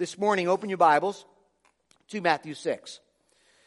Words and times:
this 0.00 0.16
morning, 0.16 0.48
open 0.48 0.70
your 0.70 0.78
Bibles 0.78 1.26
to 2.08 2.22
Matthew 2.22 2.54
6. 2.54 3.00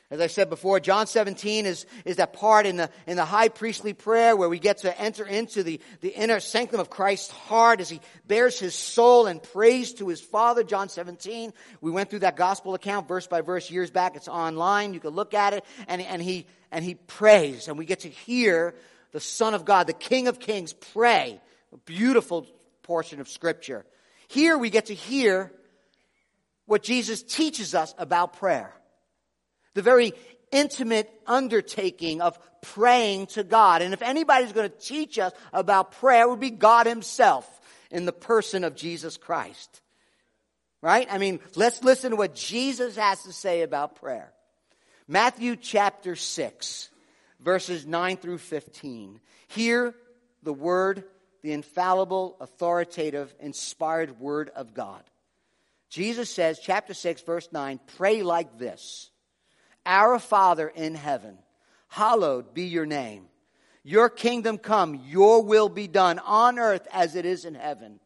As 0.09 0.19
I 0.19 0.25
said 0.25 0.49
before, 0.49 0.79
John 0.79 1.05
17 1.05 1.67
is, 1.67 1.85
is 2.05 2.15
that 2.15 2.33
part 2.33 2.65
in 2.65 2.75
the, 2.75 2.89
in 3.05 3.17
the 3.17 3.23
high 3.23 3.49
priestly 3.49 3.93
prayer 3.93 4.35
where 4.35 4.49
we 4.49 4.57
get 4.57 4.79
to 4.79 4.99
enter 4.99 5.27
into 5.27 5.61
the, 5.61 5.79
the 6.01 6.09
inner 6.09 6.39
sanctum 6.39 6.79
of 6.79 6.89
Christ's 6.89 7.29
heart 7.29 7.79
as 7.81 7.87
he 7.87 8.01
bares 8.25 8.59
his 8.59 8.73
soul 8.73 9.27
and 9.27 9.43
prays 9.43 9.93
to 9.93 10.07
his 10.07 10.21
Father. 10.21 10.63
John 10.63 10.89
17. 10.89 11.53
We 11.81 11.91
went 11.91 12.09
through 12.09 12.19
that 12.19 12.35
gospel 12.35 12.73
account 12.73 13.07
verse 13.07 13.27
by 13.27 13.41
verse 13.41 13.69
years 13.69 13.91
back. 13.91 14.15
It's 14.15 14.27
online. 14.27 14.95
You 14.95 14.99
can 14.99 15.11
look 15.11 15.35
at 15.35 15.53
it. 15.53 15.63
And, 15.87 16.01
and 16.01 16.19
he, 16.19 16.47
and 16.71 16.83
he 16.83 16.95
prays 16.95 17.67
and 17.67 17.77
we 17.77 17.85
get 17.85 17.99
to 17.99 18.09
hear 18.09 18.73
the 19.11 19.19
Son 19.19 19.53
of 19.53 19.65
God, 19.65 19.85
the 19.85 19.93
King 19.93 20.27
of 20.27 20.39
Kings 20.39 20.73
pray. 20.73 21.39
A 21.71 21.77
beautiful 21.77 22.47
portion 22.81 23.21
of 23.21 23.29
scripture. 23.29 23.85
Here 24.29 24.57
we 24.57 24.71
get 24.71 24.87
to 24.87 24.95
hear 24.95 25.51
what 26.73 26.81
Jesus 26.81 27.21
teaches 27.21 27.75
us 27.75 27.93
about 27.99 28.33
prayer 28.33 28.73
the 29.75 29.83
very 29.83 30.11
intimate 30.51 31.07
undertaking 31.27 32.19
of 32.19 32.39
praying 32.63 33.27
to 33.27 33.43
God. 33.43 33.83
And 33.83 33.93
if 33.93 34.01
anybody's 34.01 34.53
going 34.53 34.69
to 34.69 34.77
teach 34.79 35.19
us 35.19 35.31
about 35.51 35.91
prayer, 35.93 36.23
it 36.23 36.29
would 36.29 36.39
be 36.39 36.49
God 36.49 36.87
Himself 36.87 37.47
in 37.91 38.05
the 38.05 38.11
person 38.11 38.63
of 38.63 38.75
Jesus 38.75 39.17
Christ. 39.17 39.81
Right? 40.81 41.07
I 41.11 41.19
mean, 41.19 41.41
let's 41.55 41.83
listen 41.83 42.09
to 42.09 42.17
what 42.17 42.33
Jesus 42.33 42.95
has 42.95 43.21
to 43.23 43.33
say 43.33 43.61
about 43.61 43.97
prayer. 43.97 44.33
Matthew 45.07 45.55
chapter 45.55 46.15
6, 46.15 46.89
verses 47.39 47.85
9 47.85 48.17
through 48.17 48.39
15. 48.39 49.19
Hear 49.47 49.93
the 50.41 50.53
word, 50.53 51.03
the 51.43 51.51
infallible, 51.51 52.35
authoritative, 52.41 53.31
inspired 53.39 54.19
word 54.19 54.49
of 54.55 54.73
God. 54.73 55.03
Jesus 55.93 56.27
says, 56.27 56.57
chapter 56.59 56.95
6, 56.95 57.21
verse 57.21 57.47
9, 57.51 57.79
pray 57.97 58.23
like 58.23 58.57
this. 58.57 59.11
Our 59.85 60.17
Father 60.17 60.67
in 60.67 60.95
heaven, 60.95 61.37
hallowed 61.87 62.55
be 62.55 62.63
your 62.63 62.87
name. 62.87 63.27
Your 63.83 64.09
kingdom 64.09 64.57
come, 64.57 65.03
your 65.05 65.43
will 65.43 65.69
be 65.69 65.87
done 65.87 66.17
on 66.17 66.57
earth 66.57 66.87
as 66.91 67.15
it 67.15 67.25
is 67.25 67.45
in 67.45 67.53
heaven. 67.53 67.99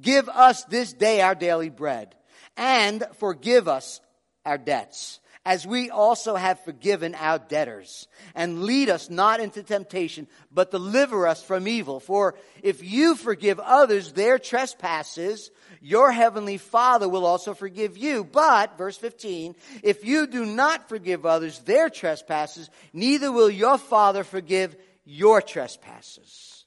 Give 0.00 0.30
us 0.30 0.64
this 0.64 0.94
day 0.94 1.20
our 1.20 1.34
daily 1.34 1.68
bread 1.68 2.14
and 2.56 3.04
forgive 3.18 3.68
us 3.68 4.00
our 4.46 4.56
debts 4.56 5.20
as 5.46 5.64
we 5.64 5.90
also 5.90 6.34
have 6.34 6.58
forgiven 6.64 7.14
our 7.14 7.38
debtors. 7.38 8.08
And 8.34 8.64
lead 8.64 8.90
us 8.90 9.08
not 9.08 9.38
into 9.38 9.62
temptation, 9.62 10.26
but 10.50 10.72
deliver 10.72 11.24
us 11.24 11.40
from 11.40 11.68
evil. 11.68 12.00
For 12.00 12.34
if 12.62 12.82
you 12.82 13.14
forgive 13.14 13.60
others 13.60 14.12
their 14.12 14.40
trespasses, 14.40 15.52
your 15.80 16.10
heavenly 16.10 16.58
Father 16.58 17.08
will 17.08 17.24
also 17.24 17.54
forgive 17.54 17.96
you. 17.96 18.24
But, 18.24 18.76
verse 18.76 18.96
15, 18.96 19.54
if 19.84 20.04
you 20.04 20.26
do 20.26 20.44
not 20.44 20.88
forgive 20.88 21.24
others 21.24 21.60
their 21.60 21.90
trespasses, 21.90 22.68
neither 22.92 23.30
will 23.30 23.48
your 23.48 23.78
Father 23.78 24.24
forgive 24.24 24.74
your 25.04 25.40
trespasses. 25.40 26.64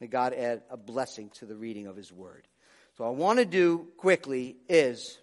May 0.00 0.06
God 0.06 0.34
add 0.34 0.62
a 0.70 0.76
blessing 0.76 1.30
to 1.40 1.46
the 1.46 1.56
reading 1.56 1.88
of 1.88 1.96
His 1.96 2.12
Word. 2.12 2.46
So, 2.96 3.04
I 3.04 3.10
want 3.10 3.40
to 3.40 3.44
do 3.44 3.88
quickly 3.96 4.56
is 4.68 5.18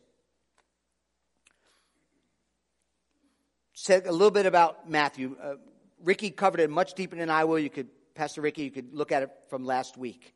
said 3.82 4.06
a 4.08 4.12
little 4.12 4.30
bit 4.30 4.46
about 4.46 4.90
Matthew. 4.90 5.38
Uh, 5.42 5.54
Ricky 6.04 6.32
covered 6.32 6.60
it 6.60 6.70
much 6.70 6.96
deeper 6.96 7.16
than 7.16 7.30
I 7.30 7.46
will. 7.46 7.58
You 7.58 7.70
could, 7.70 7.88
Pastor 8.14 8.42
Ricky, 8.42 8.64
you 8.64 8.72
could 8.72 8.94
look 8.94 9.14
at 9.14 9.24
it 9.24 9.30
from 9.50 9.66
last 9.66 9.96
week. 9.96 10.34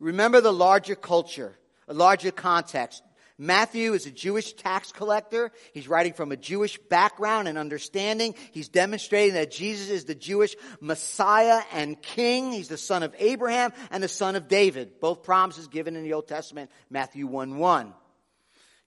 Remember 0.00 0.42
the 0.42 0.52
larger 0.52 0.94
culture, 0.94 1.56
a 1.88 1.94
larger 1.94 2.30
context. 2.30 3.02
Matthew 3.38 3.94
is 3.94 4.04
a 4.04 4.10
Jewish 4.10 4.52
tax 4.52 4.92
collector. 4.92 5.50
He's 5.72 5.88
writing 5.88 6.12
from 6.12 6.30
a 6.30 6.36
Jewish 6.36 6.78
background 6.78 7.48
and 7.48 7.56
understanding. 7.56 8.34
He's 8.52 8.68
demonstrating 8.68 9.34
that 9.34 9.50
Jesus 9.50 9.88
is 9.88 10.04
the 10.04 10.14
Jewish 10.14 10.54
Messiah 10.80 11.62
and 11.72 12.00
King. 12.00 12.52
He's 12.52 12.68
the 12.68 12.76
son 12.76 13.02
of 13.02 13.14
Abraham 13.18 13.72
and 13.90 14.02
the 14.02 14.08
son 14.08 14.36
of 14.36 14.46
David. 14.46 15.00
Both 15.00 15.22
promises 15.22 15.68
given 15.68 15.96
in 15.96 16.04
the 16.04 16.12
Old 16.12 16.28
Testament, 16.28 16.70
Matthew 16.90 17.26
1 17.26 17.56
1. 17.56 17.94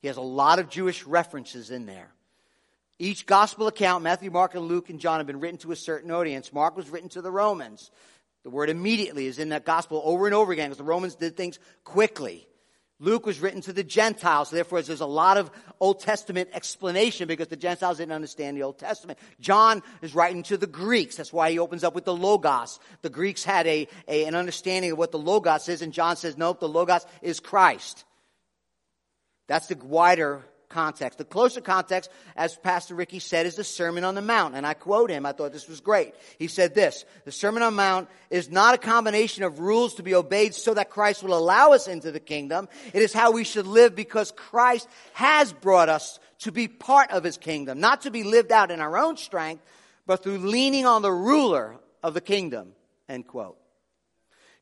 He 0.01 0.07
has 0.07 0.17
a 0.17 0.21
lot 0.21 0.59
of 0.59 0.69
Jewish 0.69 1.03
references 1.05 1.71
in 1.71 1.87
there. 1.87 2.11
Each 2.99 3.25
gospel 3.25 3.67
account, 3.67 4.03
Matthew, 4.03 4.31
Mark, 4.31 4.55
and 4.55 4.65
Luke 4.65 4.89
and 4.89 4.99
John, 4.99 5.19
have 5.19 5.27
been 5.27 5.39
written 5.39 5.59
to 5.59 5.71
a 5.71 5.75
certain 5.75 6.09
audience. 6.09 6.51
Mark 6.51 6.75
was 6.75 6.89
written 6.89 7.09
to 7.09 7.21
the 7.21 7.31
Romans. 7.31 7.91
The 8.43 8.49
word 8.49 8.69
immediately 8.69 9.27
is 9.27 9.39
in 9.39 9.49
that 9.49 9.65
gospel 9.65 10.01
over 10.03 10.25
and 10.25 10.33
over 10.33 10.51
again 10.51 10.69
because 10.69 10.77
the 10.77 10.83
Romans 10.83 11.15
did 11.15 11.37
things 11.37 11.59
quickly. 11.83 12.47
Luke 12.99 13.27
was 13.27 13.39
written 13.39 13.61
to 13.61 13.73
the 13.73 13.83
Gentiles, 13.83 14.49
therefore 14.49 14.81
there's 14.81 15.01
a 15.01 15.05
lot 15.05 15.37
of 15.37 15.51
Old 15.79 15.99
Testament 15.99 16.49
explanation 16.53 17.27
because 17.27 17.47
the 17.47 17.55
Gentiles 17.55 17.97
didn't 17.97 18.13
understand 18.13 18.57
the 18.57 18.63
Old 18.63 18.79
Testament. 18.79 19.19
John 19.39 19.83
is 20.01 20.15
writing 20.15 20.41
to 20.43 20.57
the 20.57 20.65
Greeks. 20.65 21.15
That's 21.15 21.31
why 21.31 21.51
he 21.51 21.59
opens 21.59 21.83
up 21.83 21.93
with 21.93 22.05
the 22.05 22.15
Logos. 22.15 22.79
The 23.03 23.11
Greeks 23.11 23.43
had 23.43 23.67
a, 23.67 23.87
a 24.07 24.25
an 24.25 24.33
understanding 24.33 24.93
of 24.93 24.97
what 24.97 25.11
the 25.11 25.19
Logos 25.19 25.69
is, 25.69 25.83
and 25.83 25.93
John 25.93 26.15
says, 26.15 26.37
nope, 26.37 26.59
the 26.59 26.67
Logos 26.67 27.05
is 27.21 27.39
Christ. 27.39 28.03
That's 29.47 29.67
the 29.67 29.77
wider 29.77 30.43
context. 30.69 31.17
The 31.17 31.25
closer 31.25 31.61
context, 31.61 32.09
as 32.35 32.55
Pastor 32.57 32.95
Ricky 32.95 33.19
said, 33.19 33.45
is 33.45 33.55
the 33.55 33.63
Sermon 33.63 34.03
on 34.03 34.15
the 34.15 34.21
Mount. 34.21 34.55
And 34.55 34.65
I 34.65 34.73
quote 34.73 35.09
him. 35.09 35.25
I 35.25 35.31
thought 35.31 35.53
this 35.53 35.67
was 35.67 35.79
great. 35.79 36.13
He 36.39 36.47
said 36.47 36.75
this, 36.75 37.05
the 37.25 37.31
Sermon 37.31 37.63
on 37.63 37.73
the 37.73 37.77
Mount 37.77 38.09
is 38.29 38.49
not 38.49 38.75
a 38.75 38.77
combination 38.77 39.43
of 39.43 39.59
rules 39.59 39.95
to 39.95 40.03
be 40.03 40.15
obeyed 40.15 40.53
so 40.53 40.73
that 40.73 40.89
Christ 40.89 41.23
will 41.23 41.37
allow 41.37 41.71
us 41.71 41.87
into 41.87 42.11
the 42.11 42.19
kingdom. 42.19 42.67
It 42.93 43.01
is 43.01 43.13
how 43.13 43.31
we 43.31 43.43
should 43.43 43.67
live 43.67 43.95
because 43.95 44.31
Christ 44.31 44.87
has 45.13 45.53
brought 45.53 45.89
us 45.89 46.19
to 46.39 46.51
be 46.51 46.67
part 46.67 47.11
of 47.11 47.23
his 47.23 47.37
kingdom, 47.37 47.79
not 47.79 48.01
to 48.01 48.11
be 48.11 48.23
lived 48.23 48.51
out 48.51 48.71
in 48.71 48.79
our 48.79 48.97
own 48.97 49.17
strength, 49.17 49.63
but 50.05 50.23
through 50.23 50.37
leaning 50.37 50.85
on 50.85 51.01
the 51.01 51.11
ruler 51.11 51.77
of 52.03 52.13
the 52.13 52.21
kingdom. 52.21 52.73
End 53.09 53.25
quote. 53.27 53.57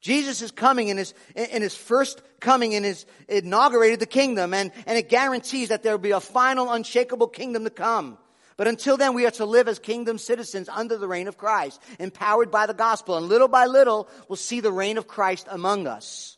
Jesus 0.06 0.44
is 0.44 0.52
coming 0.52 0.90
in 0.90 0.98
his, 0.98 1.16
in 1.34 1.64
his 1.64 1.76
first 1.76 2.22
coming 2.40 2.76
and 2.76 2.86
has 2.86 3.08
inaugurated 3.28 4.00
the 4.00 4.06
kingdom 4.06 4.54
and, 4.54 4.72
and 4.86 5.00
it 5.00 5.10
guarantees 5.10 5.70
that 5.70 5.82
there 5.82 5.94
will 5.94 5.98
be 5.98 6.12
a 6.12 6.20
final 6.20 6.72
unshakable 6.72 7.28
kingdom 7.28 7.64
to 7.64 7.72
come. 7.72 8.20
But 8.56 8.68
until 8.68 8.98
then, 8.98 9.16
we 9.16 9.26
are 9.26 9.32
to 9.32 9.48
live 9.48 9.68
as 9.68 9.80
kingdom 9.80 10.20
citizens 10.20 10.70
under 10.70 11.00
the 11.00 11.08
reign 11.08 11.28
of 11.28 11.40
Christ, 11.40 11.82
empowered 11.98 12.52
by 12.52 12.68
the 12.68 12.76
gospel. 12.76 13.18
And 13.18 13.26
little 13.26 13.48
by 13.48 13.66
little, 13.66 14.08
we'll 14.30 14.36
see 14.36 14.60
the 14.60 14.72
reign 14.72 15.00
of 15.00 15.08
Christ 15.08 15.48
among 15.50 15.88
us. 15.88 16.38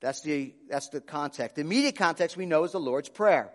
That's 0.00 0.20
the, 0.20 0.54
that's 0.68 0.88
the 0.90 1.00
context. 1.00 1.56
The 1.56 1.62
immediate 1.62 1.96
context 1.96 2.36
we 2.36 2.46
know 2.46 2.62
is 2.62 2.70
the 2.70 2.78
Lord's 2.78 3.08
Prayer. 3.08 3.50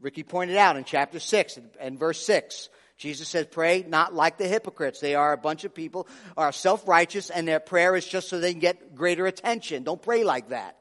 Ricky 0.00 0.22
pointed 0.22 0.56
out 0.56 0.78
in 0.78 0.84
chapter 0.84 1.20
6 1.20 1.58
and 1.78 1.98
verse 1.98 2.24
6. 2.24 2.70
Jesus 2.96 3.28
says, 3.28 3.46
pray 3.50 3.84
not 3.86 4.14
like 4.14 4.38
the 4.38 4.48
hypocrites. 4.48 5.00
They 5.00 5.14
are 5.14 5.32
a 5.32 5.38
bunch 5.38 5.64
of 5.64 5.74
people 5.74 6.08
are 6.36 6.52
self-righteous 6.52 7.30
and 7.30 7.46
their 7.46 7.60
prayer 7.60 7.94
is 7.94 8.06
just 8.06 8.28
so 8.28 8.40
they 8.40 8.52
can 8.52 8.60
get 8.60 8.94
greater 8.94 9.26
attention. 9.26 9.82
Don't 9.82 10.00
pray 10.00 10.24
like 10.24 10.48
that. 10.48 10.76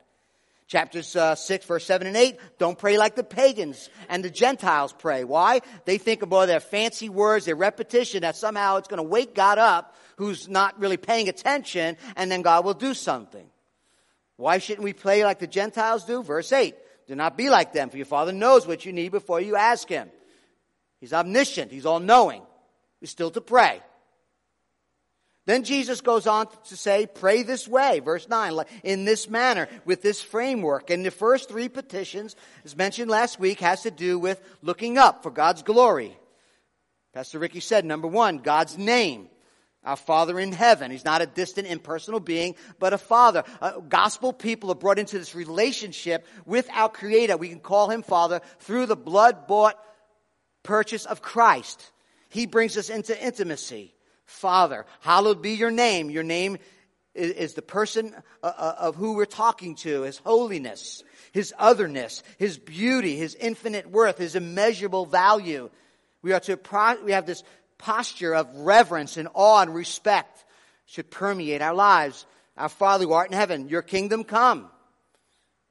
Chapters 0.67 1.15
uh, 1.15 1.35
6, 1.35 1.65
verse 1.65 1.85
7 1.85 2.07
and 2.07 2.17
8, 2.17 2.39
don't 2.57 2.77
pray 2.77 2.97
like 2.97 3.15
the 3.15 3.23
pagans 3.23 3.89
and 4.09 4.23
the 4.23 4.31
Gentiles 4.31 4.95
pray. 4.97 5.23
Why? 5.23 5.61
They 5.85 5.99
think 5.99 6.23
about 6.23 6.47
their 6.47 6.59
fancy 6.59 7.07
words, 7.07 7.45
their 7.45 7.55
repetition, 7.55 8.21
that 8.21 8.35
somehow 8.35 8.77
it's 8.77 8.87
going 8.87 8.97
to 8.97 9.03
wake 9.03 9.35
God 9.35 9.59
up 9.59 9.95
who's 10.15 10.47
not 10.49 10.79
really 10.79 10.97
paying 10.97 11.29
attention 11.29 11.97
and 12.15 12.31
then 12.31 12.41
God 12.41 12.65
will 12.65 12.73
do 12.73 12.95
something. 12.95 13.45
Why 14.37 14.57
shouldn't 14.57 14.83
we 14.83 14.93
pray 14.93 15.23
like 15.23 15.39
the 15.39 15.47
Gentiles 15.47 16.05
do? 16.05 16.23
Verse 16.23 16.51
8, 16.51 16.75
do 17.07 17.15
not 17.15 17.37
be 17.37 17.49
like 17.49 17.73
them, 17.73 17.89
for 17.89 17.97
your 17.97 18.05
Father 18.07 18.31
knows 18.31 18.65
what 18.65 18.85
you 18.85 18.93
need 18.93 19.11
before 19.11 19.39
you 19.39 19.55
ask 19.55 19.87
Him. 19.87 20.09
He's 20.99 21.13
omniscient. 21.13 21.71
He's 21.71 21.85
all 21.85 21.99
knowing. 21.99 22.41
We're 23.01 23.07
still 23.07 23.31
to 23.31 23.41
pray. 23.41 23.81
Then 25.45 25.63
Jesus 25.63 26.01
goes 26.01 26.25
on 26.25 26.47
to 26.69 26.75
say, 26.75 27.05
pray 27.05 27.43
this 27.43 27.67
way, 27.67 27.99
verse 27.99 28.27
9, 28.27 28.61
in 28.83 29.05
this 29.05 29.29
manner, 29.29 29.67
with 29.85 30.01
this 30.01 30.21
framework. 30.21 30.89
And 30.89 31.05
the 31.05 31.11
first 31.11 31.49
three 31.49 31.69
petitions, 31.69 32.35
as 32.63 32.75
mentioned 32.75 33.11
last 33.11 33.39
week, 33.39 33.59
has 33.59 33.83
to 33.83 33.91
do 33.91 34.17
with 34.17 34.41
looking 34.63 34.97
up 34.97 35.21
for 35.21 35.29
God's 35.29 35.61
glory. 35.61 36.17
Pastor 37.13 37.37
Ricky 37.37 37.59
said, 37.59 37.85
number 37.85 38.07
one, 38.07 38.39
God's 38.39 38.77
name. 38.77 39.29
Our 39.83 39.95
Father 39.95 40.39
in 40.39 40.51
heaven. 40.51 40.89
He's 40.89 41.05
not 41.05 41.21
a 41.21 41.27
distant, 41.27 41.67
impersonal 41.67 42.19
being, 42.19 42.55
but 42.79 42.93
a 42.93 42.97
Father. 42.97 43.43
Uh, 43.61 43.81
gospel 43.81 44.33
people 44.33 44.71
are 44.71 44.75
brought 44.75 44.97
into 44.97 45.19
this 45.19 45.35
relationship 45.35 46.25
with 46.43 46.67
our 46.73 46.89
Creator. 46.89 47.37
We 47.37 47.49
can 47.49 47.59
call 47.59 47.91
Him 47.91 48.01
Father 48.01 48.41
through 48.57 48.87
the 48.87 48.95
blood 48.95 49.45
bought 49.45 49.77
purchase 50.65 51.05
of 51.05 51.21
Christ. 51.21 51.91
He 52.29 52.45
brings 52.45 52.75
us 52.75 52.89
into 52.89 53.17
intimacy. 53.23 53.93
Father, 54.25 54.85
hallowed 54.99 55.41
be 55.41 55.51
your 55.51 55.71
name. 55.71 56.09
Your 56.09 56.23
name 56.23 56.57
is, 57.13 57.53
the 57.53 57.61
person 57.61 58.13
uh, 58.43 58.51
uh, 58.57 58.75
of 58.79 58.95
who 58.95 59.13
we're 59.13 59.25
talking 59.25 59.75
to, 59.75 60.01
his 60.01 60.17
holiness, 60.17 61.03
his 61.31 61.53
otherness, 61.57 62.23
his 62.37 62.57
beauty, 62.57 63.15
his 63.15 63.35
infinite 63.35 63.89
worth, 63.89 64.17
his 64.17 64.35
immeasurable 64.35 65.05
value. 65.05 65.69
We 66.21 66.33
are 66.33 66.39
to, 66.41 66.59
we 67.05 67.13
have 67.13 67.25
this 67.25 67.43
posture 67.77 68.33
of 68.33 68.53
reverence 68.57 69.17
and 69.17 69.29
awe 69.33 69.61
and 69.61 69.73
respect 69.73 70.43
should 70.87 71.09
permeate 71.09 71.61
our 71.61 71.73
lives. 71.73 72.25
Our 72.57 72.69
Father 72.69 73.05
who 73.05 73.13
art 73.13 73.31
in 73.31 73.37
heaven, 73.37 73.69
your 73.69 73.81
kingdom 73.81 74.23
come. 74.23 74.69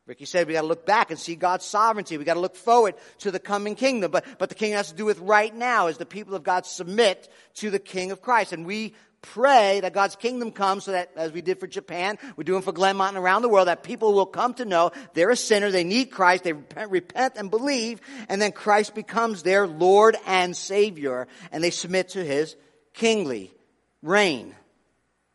Ricky 0.06 0.26
said 0.26 0.46
we 0.46 0.52
got 0.52 0.62
to 0.62 0.66
look 0.66 0.84
back 0.84 1.10
and 1.10 1.18
see 1.18 1.34
God's 1.34 1.64
sovereignty. 1.64 2.18
We 2.18 2.24
got 2.24 2.34
to 2.34 2.40
look 2.40 2.56
forward 2.56 2.94
to 3.20 3.30
the 3.30 3.38
coming 3.38 3.74
kingdom. 3.74 4.10
But, 4.10 4.26
but 4.38 4.50
the 4.50 4.54
kingdom 4.54 4.76
has 4.76 4.90
to 4.90 4.96
do 4.96 5.06
with 5.06 5.18
right 5.20 5.54
now 5.54 5.86
as 5.86 5.96
the 5.96 6.04
people 6.04 6.34
of 6.34 6.42
God 6.42 6.66
submit 6.66 7.28
to 7.54 7.70
the 7.70 7.78
King 7.78 8.10
of 8.10 8.20
Christ. 8.20 8.52
And 8.52 8.66
we 8.66 8.94
pray 9.22 9.80
that 9.80 9.94
God's 9.94 10.16
kingdom 10.16 10.52
comes 10.52 10.84
so 10.84 10.92
that, 10.92 11.10
as 11.16 11.32
we 11.32 11.40
did 11.40 11.58
for 11.58 11.66
Japan, 11.66 12.18
we're 12.36 12.44
doing 12.44 12.60
for 12.60 12.72
Glenmont 12.72 13.08
and 13.08 13.16
around 13.16 13.40
the 13.40 13.48
world, 13.48 13.68
that 13.68 13.82
people 13.82 14.12
will 14.12 14.26
come 14.26 14.52
to 14.54 14.66
know 14.66 14.92
they're 15.14 15.30
a 15.30 15.36
sinner, 15.36 15.70
they 15.70 15.84
need 15.84 16.10
Christ, 16.10 16.44
they 16.44 16.52
repent, 16.52 16.90
repent 16.90 17.34
and 17.36 17.50
believe, 17.50 18.02
and 18.28 18.42
then 18.42 18.52
Christ 18.52 18.94
becomes 18.94 19.42
their 19.42 19.66
Lord 19.66 20.16
and 20.26 20.54
Savior, 20.54 21.26
and 21.50 21.64
they 21.64 21.70
submit 21.70 22.10
to 22.10 22.22
His 22.22 22.54
kingly 22.92 23.50
reign. 24.02 24.54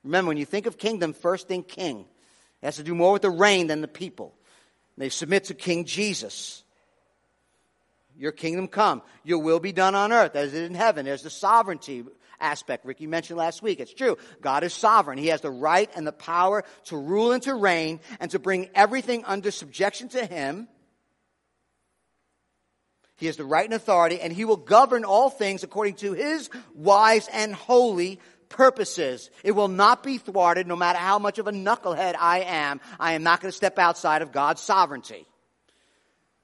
Remember, 0.04 0.30
when 0.30 0.38
you 0.38 0.46
think 0.46 0.68
of 0.68 0.78
kingdom, 0.78 1.14
first 1.14 1.48
think 1.48 1.68
king. 1.68 2.06
It 2.62 2.66
has 2.66 2.76
to 2.76 2.84
do 2.84 2.94
more 2.94 3.14
with 3.14 3.24
the 3.24 3.32
reign 3.32 3.68
than 3.68 3.82
the 3.82 3.88
people. 3.88 4.36
They 5.00 5.10
submit 5.10 5.46
to 5.46 5.54
King 5.54 5.86
Jesus. 5.86 6.62
Your 8.18 8.34
kingdom 8.34 8.68
come. 8.68 9.02
Your 9.24 9.40
will 9.40 9.62
be 9.62 9.72
done 9.72 9.96
on 9.96 10.12
earth 10.12 10.36
as 10.36 10.54
it 10.54 10.64
is 10.64 10.70
in 10.70 10.76
heaven. 10.76 11.06
There's 11.06 11.24
the 11.24 11.30
sovereignty 11.30 12.04
aspect 12.42 12.86
Ricky 12.86 13.08
mentioned 13.08 13.40
last 13.40 13.62
week. 13.62 13.80
It's 13.80 13.94
true. 13.94 14.18
God 14.42 14.66
is 14.66 14.74
sovereign. 14.74 15.18
He 15.18 15.28
has 15.28 15.40
the 15.40 15.52
right 15.52 15.90
and 15.96 16.06
the 16.06 16.12
power 16.12 16.66
to 16.86 16.98
rule 16.98 17.32
and 17.32 17.42
to 17.44 17.56
reign 17.56 18.02
and 18.20 18.30
to 18.32 18.40
bring 18.40 18.70
everything 18.76 19.24
under 19.24 19.52
subjection 19.52 20.10
to 20.10 20.26
Him. 20.26 20.68
He 23.16 23.28
has 23.28 23.38
the 23.38 23.46
right 23.46 23.66
and 23.66 23.74
authority, 23.74 24.20
and 24.20 24.34
He 24.34 24.44
will 24.44 24.58
govern 24.58 25.06
all 25.06 25.30
things 25.30 25.64
according 25.64 25.96
to 25.96 26.12
His 26.12 26.50
wise 26.76 27.30
and 27.32 27.56
holy 27.56 28.20
purposes. 28.50 29.30
It 29.44 29.52
will 29.52 29.68
not 29.68 30.04
be 30.04 30.18
thwarted 30.18 30.68
no 30.68 30.76
matter 30.76 31.00
how 31.00 31.20
much 31.20 31.40
of 31.40 31.48
a 31.48 31.52
knucklehead 31.52 32.16
I 32.20 32.42
am. 32.42 32.82
I 33.00 33.14
am 33.14 33.24
not 33.24 33.42
going 33.42 33.52
to 33.52 33.56
step 33.56 33.80
outside 33.80 34.22
of 34.22 34.32
God's 34.32 34.62
sovereignty. 34.62 35.26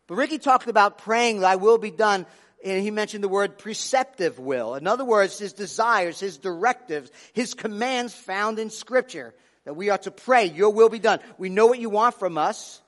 But 0.07 0.15
Ricky 0.15 0.37
talked 0.37 0.67
about 0.67 0.99
praying, 0.99 1.39
Thy 1.39 1.55
will 1.55 1.77
be 1.77 1.91
done 1.91 2.25
and 2.65 2.81
he 2.81 2.89
mentioned 2.89 3.23
the 3.23 3.29
word 3.29 3.59
preceptive 3.59 4.39
will. 4.39 4.73
In 4.73 4.87
other 4.87 5.05
words, 5.05 5.37
his 5.37 5.53
desires, 5.53 6.19
his 6.19 6.37
directives, 6.37 7.11
his 7.33 7.53
commands 7.53 8.13
found 8.13 8.57
in 8.57 8.71
scripture 8.71 9.35
that 9.65 9.75
we 9.75 9.89
are 9.89 9.99
to 9.99 10.11
pray, 10.11 10.45
your 10.45 10.71
will 10.71 10.89
be 10.89 10.99
done. 10.99 11.19
We 11.37 11.49
know 11.49 11.67
what 11.67 11.79
you 11.79 11.91
want 11.91 12.15
from 12.15 12.39
us 12.39 12.81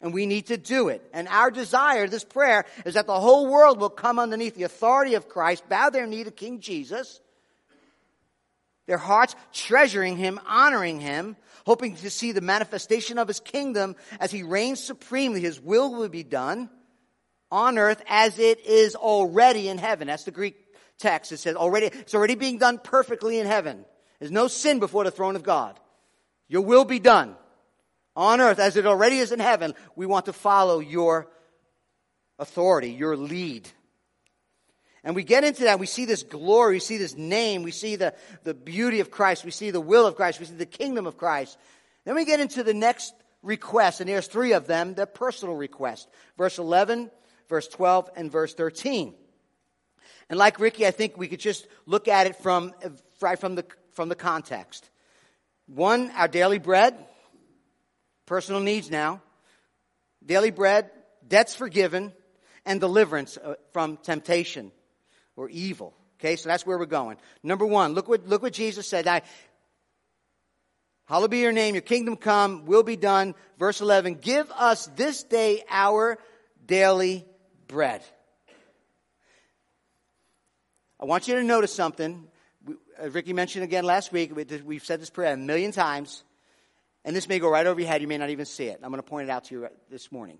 and 0.00 0.14
we 0.14 0.24
need 0.24 0.46
to 0.46 0.56
do 0.56 0.88
it. 0.88 1.06
And 1.12 1.28
our 1.28 1.50
desire, 1.50 2.06
this 2.06 2.24
prayer, 2.24 2.64
is 2.84 2.94
that 2.94 3.06
the 3.06 3.20
whole 3.20 3.50
world 3.50 3.78
will 3.78 3.90
come 3.90 4.18
underneath 4.18 4.54
the 4.54 4.64
authority 4.64 5.14
of 5.14 5.28
Christ, 5.28 5.68
bow 5.68 5.90
their 5.90 6.06
knee 6.06 6.24
to 6.24 6.30
King 6.30 6.60
Jesus, 6.60 7.20
their 8.86 8.98
hearts 8.98 9.34
treasuring 9.52 10.16
him, 10.16 10.40
honoring 10.46 11.00
him, 11.00 11.36
hoping 11.64 11.96
to 11.96 12.10
see 12.10 12.32
the 12.32 12.40
manifestation 12.40 13.18
of 13.18 13.28
his 13.28 13.40
kingdom 13.40 13.96
as 14.20 14.30
he 14.30 14.42
reigns 14.42 14.82
supremely. 14.82 15.40
His 15.40 15.60
will 15.60 15.94
will 15.94 16.08
be 16.08 16.22
done 16.22 16.70
on 17.50 17.78
earth 17.78 18.02
as 18.08 18.38
it 18.38 18.64
is 18.64 18.94
already 18.94 19.68
in 19.68 19.78
heaven. 19.78 20.06
That's 20.06 20.24
the 20.24 20.30
Greek 20.30 20.56
text. 20.98 21.32
It 21.32 21.38
says 21.38 21.56
already, 21.56 21.86
it's 21.86 22.14
already 22.14 22.36
being 22.36 22.58
done 22.58 22.78
perfectly 22.78 23.38
in 23.38 23.46
heaven. 23.46 23.84
There's 24.18 24.30
no 24.32 24.48
sin 24.48 24.78
before 24.78 25.04
the 25.04 25.10
throne 25.10 25.36
of 25.36 25.42
God. 25.42 25.78
Your 26.48 26.62
will 26.62 26.84
be 26.84 27.00
done 27.00 27.36
on 28.14 28.40
earth 28.40 28.58
as 28.58 28.76
it 28.76 28.86
already 28.86 29.18
is 29.18 29.32
in 29.32 29.40
heaven. 29.40 29.74
We 29.94 30.06
want 30.06 30.26
to 30.26 30.32
follow 30.32 30.78
your 30.78 31.28
authority, 32.38 32.90
your 32.90 33.16
lead. 33.16 33.68
And 35.06 35.16
we 35.16 35.24
get 35.24 35.42
into 35.42 35.64
that. 35.64 35.78
We 35.78 35.86
see 35.86 36.04
this 36.04 36.22
glory. 36.22 36.74
We 36.74 36.80
see 36.80 36.98
this 36.98 37.16
name. 37.16 37.62
We 37.62 37.70
see 37.70 37.96
the, 37.96 38.12
the 38.44 38.52
beauty 38.52 39.00
of 39.00 39.10
Christ. 39.10 39.42
We 39.42 39.50
see 39.50 39.70
the 39.70 39.80
will 39.80 40.06
of 40.06 40.16
Christ. 40.16 40.38
We 40.38 40.44
see 40.44 40.54
the 40.54 40.66
kingdom 40.66 41.06
of 41.06 41.16
Christ. 41.16 41.56
Then 42.04 42.14
we 42.16 42.26
get 42.26 42.40
into 42.40 42.62
the 42.62 42.74
next 42.74 43.14
request, 43.42 44.00
and 44.00 44.10
there's 44.10 44.26
three 44.26 44.52
of 44.52 44.66
them, 44.66 44.94
the 44.94 45.06
personal 45.06 45.54
request. 45.54 46.08
Verse 46.36 46.58
11 46.58 47.10
verse 47.48 47.68
12 47.68 48.10
and 48.16 48.30
verse 48.30 48.54
13. 48.54 49.14
And 50.28 50.38
like 50.38 50.58
Ricky, 50.58 50.86
I 50.86 50.90
think 50.90 51.16
we 51.16 51.28
could 51.28 51.40
just 51.40 51.66
look 51.86 52.08
at 52.08 52.26
it 52.26 52.36
from, 52.36 52.72
right 53.20 53.38
from 53.38 53.54
the, 53.54 53.64
from 53.92 54.08
the 54.08 54.14
context. 54.14 54.88
One, 55.66 56.10
our 56.12 56.28
daily 56.28 56.58
bread, 56.58 56.96
personal 58.26 58.60
needs 58.60 58.90
now, 58.90 59.22
daily 60.24 60.50
bread, 60.50 60.90
debts 61.26 61.54
forgiven, 61.54 62.12
and 62.64 62.80
deliverance 62.80 63.36
uh, 63.36 63.54
from 63.72 63.96
temptation 63.98 64.72
or 65.36 65.48
evil. 65.48 65.94
Okay, 66.18 66.36
so 66.36 66.48
that's 66.48 66.66
where 66.66 66.78
we're 66.78 66.86
going. 66.86 67.18
Number 67.42 67.66
one, 67.66 67.92
look 67.92 68.08
what, 68.08 68.26
look 68.26 68.42
what 68.42 68.54
Jesus 68.54 68.88
said. 68.88 69.06
I, 69.06 69.22
Hallowed 71.06 71.30
be 71.30 71.38
your 71.38 71.52
name, 71.52 71.76
your 71.76 71.82
kingdom 71.82 72.16
come, 72.16 72.66
will 72.66 72.82
be 72.82 72.96
done. 72.96 73.36
Verse 73.58 73.80
11, 73.80 74.14
give 74.16 74.50
us 74.50 74.86
this 74.96 75.22
day 75.22 75.62
our 75.70 76.18
daily 76.66 77.24
bread. 77.68 78.02
I 80.98 81.04
want 81.04 81.28
you 81.28 81.36
to 81.36 81.44
notice 81.44 81.72
something. 81.72 82.26
As 82.98 83.06
uh, 83.06 83.10
Ricky 83.10 83.32
mentioned 83.32 83.62
again 83.62 83.84
last 83.84 84.10
week, 84.10 84.34
we've 84.34 84.84
said 84.84 85.00
this 85.00 85.10
prayer 85.10 85.34
a 85.34 85.36
million 85.36 85.70
times, 85.70 86.24
and 87.04 87.14
this 87.14 87.28
may 87.28 87.38
go 87.38 87.48
right 87.48 87.66
over 87.66 87.78
your 87.78 87.88
head. 87.88 88.02
You 88.02 88.08
may 88.08 88.18
not 88.18 88.30
even 88.30 88.44
see 88.44 88.66
it. 88.66 88.80
I'm 88.82 88.90
going 88.90 89.00
to 89.00 89.08
point 89.08 89.28
it 89.28 89.30
out 89.30 89.44
to 89.44 89.54
you 89.54 89.68
this 89.88 90.10
morning. 90.10 90.38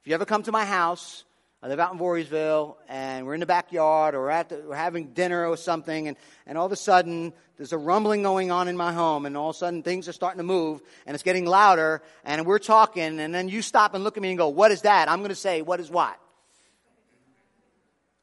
If 0.00 0.06
you 0.06 0.14
ever 0.14 0.24
come 0.24 0.42
to 0.44 0.52
my 0.52 0.64
house, 0.64 1.24
I 1.64 1.68
live 1.68 1.78
out 1.78 1.92
in 1.92 1.98
Voorheesville, 2.00 2.74
and 2.88 3.24
we're 3.24 3.34
in 3.34 3.40
the 3.40 3.46
backyard, 3.46 4.16
or 4.16 4.28
at 4.32 4.48
the, 4.48 4.64
we're 4.66 4.74
having 4.74 5.12
dinner 5.12 5.46
or 5.46 5.56
something, 5.56 6.08
and, 6.08 6.16
and 6.44 6.58
all 6.58 6.66
of 6.66 6.72
a 6.72 6.76
sudden, 6.76 7.32
there's 7.56 7.72
a 7.72 7.78
rumbling 7.78 8.24
going 8.24 8.50
on 8.50 8.66
in 8.66 8.76
my 8.76 8.92
home, 8.92 9.26
and 9.26 9.36
all 9.36 9.50
of 9.50 9.54
a 9.54 9.58
sudden, 9.60 9.84
things 9.84 10.08
are 10.08 10.12
starting 10.12 10.38
to 10.38 10.44
move, 10.44 10.82
and 11.06 11.14
it's 11.14 11.22
getting 11.22 11.46
louder, 11.46 12.02
and 12.24 12.44
we're 12.46 12.58
talking, 12.58 13.20
and 13.20 13.32
then 13.32 13.48
you 13.48 13.62
stop 13.62 13.94
and 13.94 14.02
look 14.02 14.16
at 14.16 14.22
me 14.24 14.30
and 14.30 14.38
go, 14.38 14.48
What 14.48 14.72
is 14.72 14.82
that? 14.82 15.08
I'm 15.08 15.20
going 15.20 15.28
to 15.28 15.36
say, 15.36 15.62
What 15.62 15.78
is 15.78 15.88
what? 15.88 16.18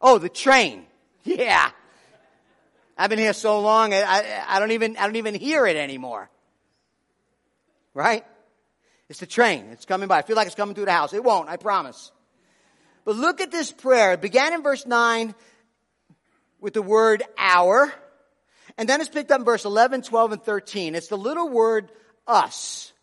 Oh, 0.01 0.18
the 0.18 0.30
train. 0.30 0.85
Yeah. 1.24 1.71
I've 2.97 3.09
been 3.09 3.19
here 3.19 3.33
so 3.33 3.62
long, 3.62 3.94
I, 3.94 4.44
I, 4.47 4.59
don't 4.59 4.71
even, 4.71 4.97
I 4.97 5.06
don't 5.06 5.15
even 5.15 5.35
hear 5.35 5.65
it 5.65 5.77
anymore. 5.77 6.30
Right? 7.94 8.25
It's 9.07 9.19
the 9.19 9.25
train. 9.25 9.68
It's 9.71 9.85
coming 9.85 10.09
by. 10.09 10.18
I 10.18 10.21
feel 10.24 10.35
like 10.35 10.47
it's 10.47 10.56
coming 10.56 10.75
through 10.75 10.85
the 10.85 10.92
house. 10.92 11.13
It 11.13 11.24
won't, 11.24 11.47
I 11.47 11.56
promise. 11.56 12.12
But 13.09 13.15
look 13.15 13.41
at 13.41 13.50
this 13.50 13.71
prayer. 13.71 14.13
It 14.13 14.21
began 14.21 14.53
in 14.53 14.61
verse 14.61 14.85
9 14.85 15.33
with 16.61 16.75
the 16.75 16.83
word 16.83 17.23
our. 17.39 17.91
And 18.77 18.88
then 18.88 19.01
it's 19.01 19.09
picked 19.09 19.31
up 19.31 19.39
in 19.39 19.45
verse 19.45 19.65
11, 19.65 20.03
12, 20.03 20.33
and 20.33 20.44
13. 20.44 20.94
It's 20.94 21.07
the 21.07 21.17
little 21.17 21.50
word 21.50 21.91
us. 22.27 22.94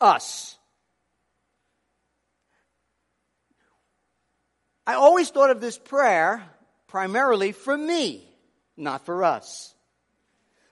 Us. 0.00 0.56
I 4.86 4.94
always 4.94 5.30
thought 5.30 5.50
of 5.50 5.60
this 5.60 5.78
prayer 5.78 6.44
primarily 6.86 7.50
for 7.50 7.76
me, 7.76 8.24
not 8.76 9.04
for 9.04 9.24
us. 9.24 9.74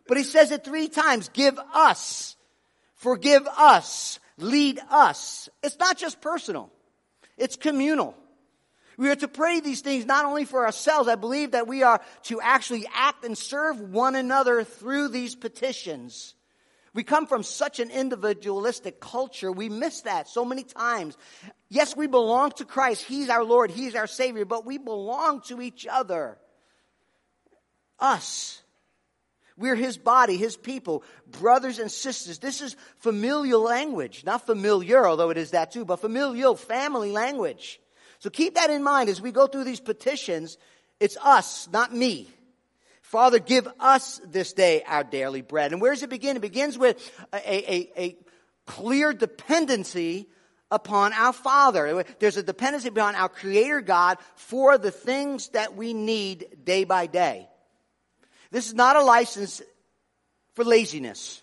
But 0.07 0.19
he 0.19 0.23
says 0.23 0.53
it 0.53 0.63
three 0.63 0.87
times. 0.87 1.31
Give 1.31 1.59
us. 1.75 2.37
Forgive 2.95 3.45
us. 3.49 4.21
Lead 4.39 4.79
us. 4.89 5.49
It's 5.65 5.81
not 5.81 5.99
just 5.99 6.21
personal. 6.21 6.71
It's 7.37 7.57
communal. 7.57 8.17
We 8.97 9.11
are 9.11 9.17
to 9.17 9.29
pray 9.29 9.61
these 9.61 9.81
things 9.81 10.07
not 10.07 10.25
only 10.25 10.45
for 10.45 10.65
ourselves. 10.65 11.09
I 11.09 11.17
believe 11.17 11.53
that 11.53 11.67
we 11.67 11.83
are 11.83 12.01
to 12.25 12.41
actually 12.41 12.87
act 12.95 13.25
and 13.25 13.37
serve 13.37 13.81
one 13.81 14.15
another 14.15 14.63
through 14.63 15.09
these 15.09 15.35
petitions. 15.35 16.35
We 16.95 17.03
come 17.03 17.27
from 17.27 17.43
such 17.43 17.81
an 17.81 17.91
individualistic 17.91 19.01
culture. 19.01 19.51
We 19.51 19.69
miss 19.69 20.03
that 20.03 20.29
so 20.29 20.45
many 20.45 20.63
times. 20.63 21.19
Yes, 21.69 21.97
we 21.97 22.07
belong 22.07 22.53
to 22.53 22.65
Christ. 22.65 23.03
He's 23.03 23.29
our 23.29 23.43
Lord. 23.43 23.73
He's 23.73 23.97
our 23.97 24.07
Savior, 24.07 24.45
but 24.45 24.65
we 24.65 24.79
belong 24.79 25.41
to 25.49 25.61
each 25.61 25.89
other. 25.91 26.39
Us. 27.99 28.63
We're 29.57 29.77
His 29.77 29.97
body, 29.97 30.37
His 30.37 30.57
people, 30.57 31.05
brothers 31.27 31.79
and 31.79 31.91
sisters. 31.91 32.39
This 32.39 32.61
is 32.61 32.77
familial 32.99 33.61
language. 33.61 34.25
Not 34.25 34.47
familiar, 34.47 35.07
although 35.07 35.31
it 35.31 35.39
is 35.39 35.53
that 35.53 35.71
too, 35.71 35.85
but 35.85 36.01
familial, 36.01 36.57
family 36.57 37.13
language. 37.13 37.81
So 38.19 38.31
keep 38.31 38.55
that 38.55 38.71
in 38.71 38.83
mind 38.83 39.09
as 39.09 39.21
we 39.21 39.33
go 39.33 39.47
through 39.47 39.65
these 39.65 39.81
petitions. 39.81 40.59
It's 40.99 41.17
us, 41.19 41.69
not 41.73 41.95
me. 41.95 42.29
Father, 43.03 43.39
give 43.39 43.69
us 43.79 44.21
this 44.27 44.55
day 44.55 44.83
our 44.87 45.05
daily 45.05 45.43
bread. 45.43 45.73
And 45.73 45.81
where 45.81 45.93
does 45.93 46.03
it 46.03 46.11
begin? 46.11 46.37
It 46.37 46.41
begins 46.41 46.77
with 46.77 46.99
a, 47.33 47.75
a, 47.75 47.91
a 47.97 48.17
clear 48.67 49.13
dependency 49.13 50.29
upon 50.71 51.13
our 51.13 51.33
Father. 51.33 52.05
There's 52.19 52.37
a 52.37 52.43
dependency 52.43 52.89
upon 52.89 53.15
our 53.15 53.29
Creator 53.29 53.83
God 53.83 54.19
for 54.35 54.79
the 54.79 54.91
things 54.91 55.51
that 55.51 55.77
we 55.77 55.95
need 55.95 56.65
day 56.65 56.85
by 56.85 57.07
day. 57.07 57.49
This 58.55 58.69
is 58.69 58.75
not 58.75 58.95
a 58.95 59.03
license 59.03 59.61
for 60.55 60.65
laziness. 60.65 61.43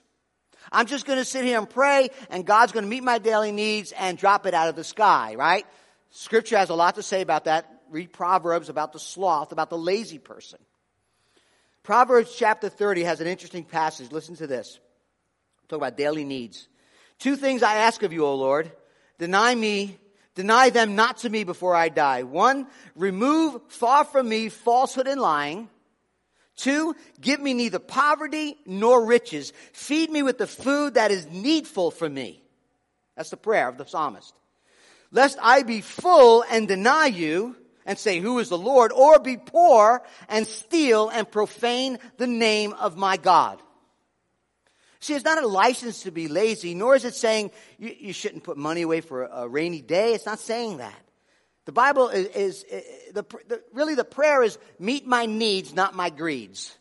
I'm 0.72 0.86
just 0.86 1.06
going 1.06 1.20
to 1.20 1.26
sit 1.26 1.44
here 1.44 1.58
and 1.58 1.70
pray 1.70 2.08
and 2.30 2.46
God's 2.46 2.72
going 2.72 2.86
to 2.86 2.90
meet 2.90 3.04
my 3.04 3.18
daily 3.18 3.52
needs 3.52 3.92
and 3.92 4.18
drop 4.18 4.46
it 4.46 4.54
out 4.54 4.70
of 4.70 4.78
the 4.78 4.86
sky, 4.86 5.36
right? 5.36 5.66
Scripture 6.12 6.58
has 6.58 6.70
a 6.70 6.74
lot 6.74 6.96
to 6.96 7.04
say 7.04 7.20
about 7.20 7.44
that. 7.46 7.82
Read 7.90 8.14
Proverbs 8.14 8.70
about 8.70 8.94
the 8.94 9.00
sloth, 9.00 9.52
about 9.52 9.70
the 9.70 9.78
lazy 9.78 10.20
person. 10.20 10.60
Proverbs 11.84 12.34
chapter 12.34 12.70
30 12.70 13.04
has 13.04 13.20
an 13.20 13.28
interesting 13.28 13.66
passage. 13.66 14.10
Listen 14.14 14.38
to 14.38 14.48
this. 14.48 14.80
Talk 15.68 15.80
about 15.80 15.98
daily 15.98 16.24
needs. 16.24 16.70
Two 17.20 17.36
things 17.36 17.62
I 17.62 17.76
ask 17.76 18.04
of 18.04 18.14
you, 18.14 18.26
O 18.26 18.36
Lord. 18.36 18.72
Deny 19.20 19.54
me, 19.54 20.00
deny 20.34 20.70
them 20.70 20.96
not 20.96 21.18
to 21.18 21.30
me 21.30 21.44
before 21.44 21.76
I 21.76 21.90
die. 21.90 22.24
One, 22.24 22.68
remove 22.96 23.62
far 23.68 24.06
from 24.06 24.30
me 24.30 24.48
falsehood 24.48 25.08
and 25.08 25.20
lying. 25.20 25.68
Two, 26.56 26.96
give 27.20 27.40
me 27.40 27.54
neither 27.54 27.80
poverty 27.80 28.58
nor 28.66 29.06
riches. 29.06 29.54
Feed 29.74 30.12
me 30.12 30.22
with 30.22 30.38
the 30.38 30.48
food 30.48 30.96
that 30.96 31.12
is 31.12 31.28
needful 31.28 31.92
for 31.92 32.10
me. 32.10 32.44
That's 33.16 33.30
the 33.30 33.38
prayer 33.38 33.68
of 33.68 33.78
the 33.78 33.86
psalmist. 33.86 34.34
Lest 35.12 35.38
I 35.42 35.64
be 35.64 35.82
full 35.82 36.44
and 36.50 36.68
deny 36.68 37.08
you 37.08 37.56
and 37.86 37.98
say, 37.98 38.20
who 38.20 38.40
is 38.40 38.50
the 38.50 38.58
Lord? 38.58 38.92
Or 38.92 39.20
be 39.20 39.38
poor 39.38 40.04
and 40.30 40.48
steal 40.48 41.10
and 41.10 41.30
profane 41.30 42.00
the 42.18 42.28
name 42.28 42.74
of 42.74 42.96
my 42.96 43.18
God. 43.18 43.62
See, 45.00 45.16
it's 45.16 45.26
not 45.26 45.44
a 45.44 45.48
license 45.48 46.04
to 46.04 46.12
be 46.12 46.28
lazy, 46.28 46.76
nor 46.76 46.96
is 46.96 47.06
it 47.06 47.16
saying 47.16 47.50
you, 47.80 47.96
you 48.00 48.14
shouldn't 48.14 48.44
put 48.44 48.56
money 48.56 48.84
away 48.84 49.02
for 49.02 49.24
a, 49.24 49.42
a, 49.42 49.48
rainy 49.48 49.82
day. 49.82 50.14
It's 50.14 50.28
not 50.28 50.40
saying 50.40 50.78
that. 50.78 51.02
The 51.66 51.72
Bible 51.72 52.10
is, 52.10 52.28
is, 52.28 52.64
is 52.64 53.14
the, 53.14 53.24
the, 53.48 53.62
really 53.74 53.96
the 53.96 54.04
prayer 54.04 54.44
is 54.44 54.58
meet 54.80 55.06
my 55.06 55.26
needs, 55.26 55.74
not 55.74 55.96
my 55.96 56.10
greeds. 56.10 56.76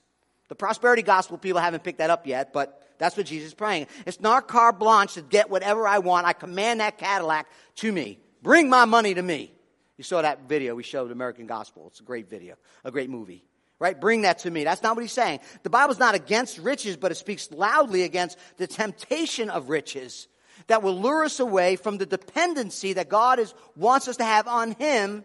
The 0.49 0.55
prosperity 0.55 1.03
gospel 1.03 1.39
people 1.39 1.61
haven't 1.61 1.85
picked 1.85 1.99
that 1.99 2.11
up 2.11 2.27
yet, 2.27 2.53
but 2.53 2.83
that's 2.99 3.17
what 3.17 3.27
Jesus 3.27 3.49
is 3.49 3.55
praying. 3.55 3.87
It's 4.07 4.21
not 4.21 4.49
carte 4.49 4.79
blanche 4.79 5.15
to 5.15 5.23
get 5.23 5.51
whatever 5.51 5.87
I 5.87 5.99
want. 5.99 6.27
I 6.27 6.33
command 6.33 6.81
that 6.81 6.99
Cadillac 6.99 7.47
to 7.77 7.93
me. 7.93 8.19
Bring 8.43 8.69
my 8.69 8.85
money 8.85 9.15
to 9.15 9.23
me. 9.23 9.53
You 9.97 10.05
saw 10.05 10.23
that 10.23 10.49
video 10.49 10.75
we 10.75 10.83
showed 10.83 11.11
American 11.11 11.47
Gospel. 11.47 11.89
It's 11.89 12.01
a 12.01 12.05
great 12.05 12.29
video, 12.29 12.57
a 12.85 12.91
great 12.91 13.11
movie 13.11 13.45
right? 13.81 13.99
Bring 13.99 14.23
that 14.23 14.41
to 14.41 14.51
me. 14.51 14.63
That's 14.63 14.83
not 14.83 14.95
what 14.95 15.03
he's 15.03 15.11
saying. 15.11 15.41
The 15.65 15.71
Bible's 15.71 15.99
not 15.99 16.15
against 16.15 16.59
riches, 16.59 16.97
but 16.97 17.11
it 17.11 17.17
speaks 17.17 17.51
loudly 17.51 18.03
against 18.03 18.39
the 18.59 18.69
temptation 18.69 19.51
of 19.51 19.69
riches 19.71 20.29
that 20.67 20.83
will 20.83 20.99
lure 21.01 21.25
us 21.25 21.41
away 21.41 21.77
from 21.77 21.99
the 21.99 22.07
dependency 22.07 22.95
that 22.95 23.09
God 23.09 23.39
is, 23.39 23.55
wants 23.77 24.09
us 24.09 24.17
to 24.19 24.25
have 24.25 24.47
on 24.47 24.73
him 24.73 25.25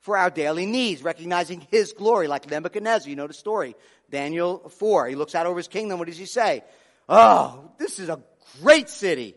for 0.00 0.16
our 0.16 0.30
daily 0.30 0.66
needs, 0.66 1.02
recognizing 1.02 1.66
his 1.70 1.92
glory, 1.92 2.28
like 2.28 2.48
Nebuchadnezzar. 2.48 3.08
You 3.08 3.16
know 3.16 3.26
the 3.26 3.34
story. 3.34 3.74
Daniel 4.10 4.68
4. 4.68 5.08
He 5.08 5.14
looks 5.14 5.34
out 5.34 5.46
over 5.46 5.58
his 5.58 5.68
kingdom. 5.68 5.98
What 5.98 6.08
does 6.08 6.18
he 6.18 6.26
say? 6.26 6.62
Oh, 7.08 7.70
this 7.78 7.98
is 7.98 8.08
a 8.08 8.20
great 8.62 8.88
city. 8.88 9.34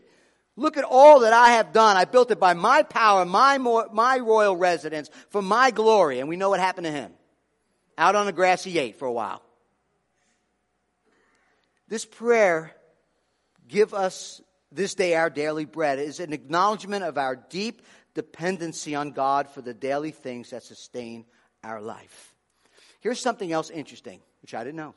Look 0.56 0.76
at 0.76 0.84
all 0.84 1.20
that 1.20 1.32
I 1.32 1.50
have 1.52 1.72
done. 1.72 1.96
I 1.96 2.04
built 2.04 2.30
it 2.30 2.38
by 2.38 2.54
my 2.54 2.82
power, 2.82 3.24
my, 3.24 3.58
my 3.58 4.18
royal 4.18 4.56
residence, 4.56 5.10
for 5.30 5.40
my 5.40 5.70
glory. 5.70 6.20
And 6.20 6.28
we 6.28 6.36
know 6.36 6.50
what 6.50 6.60
happened 6.60 6.84
to 6.86 6.90
him 6.92 7.12
out 7.96 8.16
on 8.16 8.26
the 8.26 8.32
grass 8.32 8.62
he 8.62 8.78
ate 8.78 8.98
for 8.98 9.06
a 9.06 9.12
while. 9.12 9.42
This 11.88 12.04
prayer, 12.04 12.74
give 13.72 13.94
us 13.94 14.42
this 14.70 14.94
day 14.94 15.14
our 15.14 15.30
daily 15.30 15.64
bread, 15.64 15.98
is 15.98 16.20
an 16.20 16.32
acknowledgement 16.32 17.04
of 17.04 17.18
our 17.18 17.34
deep 17.36 17.82
dependency 18.14 18.94
on 18.94 19.12
God 19.12 19.48
for 19.48 19.62
the 19.62 19.74
daily 19.74 20.10
things 20.10 20.50
that 20.50 20.62
sustain 20.62 21.24
our 21.64 21.80
life. 21.80 22.34
Here's 23.00 23.20
something 23.20 23.50
else 23.50 23.70
interesting, 23.70 24.20
which 24.42 24.54
I 24.54 24.62
didn't 24.62 24.76
know. 24.76 24.94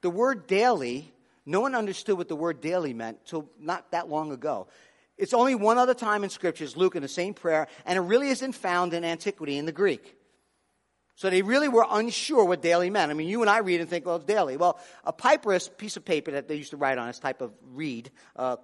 The 0.00 0.10
word 0.10 0.46
daily, 0.46 1.12
no 1.46 1.60
one 1.60 1.74
understood 1.74 2.18
what 2.18 2.28
the 2.28 2.36
word 2.36 2.60
daily 2.60 2.92
meant 2.92 3.24
till 3.24 3.48
not 3.58 3.92
that 3.92 4.08
long 4.08 4.32
ago. 4.32 4.66
It's 5.16 5.32
only 5.32 5.54
one 5.54 5.78
other 5.78 5.94
time 5.94 6.24
in 6.24 6.30
scriptures, 6.30 6.76
Luke 6.76 6.96
in 6.96 7.02
the 7.02 7.08
same 7.08 7.32
prayer, 7.32 7.68
and 7.86 7.96
it 7.96 8.02
really 8.02 8.28
isn't 8.28 8.52
found 8.52 8.92
in 8.92 9.04
antiquity 9.04 9.56
in 9.56 9.66
the 9.66 9.72
Greek. 9.72 10.16
So 11.16 11.30
they 11.30 11.42
really 11.42 11.68
were 11.68 11.86
unsure 11.88 12.44
what 12.44 12.60
daily 12.60 12.90
meant. 12.90 13.10
I 13.10 13.14
mean, 13.14 13.28
you 13.28 13.40
and 13.40 13.48
I 13.48 13.58
read 13.58 13.80
and 13.80 13.88
think, 13.88 14.04
well, 14.04 14.16
it's 14.16 14.24
daily. 14.24 14.56
Well, 14.56 14.78
a 15.04 15.12
papyrus 15.12 15.68
piece 15.68 15.96
of 15.96 16.04
paper 16.04 16.32
that 16.32 16.48
they 16.48 16.56
used 16.56 16.70
to 16.70 16.76
write 16.76 16.98
on, 16.98 17.06
this 17.06 17.20
type 17.20 17.40
of 17.40 17.52
reed, 17.72 18.10
uh, 18.34 18.56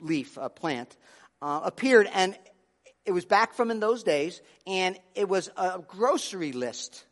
leaf, 0.00 0.38
a 0.40 0.48
plant, 0.48 0.96
uh, 1.42 1.60
appeared, 1.64 2.08
and 2.12 2.36
it 3.04 3.12
was 3.12 3.24
back 3.24 3.54
from 3.54 3.70
in 3.70 3.80
those 3.80 4.02
days, 4.02 4.40
and 4.66 4.98
it 5.14 5.28
was 5.28 5.50
a 5.56 5.80
grocery 5.86 6.52
list, 6.52 7.04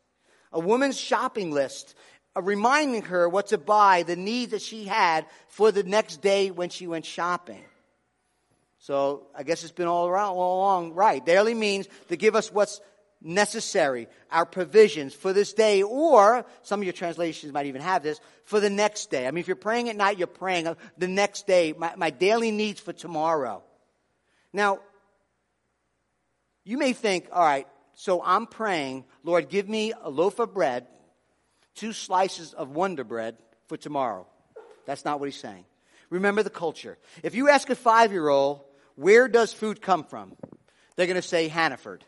a 0.52 0.60
woman's 0.60 0.98
shopping 0.98 1.50
list, 1.52 1.94
uh, 2.34 2.42
reminding 2.42 3.02
her 3.02 3.28
what 3.28 3.48
to 3.48 3.58
buy, 3.58 4.02
the 4.02 4.16
needs 4.16 4.52
that 4.52 4.62
she 4.62 4.84
had 4.84 5.26
for 5.48 5.72
the 5.72 5.82
next 5.82 6.22
day 6.22 6.50
when 6.50 6.70
she 6.70 6.86
went 6.86 7.04
shopping. 7.04 7.64
So 8.78 9.26
I 9.34 9.42
guess 9.42 9.62
it's 9.62 9.72
been 9.72 9.88
all 9.88 10.06
around 10.06 10.36
all 10.36 10.60
along 10.60 10.94
right. 10.94 11.24
Daily 11.24 11.54
means 11.54 11.88
to 12.08 12.16
give 12.16 12.34
us 12.34 12.52
what's 12.52 12.80
necessary, 13.26 14.08
our 14.30 14.46
provisions 14.46 15.12
for 15.12 15.32
this 15.32 15.52
day, 15.52 15.82
or 15.82 16.46
some 16.62 16.80
of 16.80 16.84
your 16.84 16.92
translations 16.92 17.52
might 17.52 17.66
even 17.66 17.82
have 17.82 18.02
this, 18.02 18.20
for 18.44 18.60
the 18.60 18.70
next 18.70 19.10
day. 19.10 19.26
I 19.26 19.30
mean, 19.30 19.40
if 19.40 19.48
you're 19.48 19.56
praying 19.56 19.88
at 19.88 19.96
night, 19.96 20.18
you're 20.18 20.26
praying 20.28 20.74
the 20.96 21.08
next 21.08 21.46
day, 21.46 21.74
my, 21.76 21.92
my 21.96 22.10
daily 22.10 22.50
needs 22.50 22.80
for 22.80 22.92
tomorrow. 22.92 23.62
Now, 24.52 24.78
you 26.64 26.78
may 26.78 26.92
think, 26.92 27.28
all 27.32 27.44
right, 27.44 27.66
so 27.94 28.22
I'm 28.24 28.46
praying, 28.46 29.04
Lord, 29.24 29.48
give 29.48 29.68
me 29.68 29.92
a 30.00 30.08
loaf 30.08 30.38
of 30.38 30.54
bread, 30.54 30.86
two 31.74 31.92
slices 31.92 32.54
of 32.54 32.70
Wonder 32.70 33.04
Bread 33.04 33.36
for 33.66 33.76
tomorrow. 33.76 34.26
That's 34.86 35.04
not 35.04 35.18
what 35.18 35.26
he's 35.26 35.40
saying. 35.40 35.64
Remember 36.10 36.42
the 36.42 36.50
culture. 36.50 36.96
If 37.22 37.34
you 37.34 37.48
ask 37.48 37.68
a 37.70 37.74
five 37.74 38.12
year 38.12 38.28
old, 38.28 38.60
where 38.94 39.28
does 39.28 39.52
food 39.52 39.82
come 39.82 40.04
from? 40.04 40.36
They're 40.94 41.06
going 41.06 41.16
to 41.16 41.22
say 41.22 41.48
Hannaford. 41.48 42.04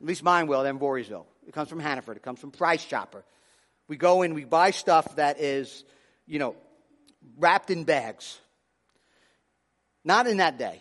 At 0.00 0.06
least 0.06 0.22
mine 0.22 0.46
will, 0.46 0.62
then 0.62 0.78
Voorheesville. 0.78 1.26
It 1.46 1.54
comes 1.54 1.68
from 1.68 1.80
Hannaford. 1.80 2.16
It 2.16 2.22
comes 2.22 2.38
from 2.40 2.50
Price 2.50 2.84
Chopper. 2.84 3.24
We 3.88 3.96
go 3.96 4.22
in, 4.22 4.34
we 4.34 4.44
buy 4.44 4.70
stuff 4.70 5.16
that 5.16 5.40
is, 5.40 5.84
you 6.26 6.38
know, 6.38 6.56
wrapped 7.38 7.70
in 7.70 7.84
bags. 7.84 8.38
Not 10.04 10.26
in 10.26 10.36
that 10.38 10.58
day. 10.58 10.80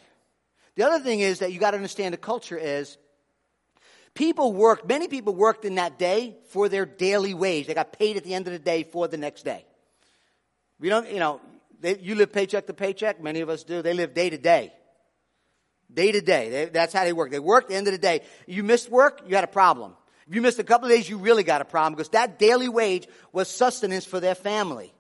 The 0.76 0.84
other 0.84 1.04
thing 1.04 1.22
is 1.22 1.40
that 1.40 1.52
you 1.52 1.60
got 1.60 1.72
to 1.72 1.78
understand 1.78 2.14
the 2.14 2.18
culture 2.18 2.58
is 2.58 2.98
people 4.14 4.54
worked, 4.54 4.88
many 4.88 5.08
people 5.08 5.34
worked 5.34 5.66
in 5.66 5.76
that 5.76 5.98
day 5.98 6.36
for 6.50 6.70
their 6.70 6.86
daily 6.86 7.34
wage. 7.34 7.68
They 7.68 7.74
got 7.74 7.94
paid 7.94 8.18
at 8.18 8.24
the 8.24 8.34
end 8.34 8.48
of 8.48 8.54
the 8.54 8.60
day 8.60 8.84
for 8.84 9.08
the 9.08 9.18
next 9.18 9.44
day. 9.44 9.66
We 10.80 10.90
don't, 10.90 11.10
you 11.10 11.20
know, 11.20 11.42
they, 11.80 11.98
you 11.98 12.16
live 12.16 12.32
paycheck 12.32 12.68
to 12.68 12.74
paycheck. 12.74 13.22
Many 13.22 13.42
of 13.42 13.50
us 13.50 13.64
do. 13.64 13.82
They 13.82 13.94
live 13.94 14.14
day 14.14 14.30
to 14.30 14.38
day. 14.38 14.74
Day 15.94 16.12
to 16.12 16.22
day. 16.22 16.50
They, 16.50 16.66
that's 16.66 16.94
how 16.94 17.04
they 17.04 17.14
work. 17.14 17.32
They 17.32 17.40
work 17.40 17.70
the 17.70 17.76
end 17.76 17.88
of 17.88 17.94
the 17.94 18.00
day. 18.00 18.22
You 18.46 18.64
missed 18.64 18.90
work, 18.90 19.22
you 19.26 19.36
had 19.36 19.44
a 19.44 19.48
problem. 19.48 19.94
If 20.28 20.36
you 20.36 20.42
missed 20.42 20.60
a 20.60 20.64
couple 20.64 20.88
of 20.88 20.94
days, 20.94 21.10
you 21.10 21.18
really 21.18 21.44
got 21.44 21.62
a 21.62 21.66
problem 21.66 21.94
because 21.94 22.10
that 22.10 22.38
daily 22.38 22.68
wage 22.68 23.08
was 23.32 23.48
sustenance 23.48 24.06
for 24.06 24.20
their 24.20 24.36
family. 24.36 24.94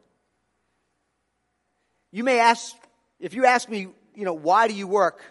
You 2.11 2.23
may 2.23 2.39
ask, 2.39 2.73
if 3.19 3.33
you 3.33 3.45
ask 3.45 3.67
me, 3.67 3.89
you 4.15 4.23
know, 4.23 4.33
why 4.33 4.67
do 4.67 4.73
you 4.73 4.87
work? 4.87 5.21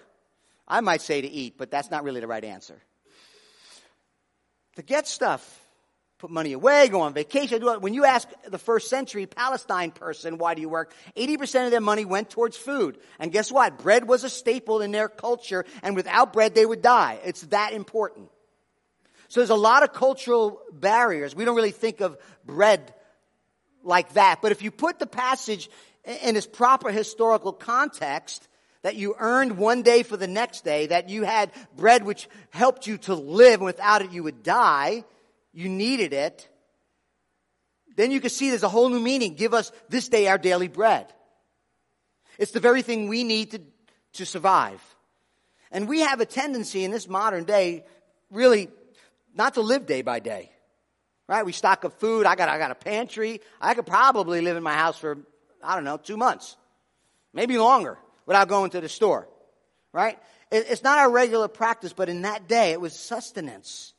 I 0.68 0.80
might 0.82 1.00
say 1.00 1.20
to 1.20 1.28
eat, 1.28 1.54
but 1.56 1.70
that's 1.70 1.90
not 1.90 2.04
really 2.04 2.20
the 2.20 2.26
right 2.26 2.44
answer. 2.44 2.80
To 4.76 4.82
get 4.82 5.08
stuff 5.08 5.65
put 6.18 6.30
money 6.30 6.52
away, 6.52 6.88
go 6.88 7.02
on 7.02 7.12
vacation. 7.12 7.62
When 7.80 7.92
you 7.92 8.04
ask 8.04 8.28
the 8.48 8.58
first 8.58 8.88
century 8.88 9.26
Palestine 9.26 9.90
person, 9.90 10.38
why 10.38 10.54
do 10.54 10.62
you 10.62 10.68
work? 10.68 10.94
80% 11.16 11.66
of 11.66 11.70
their 11.70 11.80
money 11.80 12.04
went 12.04 12.30
towards 12.30 12.56
food. 12.56 12.98
And 13.18 13.30
guess 13.30 13.52
what? 13.52 13.78
Bread 13.78 14.08
was 14.08 14.24
a 14.24 14.30
staple 14.30 14.80
in 14.80 14.92
their 14.92 15.08
culture, 15.08 15.64
and 15.82 15.94
without 15.94 16.32
bread, 16.32 16.54
they 16.54 16.64
would 16.64 16.80
die. 16.80 17.18
It's 17.24 17.42
that 17.42 17.72
important. 17.74 18.30
So 19.28 19.40
there's 19.40 19.50
a 19.50 19.54
lot 19.54 19.82
of 19.82 19.92
cultural 19.92 20.60
barriers. 20.72 21.34
We 21.34 21.44
don't 21.44 21.56
really 21.56 21.70
think 21.70 22.00
of 22.00 22.16
bread 22.44 22.94
like 23.82 24.14
that. 24.14 24.40
But 24.40 24.52
if 24.52 24.62
you 24.62 24.70
put 24.70 24.98
the 24.98 25.06
passage 25.06 25.68
in 26.22 26.36
its 26.36 26.46
proper 26.46 26.90
historical 26.90 27.52
context, 27.52 28.48
that 28.82 28.94
you 28.94 29.16
earned 29.18 29.58
one 29.58 29.82
day 29.82 30.04
for 30.04 30.16
the 30.16 30.28
next 30.28 30.64
day, 30.64 30.86
that 30.86 31.08
you 31.08 31.24
had 31.24 31.50
bread 31.76 32.04
which 32.04 32.28
helped 32.50 32.86
you 32.86 32.98
to 32.98 33.14
live, 33.14 33.54
and 33.54 33.64
without 33.64 34.00
it 34.00 34.12
you 34.12 34.22
would 34.22 34.44
die, 34.44 35.02
you 35.56 35.70
needed 35.70 36.12
it, 36.12 36.46
then 37.96 38.10
you 38.10 38.20
can 38.20 38.28
see 38.28 38.50
there's 38.50 38.62
a 38.62 38.68
whole 38.68 38.90
new 38.90 39.00
meaning. 39.00 39.34
Give 39.34 39.54
us 39.54 39.72
this 39.88 40.06
day 40.10 40.28
our 40.28 40.36
daily 40.36 40.68
bread. 40.68 41.06
It's 42.38 42.52
the 42.52 42.60
very 42.60 42.82
thing 42.82 43.08
we 43.08 43.24
need 43.24 43.52
to, 43.52 43.62
to 44.12 44.26
survive. 44.26 44.82
And 45.72 45.88
we 45.88 46.00
have 46.00 46.20
a 46.20 46.26
tendency 46.26 46.84
in 46.84 46.90
this 46.90 47.08
modern 47.08 47.44
day, 47.44 47.86
really, 48.30 48.68
not 49.34 49.54
to 49.54 49.62
live 49.62 49.86
day 49.86 50.02
by 50.02 50.20
day. 50.20 50.52
Right? 51.26 51.44
We 51.46 51.52
stock 51.52 51.86
up 51.86 51.98
food. 51.98 52.26
I 52.26 52.34
got, 52.34 52.50
I 52.50 52.58
got 52.58 52.70
a 52.70 52.74
pantry. 52.74 53.40
I 53.58 53.72
could 53.72 53.86
probably 53.86 54.42
live 54.42 54.58
in 54.58 54.62
my 54.62 54.74
house 54.74 54.98
for, 54.98 55.16
I 55.64 55.74
don't 55.74 55.84
know, 55.84 55.96
two 55.96 56.18
months. 56.18 56.54
Maybe 57.32 57.56
longer 57.56 57.96
without 58.26 58.48
going 58.48 58.72
to 58.72 58.82
the 58.82 58.90
store. 58.90 59.26
Right? 59.90 60.18
It, 60.50 60.66
it's 60.68 60.82
not 60.82 60.98
our 60.98 61.10
regular 61.10 61.48
practice, 61.48 61.94
but 61.94 62.10
in 62.10 62.22
that 62.22 62.46
day, 62.46 62.72
it 62.72 62.80
was 62.80 62.92
sustenance. 62.92 63.94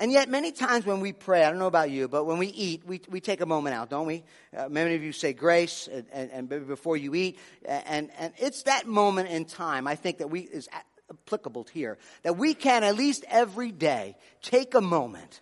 And 0.00 0.10
yet, 0.10 0.28
many 0.28 0.50
times 0.50 0.84
when 0.84 1.00
we 1.00 1.12
pray, 1.12 1.44
I 1.44 1.50
don't 1.50 1.60
know 1.60 1.68
about 1.68 1.90
you, 1.90 2.08
but 2.08 2.24
when 2.24 2.38
we 2.38 2.48
eat, 2.48 2.82
we, 2.84 3.00
we 3.08 3.20
take 3.20 3.40
a 3.40 3.46
moment 3.46 3.76
out, 3.76 3.90
don't 3.90 4.06
we? 4.06 4.24
Uh, 4.56 4.68
many 4.68 4.96
of 4.96 5.04
you 5.04 5.12
say 5.12 5.32
grace 5.32 5.88
and, 5.90 6.06
and, 6.12 6.30
and, 6.32 6.66
before 6.66 6.96
you 6.96 7.14
eat. 7.14 7.38
And, 7.64 8.10
and 8.18 8.32
it's 8.38 8.64
that 8.64 8.88
moment 8.88 9.28
in 9.28 9.44
time, 9.44 9.86
I 9.86 9.94
think, 9.94 10.18
that 10.18 10.30
we 10.30 10.40
is 10.40 10.68
applicable 11.10 11.68
here. 11.72 11.96
That 12.24 12.36
we 12.36 12.54
can, 12.54 12.82
at 12.82 12.96
least 12.96 13.24
every 13.28 13.70
day, 13.70 14.16
take 14.42 14.74
a 14.74 14.80
moment 14.80 15.40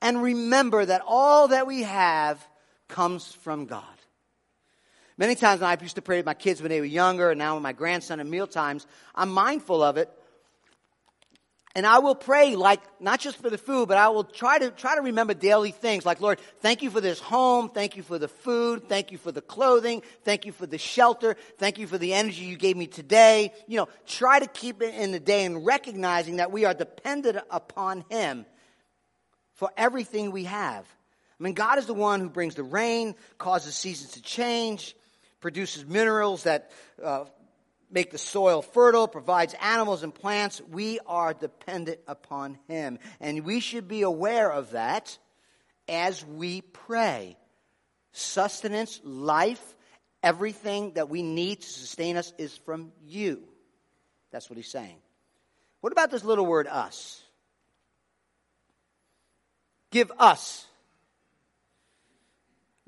and 0.00 0.22
remember 0.22 0.84
that 0.84 1.02
all 1.06 1.48
that 1.48 1.66
we 1.66 1.82
have 1.82 2.46
comes 2.88 3.32
from 3.32 3.66
God. 3.66 3.84
Many 5.18 5.34
times 5.34 5.60
I 5.60 5.76
used 5.80 5.96
to 5.96 6.02
pray 6.02 6.18
with 6.18 6.26
my 6.26 6.34
kids 6.34 6.62
when 6.62 6.70
they 6.70 6.80
were 6.80 6.86
younger, 6.86 7.30
and 7.30 7.38
now 7.38 7.54
with 7.54 7.62
my 7.62 7.72
grandson 7.72 8.18
at 8.20 8.26
meal 8.26 8.46
times, 8.46 8.86
I'm 9.14 9.30
mindful 9.30 9.82
of 9.82 9.96
it. 9.96 10.10
And 11.74 11.86
I 11.86 12.00
will 12.00 12.14
pray 12.14 12.54
like, 12.54 12.80
not 13.00 13.18
just 13.18 13.38
for 13.38 13.48
the 13.48 13.56
food, 13.56 13.88
but 13.88 13.96
I 13.96 14.08
will 14.08 14.24
try 14.24 14.58
to, 14.58 14.70
try 14.70 14.94
to 14.94 15.00
remember 15.00 15.32
daily 15.32 15.70
things 15.70 16.04
like, 16.04 16.20
Lord, 16.20 16.38
thank 16.60 16.82
you 16.82 16.90
for 16.90 17.00
this 17.00 17.18
home. 17.18 17.70
Thank 17.70 17.96
you 17.96 18.02
for 18.02 18.18
the 18.18 18.28
food. 18.28 18.88
Thank 18.88 19.10
you 19.10 19.16
for 19.16 19.32
the 19.32 19.40
clothing. 19.40 20.02
Thank 20.22 20.44
you 20.44 20.52
for 20.52 20.66
the 20.66 20.76
shelter. 20.76 21.34
Thank 21.56 21.78
you 21.78 21.86
for 21.86 21.96
the 21.96 22.12
energy 22.12 22.44
you 22.44 22.56
gave 22.56 22.76
me 22.76 22.86
today. 22.86 23.52
You 23.66 23.78
know, 23.78 23.88
try 24.06 24.38
to 24.38 24.46
keep 24.46 24.82
it 24.82 24.94
in 24.94 25.12
the 25.12 25.20
day 25.20 25.46
and 25.46 25.64
recognizing 25.64 26.36
that 26.36 26.52
we 26.52 26.66
are 26.66 26.74
dependent 26.74 27.38
upon 27.50 28.04
Him 28.10 28.44
for 29.54 29.70
everything 29.76 30.30
we 30.30 30.44
have. 30.44 30.84
I 31.40 31.42
mean, 31.42 31.54
God 31.54 31.78
is 31.78 31.86
the 31.86 31.94
one 31.94 32.20
who 32.20 32.28
brings 32.28 32.54
the 32.54 32.62
rain, 32.62 33.14
causes 33.38 33.74
seasons 33.74 34.12
to 34.12 34.22
change, 34.22 34.94
produces 35.40 35.86
minerals 35.86 36.42
that 36.42 36.70
uh, 37.02 37.24
make 37.92 38.10
the 38.10 38.18
soil 38.18 38.62
fertile, 38.62 39.06
provides 39.06 39.54
animals 39.60 40.02
and 40.02 40.14
plants. 40.14 40.60
We 40.70 40.98
are 41.06 41.34
dependent 41.34 42.00
upon 42.06 42.58
Him. 42.68 42.98
And 43.20 43.44
we 43.44 43.60
should 43.60 43.86
be 43.86 44.02
aware 44.02 44.50
of 44.50 44.70
that 44.72 45.16
as 45.88 46.24
we 46.24 46.62
pray. 46.62 47.36
Sustenance, 48.12 49.00
life, 49.04 49.62
everything 50.22 50.92
that 50.94 51.08
we 51.08 51.22
need 51.22 51.60
to 51.60 51.68
sustain 51.68 52.16
us 52.16 52.32
is 52.38 52.56
from 52.56 52.92
you. 53.06 53.42
That's 54.30 54.48
what 54.48 54.56
He's 54.56 54.70
saying. 54.70 54.96
What 55.80 55.92
about 55.92 56.10
this 56.10 56.24
little 56.24 56.46
word, 56.46 56.66
us? 56.66 57.22
Give 59.90 60.10
us 60.18 60.66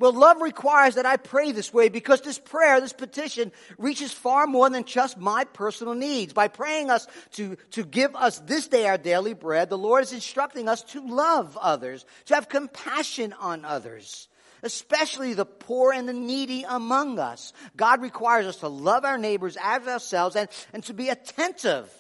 well, 0.05 0.13
love 0.13 0.43
requires 0.43 0.97
that 0.97 1.07
I 1.07 1.17
pray 1.17 1.53
this 1.53 1.73
way 1.73 1.89
because 1.89 2.21
this 2.21 2.39
prayer, 2.39 2.79
this 2.79 2.93
petition, 2.93 3.53
reaches 3.79 4.13
far 4.13 4.47
more 4.47 4.69
than 4.69 4.85
just 4.85 5.17
my 5.17 5.45
personal 5.45 5.95
needs. 5.95 6.35
By 6.35 6.49
praying 6.49 6.91
us 6.91 7.07
to, 7.37 7.57
to 7.71 7.87
give 7.87 8.15
us 8.15 8.39
this 8.41 8.69
day 8.69 8.87
our 8.87 8.99
daily 8.99 9.33
bread, 9.33 9.71
the 9.71 9.79
Lord 9.79 10.03
is 10.03 10.13
instructing 10.13 10.69
us 10.69 10.83
to 10.83 11.01
love 11.01 11.57
others, 11.59 12.05
to 12.27 12.35
have 12.35 12.51
compassion 12.51 13.33
on 13.41 13.65
others, 13.65 14.29
especially 14.63 15.33
the 15.33 15.47
poor 15.47 15.91
and 15.91 16.07
the 16.07 16.13
needy 16.13 16.67
among 16.69 17.19
us. 17.19 17.55
God 17.75 18.03
requires 18.03 18.45
us 18.45 18.57
to 18.57 18.69
love 18.69 19.07
our 19.07 19.17
neighbors 19.17 19.57
as 19.59 19.89
ourselves 19.89 20.37
and, 20.37 20.51
and 20.75 20.85
to 20.85 20.93
be 20.93 21.09
attentive, 21.09 21.91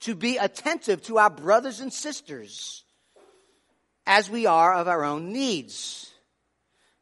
to 0.00 0.14
be 0.14 0.36
attentive 0.36 1.00
to 1.04 1.16
our 1.16 1.30
brothers 1.30 1.80
and 1.80 1.94
sisters 1.94 2.84
as 4.06 4.28
we 4.28 4.44
are 4.44 4.74
of 4.74 4.86
our 4.86 5.02
own 5.02 5.32
needs. 5.32 6.12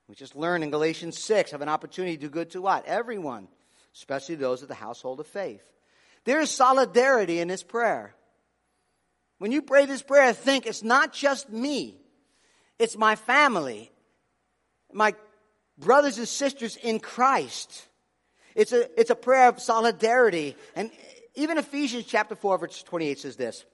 We 0.08 0.14
just 0.14 0.36
learned 0.36 0.62
in 0.62 0.70
Galatians 0.70 1.18
6 1.18 1.50
have 1.50 1.62
an 1.62 1.68
opportunity 1.68 2.16
to 2.16 2.20
do 2.22 2.28
good 2.28 2.50
to 2.50 2.62
what? 2.62 2.86
Everyone, 2.86 3.48
especially 3.94 4.36
those 4.36 4.62
of 4.62 4.68
the 4.68 4.74
household 4.74 5.18
of 5.18 5.26
faith. 5.26 5.62
There 6.24 6.40
is 6.40 6.50
solidarity 6.50 7.40
in 7.40 7.48
this 7.48 7.62
prayer. 7.62 8.14
When 9.38 9.52
you 9.52 9.62
pray 9.62 9.86
this 9.86 10.02
prayer, 10.02 10.32
think 10.32 10.66
it's 10.66 10.82
not 10.82 11.12
just 11.12 11.50
me, 11.50 11.96
it's 12.78 12.96
my 12.96 13.16
family, 13.16 13.90
my 14.92 15.14
brothers 15.78 16.18
and 16.18 16.28
sisters 16.28 16.76
in 16.76 17.00
Christ. 17.00 17.86
It's 18.54 18.72
a, 18.72 18.88
it's 18.98 19.10
a 19.10 19.16
prayer 19.16 19.48
of 19.48 19.60
solidarity. 19.60 20.56
And 20.74 20.90
even 21.34 21.58
Ephesians 21.58 22.06
chapter 22.06 22.34
4, 22.34 22.58
verse 22.58 22.82
28 22.82 23.18
says 23.18 23.36
this 23.36 23.64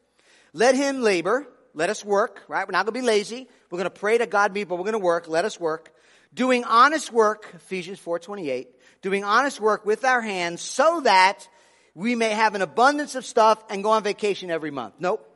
Let 0.53 0.75
him 0.75 1.03
labor, 1.03 1.47
let 1.75 1.91
us 1.91 2.05
work, 2.05 2.43
right? 2.49 2.67
We're 2.67 2.73
not 2.73 2.87
going 2.87 2.95
to 2.95 3.01
be 3.01 3.07
lazy. 3.07 3.49
We're 3.71 3.79
going 3.79 3.91
to 3.91 4.01
pray 4.01 4.19
to 4.19 4.27
God 4.27 4.53
but 4.55 4.71
we're 4.71 4.79
going 4.79 4.93
to 4.93 4.99
work. 4.99 5.29
Let 5.29 5.45
us 5.45 5.61
work 5.61 5.93
doing 6.35 6.65
honest 6.65 7.13
work, 7.13 7.51
Ephesians 7.55 7.99
4:28, 8.01 8.69
doing 9.01 9.25
honest 9.25 9.61
work 9.61 9.85
with 9.85 10.05
our 10.05 10.21
hands 10.21 10.61
so 10.61 11.01
that 11.01 11.49
we 11.95 12.15
may 12.15 12.31
have 12.31 12.55
an 12.55 12.63
abundance 12.63 13.15
of 13.15 13.27
stuff 13.27 13.63
and 13.69 13.83
go 13.83 13.91
on 13.91 14.03
vacation 14.03 14.51
every 14.51 14.71
month. 14.71 14.95
Nope. 14.99 15.29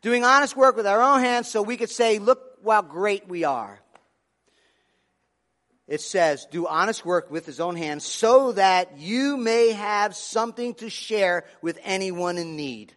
Doing 0.00 0.24
honest 0.24 0.56
work 0.56 0.76
with 0.76 0.86
our 0.86 1.02
own 1.02 1.20
hands 1.20 1.50
so 1.50 1.62
we 1.62 1.76
could 1.76 1.90
say, 1.90 2.18
look 2.18 2.58
how 2.66 2.82
great 2.82 3.28
we 3.28 3.44
are. 3.44 3.78
It 5.86 6.00
says, 6.00 6.46
do 6.50 6.66
honest 6.66 7.04
work 7.04 7.30
with 7.30 7.44
his 7.44 7.60
own 7.60 7.76
hands 7.76 8.04
so 8.04 8.52
that 8.52 8.98
you 8.98 9.36
may 9.36 9.72
have 9.72 10.16
something 10.16 10.74
to 10.74 10.88
share 10.88 11.44
with 11.60 11.78
anyone 11.82 12.38
in 12.38 12.56
need. 12.56 12.94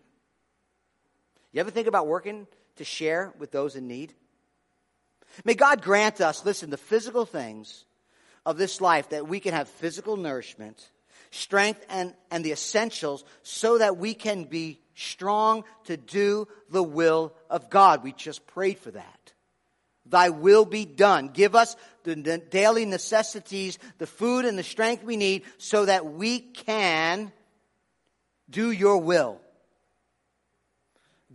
You 1.52 1.60
ever 1.60 1.72
think 1.72 1.88
about 1.88 2.08
working 2.08 2.48
to 2.78 2.86
share 2.86 3.34
with 3.39 3.52
those 3.52 3.76
in 3.76 3.88
need? 3.88 4.13
May 5.44 5.54
God 5.54 5.82
grant 5.82 6.22
us, 6.22 6.46
listen, 6.46 6.70
the 6.70 6.78
physical 6.78 7.26
things 7.26 7.86
of 8.46 8.58
this 8.58 8.82
life 8.82 9.10
that 9.10 9.28
we 9.28 9.40
can 9.40 9.54
have 9.54 9.68
physical 9.68 10.18
nourishment, 10.18 10.90
strength, 11.32 11.86
and, 11.90 12.13
and 12.32 12.44
the 12.44 12.52
essentials 12.52 13.26
so 13.44 13.78
that 13.78 13.98
we 13.98 14.13
can 14.13 14.46
be 14.46 14.80
strong 14.96 15.63
to 15.86 15.98
do 15.98 16.48
the 16.70 16.84
will 16.84 17.34
of 17.50 17.70
God. 17.70 18.04
We 18.04 18.13
just 18.13 18.48
prayed 18.48 18.80
for 18.80 18.92
that. 18.92 19.34
Thy 20.06 20.30
will 20.30 20.66
be 20.66 20.86
done. 20.86 21.30
Give 21.30 21.56
us 21.56 21.76
the 22.04 22.16
daily 22.16 22.86
necessities, 22.86 23.78
the 23.98 24.08
food 24.08 24.46
and 24.46 24.58
the 24.58 24.63
strength 24.63 25.04
we 25.04 25.18
need 25.18 25.44
so 25.58 25.86
that 25.86 26.06
we 26.06 26.40
can 26.40 27.32
do 28.50 28.72
your 28.72 29.00
will. 29.00 29.42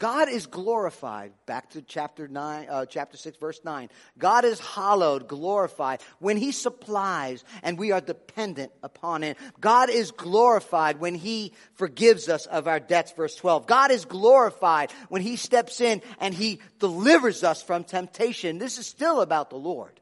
God 0.03 0.29
is 0.29 0.47
glorified. 0.47 1.33
Back 1.47 1.71
to 1.71 1.81
chapter 1.81 2.27
nine, 2.27 2.67
uh, 2.69 2.87
chapter 2.87 3.17
six, 3.17 3.39
verse 3.39 3.61
nine. 3.65 3.89
God 4.19 4.45
is 4.45 4.59
hallowed, 4.59 5.29
glorified 5.29 6.01
when 6.19 6.37
He 6.37 6.51
supplies, 6.51 7.45
and 7.63 7.79
we 7.79 7.93
are 7.93 8.01
dependent 8.01 8.73
upon 8.83 9.23
Him. 9.23 9.37
God 9.61 9.91
is 9.91 10.11
glorified 10.11 10.99
when 10.99 11.15
He 11.15 11.53
forgives 11.75 12.29
us 12.29 12.47
of 12.47 12.67
our 12.67 12.81
debts. 12.81 13.13
Verse 13.13 13.37
twelve. 13.37 13.69
God 13.69 13.93
is 13.93 14.05
glorified 14.05 14.91
when 15.09 15.23
He 15.23 15.37
steps 15.37 15.81
in 15.81 16.03
and 16.19 16.35
He 16.35 16.59
delivers 16.81 17.45
us 17.45 17.63
from 17.63 17.85
temptation. 17.85 18.59
This 18.59 18.79
is 18.79 18.89
still 18.89 19.21
about 19.21 19.51
the 19.51 19.57
Lord. 19.57 20.01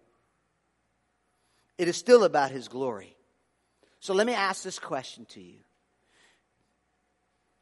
It 1.76 1.88
is 1.88 1.98
still 1.98 2.24
about 2.24 2.50
His 2.50 2.68
glory. 2.68 3.14
So 3.98 4.14
let 4.14 4.26
me 4.26 4.32
ask 4.32 4.62
this 4.62 4.78
question 4.78 5.26
to 5.34 5.42
you: 5.42 5.58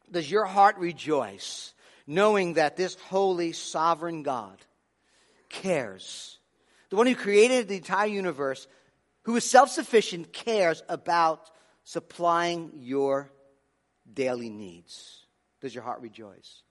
Does 0.09 0.31
your 0.31 0.45
heart 0.45 0.77
rejoice? 0.77 1.73
Knowing 2.09 2.55
that 2.55 2.75
this 2.75 2.95
holy, 2.95 3.51
sovereign 3.51 4.23
God 4.23 4.57
cares. 5.47 6.39
The 6.89 6.95
one 6.95 7.05
who 7.05 7.15
created 7.15 7.67
the 7.67 7.77
entire 7.77 8.07
universe, 8.07 8.67
who 9.23 9.35
is 9.35 9.43
self 9.43 9.69
sufficient, 9.69 10.33
cares 10.33 10.81
about 10.89 11.51
supplying 11.83 12.71
your 12.79 13.31
daily 14.11 14.49
needs. 14.49 15.23
Does 15.61 15.73
your 15.73 15.83
heart 15.83 16.01
rejoice? 16.01 16.63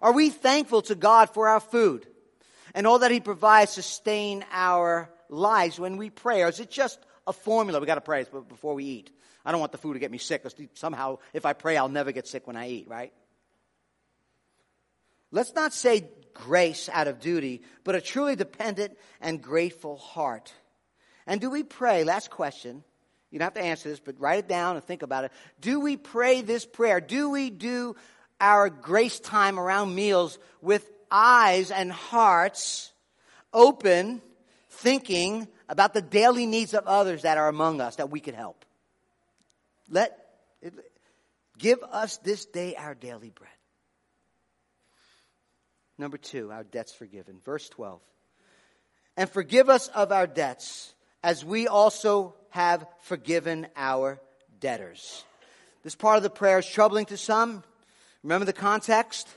Are 0.00 0.12
we 0.12 0.30
thankful 0.30 0.82
to 0.82 0.94
God 0.94 1.30
for 1.30 1.48
our 1.48 1.60
food 1.60 2.06
and 2.72 2.86
all 2.86 3.00
that 3.00 3.10
He 3.10 3.18
provides 3.18 3.74
to 3.74 3.82
sustain 3.82 4.44
our 4.52 5.10
lives 5.28 5.80
when 5.80 5.96
we 5.96 6.10
pray? 6.10 6.42
Or 6.42 6.48
is 6.48 6.60
it 6.60 6.70
just 6.70 7.00
a 7.26 7.32
formula? 7.32 7.80
We 7.80 7.86
got 7.86 7.96
to 7.96 8.00
pray 8.00 8.24
before 8.48 8.74
we 8.74 8.84
eat. 8.84 9.10
I 9.44 9.50
don't 9.50 9.60
want 9.60 9.72
the 9.72 9.78
food 9.78 9.94
to 9.94 9.98
get 9.98 10.12
me 10.12 10.18
sick. 10.18 10.44
Somehow, 10.74 11.18
if 11.32 11.44
I 11.44 11.54
pray, 11.54 11.76
I'll 11.76 11.88
never 11.88 12.12
get 12.12 12.28
sick 12.28 12.46
when 12.46 12.56
I 12.56 12.68
eat, 12.68 12.86
right? 12.88 13.12
Let's 15.30 15.54
not 15.54 15.72
say 15.72 16.08
grace 16.34 16.88
out 16.92 17.08
of 17.08 17.20
duty, 17.20 17.62
but 17.84 17.94
a 17.94 18.00
truly 18.00 18.36
dependent 18.36 18.96
and 19.20 19.42
grateful 19.42 19.96
heart. 19.96 20.52
And 21.26 21.40
do 21.40 21.50
we 21.50 21.62
pray? 21.62 22.04
Last 22.04 22.30
question. 22.30 22.84
You 23.30 23.38
don't 23.38 23.46
have 23.46 23.54
to 23.54 23.62
answer 23.62 23.88
this, 23.88 24.00
but 24.00 24.20
write 24.20 24.38
it 24.38 24.48
down 24.48 24.76
and 24.76 24.84
think 24.84 25.02
about 25.02 25.24
it. 25.24 25.32
Do 25.60 25.80
we 25.80 25.96
pray 25.96 26.42
this 26.42 26.64
prayer? 26.64 27.00
Do 27.00 27.30
we 27.30 27.50
do 27.50 27.96
our 28.40 28.70
grace 28.70 29.18
time 29.18 29.58
around 29.58 29.94
meals 29.94 30.38
with 30.60 30.88
eyes 31.10 31.70
and 31.70 31.90
hearts 31.90 32.92
open, 33.52 34.22
thinking 34.70 35.48
about 35.68 35.94
the 35.94 36.02
daily 36.02 36.46
needs 36.46 36.74
of 36.74 36.86
others 36.86 37.22
that 37.22 37.38
are 37.38 37.48
among 37.48 37.80
us 37.80 37.96
that 37.96 38.10
we 38.10 38.20
could 38.20 38.34
help? 38.34 38.64
Let 39.90 40.16
give 41.58 41.82
us 41.82 42.18
this 42.18 42.44
day 42.44 42.76
our 42.76 42.94
daily 42.94 43.30
bread. 43.30 43.50
Number 45.98 46.18
two, 46.18 46.50
our 46.52 46.64
debts 46.64 46.92
forgiven. 46.92 47.38
Verse 47.44 47.68
12. 47.68 48.00
And 49.16 49.30
forgive 49.30 49.70
us 49.70 49.88
of 49.88 50.12
our 50.12 50.26
debts 50.26 50.94
as 51.22 51.44
we 51.44 51.68
also 51.68 52.34
have 52.50 52.86
forgiven 53.00 53.66
our 53.76 54.20
debtors. 54.60 55.24
This 55.82 55.94
part 55.94 56.16
of 56.16 56.22
the 56.22 56.30
prayer 56.30 56.58
is 56.58 56.66
troubling 56.68 57.06
to 57.06 57.16
some. 57.16 57.62
Remember 58.22 58.44
the 58.44 58.52
context? 58.52 59.28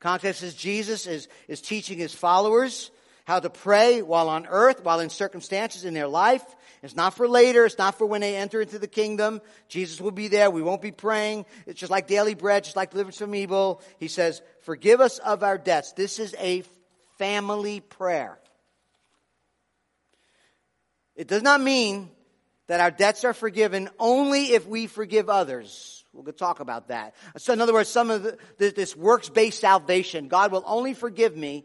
Context 0.00 0.42
is 0.42 0.54
Jesus 0.54 1.06
is, 1.06 1.28
is 1.48 1.60
teaching 1.60 1.98
his 1.98 2.14
followers 2.14 2.90
how 3.26 3.40
to 3.40 3.50
pray 3.50 4.02
while 4.02 4.28
on 4.28 4.46
earth, 4.46 4.84
while 4.84 5.00
in 5.00 5.10
circumstances 5.10 5.84
in 5.84 5.94
their 5.94 6.06
life. 6.08 6.44
It's 6.82 6.96
not 6.96 7.14
for 7.14 7.28
later. 7.28 7.64
It's 7.64 7.78
not 7.78 7.96
for 7.96 8.06
when 8.06 8.20
they 8.20 8.36
enter 8.36 8.60
into 8.60 8.78
the 8.78 8.86
kingdom. 8.86 9.40
Jesus 9.68 10.00
will 10.00 10.10
be 10.10 10.28
there. 10.28 10.50
We 10.50 10.62
won't 10.62 10.82
be 10.82 10.92
praying. 10.92 11.46
It's 11.66 11.80
just 11.80 11.90
like 11.90 12.06
daily 12.06 12.34
bread, 12.34 12.64
just 12.64 12.76
like 12.76 12.90
deliverance 12.90 13.18
from 13.18 13.34
evil. 13.34 13.82
He 13.98 14.08
says, 14.08 14.42
forgive 14.62 15.00
us 15.00 15.18
of 15.18 15.42
our 15.42 15.58
debts. 15.58 15.92
This 15.92 16.18
is 16.18 16.34
a 16.38 16.62
family 17.18 17.80
prayer. 17.80 18.38
It 21.14 21.28
does 21.28 21.42
not 21.42 21.60
mean 21.60 22.10
that 22.66 22.80
our 22.80 22.90
debts 22.90 23.24
are 23.24 23.32
forgiven 23.32 23.88
only 23.98 24.52
if 24.52 24.66
we 24.66 24.86
forgive 24.86 25.30
others. 25.30 26.04
We'll 26.12 26.32
talk 26.32 26.60
about 26.60 26.88
that. 26.88 27.14
So, 27.36 27.52
in 27.52 27.60
other 27.60 27.72
words, 27.72 27.88
some 27.88 28.10
of 28.10 28.22
the, 28.22 28.38
this 28.58 28.96
works 28.96 29.28
based 29.28 29.60
salvation, 29.60 30.28
God 30.28 30.52
will 30.52 30.64
only 30.66 30.94
forgive 30.94 31.36
me 31.36 31.64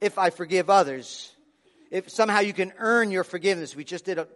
if 0.00 0.18
I 0.18 0.30
forgive 0.30 0.70
others. 0.70 1.32
If 1.90 2.08
somehow 2.10 2.40
you 2.40 2.52
can 2.52 2.72
earn 2.78 3.10
your 3.10 3.24
forgiveness. 3.24 3.74
We 3.74 3.84
just 3.84 4.04
did 4.04 4.18
a, 4.18 4.28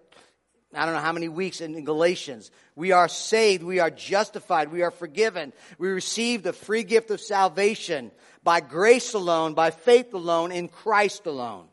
I 0.75 0.85
don't 0.85 0.95
know 0.95 1.01
how 1.01 1.13
many 1.13 1.29
weeks 1.29 1.61
in, 1.61 1.85
Galatians. 1.85 2.51
We 2.75 2.93
are 2.93 3.09
saved. 3.09 3.63
We 3.63 3.79
are 3.79 3.91
justified. 3.91 4.73
We 4.73 4.83
are 4.83 4.91
forgiven. 4.91 5.53
We 5.79 5.89
receive 5.89 6.43
the 6.43 6.53
free 6.53 6.83
gift 6.83 7.11
of 7.11 7.21
salvation 7.21 8.11
by 8.43 8.61
grace 8.61 9.15
alone, 9.15 9.55
by 9.55 9.71
faith 9.71 10.13
alone, 10.15 10.51
in 10.51 10.69
Christ 10.69 11.27
alone. 11.27 11.67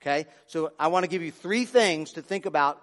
Okay? 0.00 0.26
So 0.46 0.72
I 0.78 0.88
want 0.88 1.04
to 1.04 1.08
give 1.08 1.22
you 1.22 1.32
three 1.32 1.64
things 1.64 2.12
to 2.12 2.22
think 2.22 2.46
about. 2.46 2.80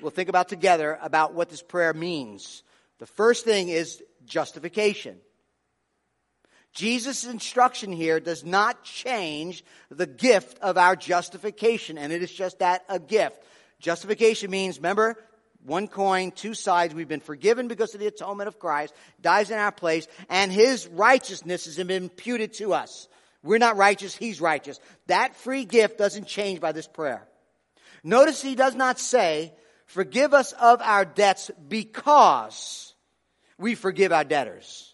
We'll 0.00 0.10
think 0.10 0.30
about 0.30 0.48
together 0.48 0.98
about 1.02 1.34
what 1.34 1.50
this 1.50 1.62
prayer 1.62 1.92
means. 1.92 2.62
The 3.00 3.06
first 3.06 3.44
thing 3.44 3.68
is 3.68 4.02
justification. 4.24 5.18
Jesus' 6.72 7.24
instruction 7.24 7.90
here 7.92 8.20
does 8.20 8.44
not 8.44 8.84
change 8.84 9.64
the 9.90 10.06
gift 10.06 10.58
of 10.60 10.78
our 10.78 10.94
justification, 10.94 11.98
and 11.98 12.12
it 12.12 12.22
is 12.22 12.32
just 12.32 12.60
that 12.60 12.84
a 12.88 12.98
gift. 12.98 13.42
Justification 13.80 14.50
means, 14.50 14.78
remember, 14.78 15.16
one 15.64 15.88
coin, 15.88 16.30
two 16.30 16.54
sides. 16.54 16.94
We've 16.94 17.08
been 17.08 17.20
forgiven 17.20 17.68
because 17.68 17.94
of 17.94 18.00
the 18.00 18.06
atonement 18.06 18.48
of 18.48 18.58
Christ, 18.58 18.94
dies 19.20 19.50
in 19.50 19.58
our 19.58 19.72
place, 19.72 20.06
and 20.28 20.52
his 20.52 20.86
righteousness 20.86 21.64
has 21.66 21.76
been 21.76 21.90
imputed 21.90 22.54
to 22.54 22.72
us. 22.72 23.08
We're 23.42 23.58
not 23.58 23.76
righteous, 23.76 24.14
he's 24.14 24.40
righteous. 24.40 24.78
That 25.06 25.34
free 25.34 25.64
gift 25.64 25.98
doesn't 25.98 26.26
change 26.26 26.60
by 26.60 26.72
this 26.72 26.86
prayer. 26.86 27.26
Notice 28.04 28.40
he 28.40 28.54
does 28.54 28.74
not 28.74 28.98
say, 28.98 29.52
forgive 29.86 30.34
us 30.34 30.52
of 30.52 30.80
our 30.82 31.04
debts 31.04 31.50
because 31.68 32.94
we 33.58 33.74
forgive 33.74 34.12
our 34.12 34.24
debtors. 34.24 34.89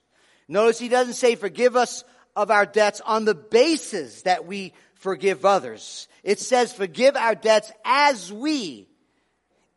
Notice 0.48 0.78
he 0.78 0.88
doesn't 0.88 1.14
say, 1.14 1.34
forgive 1.34 1.76
us 1.76 2.04
of 2.34 2.50
our 2.50 2.66
debts 2.66 3.00
on 3.00 3.24
the 3.24 3.34
basis 3.34 4.22
that 4.22 4.46
we 4.46 4.72
forgive 4.94 5.44
others. 5.44 6.08
It 6.22 6.38
says, 6.38 6.72
forgive 6.72 7.16
our 7.16 7.34
debts 7.34 7.72
as 7.84 8.32
we, 8.32 8.88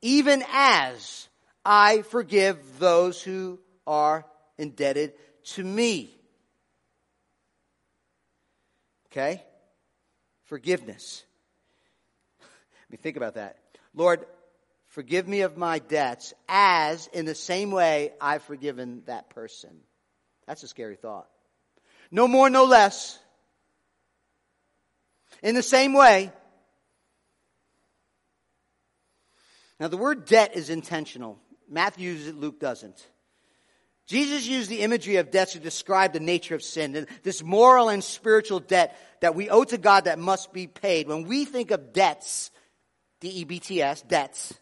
even 0.02 0.44
as 0.52 1.28
I 1.66 2.02
forgive 2.04 2.58
those 2.80 3.22
who 3.22 3.60
are 3.88 4.26
indebted 4.58 5.14
to 5.54 5.64
me. 5.64 6.16
Okay? 9.12 9.44
Forgiveness. 10.46 11.24
Let 12.42 12.92
me 12.92 12.98
think 12.98 13.18
about 13.18 13.36
that. 13.36 13.58
Lord, 13.96 14.26
forgive 14.88 15.28
me 15.28 15.42
of 15.42 15.58
my 15.58 15.80
debts 15.80 16.34
as 16.48 17.08
in 17.08 17.26
the 17.26 17.36
same 17.36 17.72
way 17.72 18.14
I've 18.22 18.44
forgiven 18.44 19.04
that 19.06 19.30
person. 19.30 19.72
That's 20.50 20.64
a 20.64 20.68
scary 20.68 20.96
thought. 20.96 21.28
No 22.10 22.28
more, 22.28 22.50
no 22.50 22.66
less. 22.66 23.20
In 25.44 25.54
the 25.54 25.62
same 25.62 25.94
way, 25.94 26.32
now 29.80 29.90
the 29.90 29.96
word 29.96 30.26
debt 30.26 30.56
is 30.56 30.72
intentional. 30.72 31.38
Matthew 31.70 32.10
uses 32.10 32.30
it, 32.30 32.36
Luke 32.36 32.60
doesn't. 32.60 33.08
Jesus 34.08 34.48
used 34.48 34.72
the 34.72 34.82
imagery 34.82 35.18
of 35.18 35.30
debt 35.30 35.50
to 35.50 35.60
describe 35.60 36.14
the 36.14 36.20
nature 36.20 36.56
of 36.56 36.64
sin, 36.64 37.06
this 37.22 37.44
moral 37.44 37.90
and 37.90 38.04
spiritual 38.04 38.60
debt 38.60 38.98
that 39.22 39.36
we 39.36 39.52
owe 39.52 39.66
to 39.66 39.78
God 39.78 40.06
that 40.06 40.18
must 40.18 40.52
be 40.52 40.66
paid. 40.66 41.08
When 41.08 41.28
we 41.28 41.46
think 41.46 41.70
of 41.70 41.94
debts, 41.94 42.50
D-E-B-T-S, 43.20 44.02
debts, 44.02 44.56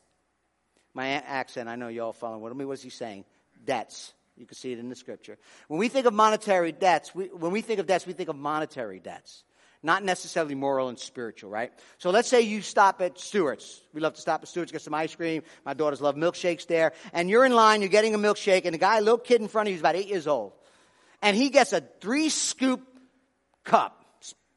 my 0.93 1.11
accent, 1.11 1.69
I 1.69 1.77
know 1.77 1.87
you 1.87 2.03
all 2.03 2.11
following 2.11 2.41
what, 2.41 2.53
what 2.53 2.73
is 2.73 2.81
he 2.81 2.89
saying? 2.89 3.23
Debts. 3.63 4.11
You 4.37 4.45
can 4.45 4.55
see 4.55 4.71
it 4.71 4.79
in 4.79 4.89
the 4.89 4.95
scripture. 4.95 5.37
When 5.67 5.79
we 5.79 5.89
think 5.89 6.05
of 6.05 6.13
monetary 6.13 6.71
debts, 6.71 7.13
we, 7.15 7.25
when 7.25 7.51
we 7.51 7.61
think 7.61 7.79
of 7.79 7.87
debts, 7.87 8.05
we 8.05 8.13
think 8.13 8.29
of 8.29 8.35
monetary 8.35 8.99
debts, 8.99 9.43
not 9.81 10.03
necessarily 10.03 10.55
moral 10.55 10.89
and 10.89 10.99
spiritual, 10.99 11.49
right? 11.49 11.71
So 11.97 12.11
let's 12.11 12.27
say 12.27 12.41
you 12.41 12.61
stop 12.61 13.01
at 13.01 13.19
Stewart's. 13.19 13.81
We 13.93 14.01
love 14.01 14.13
to 14.13 14.21
stop 14.21 14.43
at 14.43 14.47
Stewart's, 14.47 14.71
get 14.71 14.81
some 14.81 14.93
ice 14.93 15.15
cream. 15.15 15.43
My 15.65 15.73
daughters 15.73 16.01
love 16.01 16.15
milkshakes 16.15 16.67
there. 16.67 16.93
And 17.13 17.29
you're 17.29 17.45
in 17.45 17.53
line, 17.53 17.81
you're 17.81 17.89
getting 17.89 18.13
a 18.13 18.19
milkshake, 18.19 18.65
and 18.65 18.75
a 18.75 18.79
guy, 18.79 18.97
a 18.97 19.01
little 19.01 19.17
kid 19.17 19.41
in 19.41 19.47
front 19.47 19.67
of 19.67 19.71
you, 19.71 19.75
is 19.75 19.81
about 19.81 19.95
eight 19.95 20.07
years 20.07 20.27
old. 20.27 20.53
And 21.21 21.35
he 21.35 21.49
gets 21.49 21.73
a 21.73 21.81
three 21.99 22.29
scoop 22.29 22.81
cup, 23.63 24.05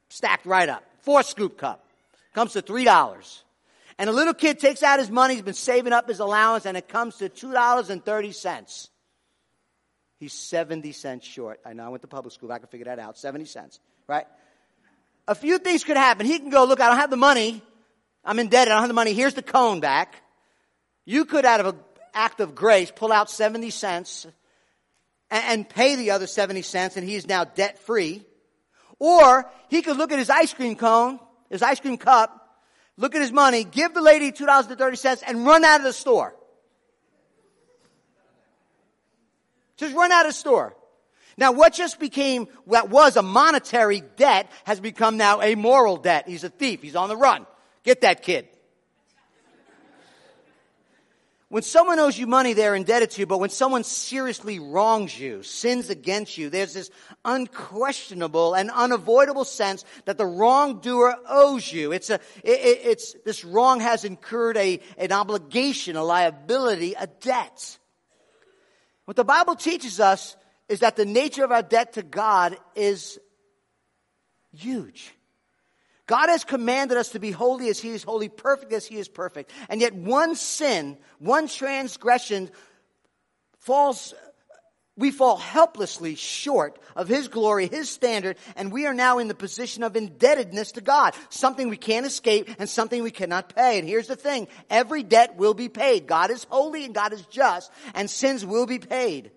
stacked 0.08 0.44
right 0.44 0.68
up, 0.68 0.84
four 1.00 1.22
scoop 1.22 1.56
cup. 1.56 1.86
Comes 2.34 2.52
to 2.52 2.62
$3. 2.62 3.42
And 3.98 4.08
a 4.08 4.12
little 4.12 4.34
kid 4.34 4.58
takes 4.58 4.82
out 4.82 4.98
his 4.98 5.10
money, 5.10 5.34
he's 5.34 5.42
been 5.42 5.52
saving 5.52 5.92
up 5.92 6.08
his 6.08 6.20
allowance, 6.20 6.64
and 6.64 6.76
it 6.76 6.88
comes 6.88 7.16
to 7.16 7.28
$2.30. 7.28 8.88
He's 10.20 10.34
70 10.34 10.92
cents 10.92 11.26
short. 11.26 11.60
I 11.64 11.72
know 11.72 11.86
I 11.86 11.88
went 11.88 12.02
to 12.02 12.08
public 12.08 12.34
school. 12.34 12.52
I 12.52 12.58
can 12.58 12.68
figure 12.68 12.84
that 12.84 12.98
out. 12.98 13.16
70 13.16 13.46
cents, 13.46 13.80
right? 14.06 14.26
A 15.26 15.34
few 15.34 15.56
things 15.58 15.82
could 15.82 15.96
happen. 15.96 16.26
He 16.26 16.38
can 16.38 16.50
go, 16.50 16.64
look, 16.64 16.78
I 16.78 16.88
don't 16.88 16.98
have 16.98 17.08
the 17.08 17.16
money. 17.16 17.62
I'm 18.22 18.38
indebted. 18.38 18.70
I 18.70 18.74
don't 18.74 18.82
have 18.82 18.88
the 18.88 18.94
money. 18.94 19.14
Here's 19.14 19.32
the 19.32 19.42
cone 19.42 19.80
back. 19.80 20.22
You 21.06 21.24
could, 21.24 21.46
out 21.46 21.60
of 21.60 21.66
an 21.66 21.80
act 22.12 22.40
of 22.40 22.54
grace, 22.54 22.92
pull 22.94 23.12
out 23.12 23.30
70 23.30 23.70
cents 23.70 24.26
and, 25.30 25.44
and 25.44 25.68
pay 25.68 25.96
the 25.96 26.10
other 26.10 26.26
70 26.26 26.60
cents 26.62 26.98
and 26.98 27.08
he's 27.08 27.26
now 27.26 27.44
debt 27.44 27.78
free. 27.78 28.22
Or 28.98 29.50
he 29.68 29.80
could 29.80 29.96
look 29.96 30.12
at 30.12 30.18
his 30.18 30.28
ice 30.28 30.52
cream 30.52 30.76
cone, 30.76 31.18
his 31.48 31.62
ice 31.62 31.80
cream 31.80 31.96
cup, 31.96 32.60
look 32.98 33.14
at 33.14 33.22
his 33.22 33.32
money, 33.32 33.64
give 33.64 33.94
the 33.94 34.02
lady 34.02 34.32
$2.30 34.32 35.22
and 35.26 35.46
run 35.46 35.64
out 35.64 35.80
of 35.80 35.84
the 35.84 35.94
store. 35.94 36.34
Just 39.80 39.96
run 39.96 40.12
out 40.12 40.26
of 40.26 40.34
store. 40.34 40.76
Now 41.38 41.52
what 41.52 41.72
just 41.72 41.98
became, 41.98 42.48
what 42.66 42.90
was 42.90 43.16
a 43.16 43.22
monetary 43.22 44.02
debt 44.16 44.50
has 44.64 44.78
become 44.78 45.16
now 45.16 45.40
a 45.40 45.54
moral 45.54 45.96
debt. 45.96 46.28
He's 46.28 46.44
a 46.44 46.50
thief. 46.50 46.82
He's 46.82 46.96
on 46.96 47.08
the 47.08 47.16
run. 47.16 47.46
Get 47.82 48.02
that 48.02 48.22
kid. 48.22 48.46
When 51.48 51.62
someone 51.62 51.98
owes 51.98 52.18
you 52.18 52.26
money, 52.26 52.52
they're 52.52 52.74
indebted 52.74 53.10
to 53.12 53.20
you, 53.20 53.26
but 53.26 53.38
when 53.40 53.48
someone 53.48 53.82
seriously 53.82 54.58
wrongs 54.58 55.18
you, 55.18 55.42
sins 55.42 55.88
against 55.88 56.36
you, 56.36 56.50
there's 56.50 56.74
this 56.74 56.90
unquestionable 57.24 58.52
and 58.52 58.70
unavoidable 58.70 59.46
sense 59.46 59.86
that 60.04 60.18
the 60.18 60.26
wrongdoer 60.26 61.16
owes 61.26 61.72
you. 61.72 61.90
It's 61.90 62.10
a, 62.10 62.20
it, 62.44 62.80
it's, 62.84 63.16
this 63.24 63.46
wrong 63.46 63.80
has 63.80 64.04
incurred 64.04 64.58
a, 64.58 64.78
an 64.98 65.10
obligation, 65.10 65.96
a 65.96 66.04
liability, 66.04 66.92
a 66.92 67.06
debt. 67.06 67.78
What 69.10 69.16
the 69.16 69.24
Bible 69.24 69.56
teaches 69.56 69.98
us 69.98 70.36
is 70.68 70.78
that 70.78 70.94
the 70.94 71.04
nature 71.04 71.42
of 71.42 71.50
our 71.50 71.64
debt 71.64 71.94
to 71.94 72.02
God 72.04 72.56
is 72.76 73.18
huge. 74.56 75.12
God 76.06 76.28
has 76.28 76.44
commanded 76.44 76.96
us 76.96 77.08
to 77.08 77.18
be 77.18 77.32
holy 77.32 77.68
as 77.70 77.80
He 77.80 77.88
is 77.88 78.04
holy, 78.04 78.28
perfect 78.28 78.72
as 78.72 78.86
He 78.86 78.98
is 78.98 79.08
perfect. 79.08 79.50
And 79.68 79.80
yet 79.80 79.96
one 79.96 80.36
sin, 80.36 80.96
one 81.18 81.48
transgression 81.48 82.50
falls 83.58 84.14
we 84.96 85.10
fall 85.10 85.36
helplessly 85.36 86.14
short 86.14 86.78
of 86.94 87.08
His 87.08 87.28
glory, 87.28 87.68
His 87.68 87.88
standard, 87.88 88.36
and 88.56 88.72
we 88.72 88.86
are 88.86 88.94
now 88.94 89.18
in 89.18 89.28
the 89.28 89.34
position 89.34 89.82
of 89.82 89.96
indebtedness 89.96 90.72
to 90.72 90.80
God. 90.80 91.14
Something 91.30 91.68
we 91.68 91.76
can't 91.76 92.06
escape 92.06 92.50
and 92.58 92.68
something 92.68 93.02
we 93.02 93.10
cannot 93.10 93.54
pay. 93.54 93.78
And 93.78 93.88
here's 93.88 94.08
the 94.08 94.16
thing. 94.16 94.48
Every 94.68 95.02
debt 95.02 95.36
will 95.36 95.54
be 95.54 95.68
paid. 95.68 96.06
God 96.06 96.30
is 96.30 96.44
holy 96.44 96.84
and 96.84 96.94
God 96.94 97.12
is 97.12 97.24
just, 97.26 97.70
and 97.94 98.10
sins 98.10 98.44
will 98.44 98.66
be 98.66 98.78
paid. 98.78 99.30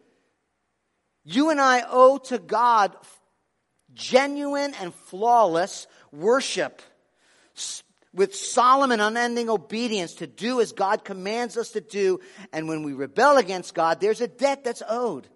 You 1.23 1.49
and 1.49 1.61
I 1.61 1.83
owe 1.89 2.17
to 2.17 2.37
God 2.37 2.95
genuine 3.93 4.73
and 4.81 4.93
flawless 4.93 5.87
worship 6.11 6.81
with 8.13 8.35
solemn 8.35 8.91
and 8.91 9.01
unending 9.01 9.49
obedience 9.49 10.15
to 10.15 10.27
do 10.27 10.61
as 10.61 10.71
God 10.71 11.03
commands 11.03 11.57
us 11.57 11.71
to 11.71 11.81
do. 11.81 12.19
And 12.51 12.67
when 12.67 12.83
we 12.83 12.93
rebel 12.93 13.37
against 13.37 13.73
God, 13.73 13.99
there's 13.99 14.21
a 14.21 14.27
debt 14.27 14.63
that's 14.63 14.83
owed. 14.87 15.27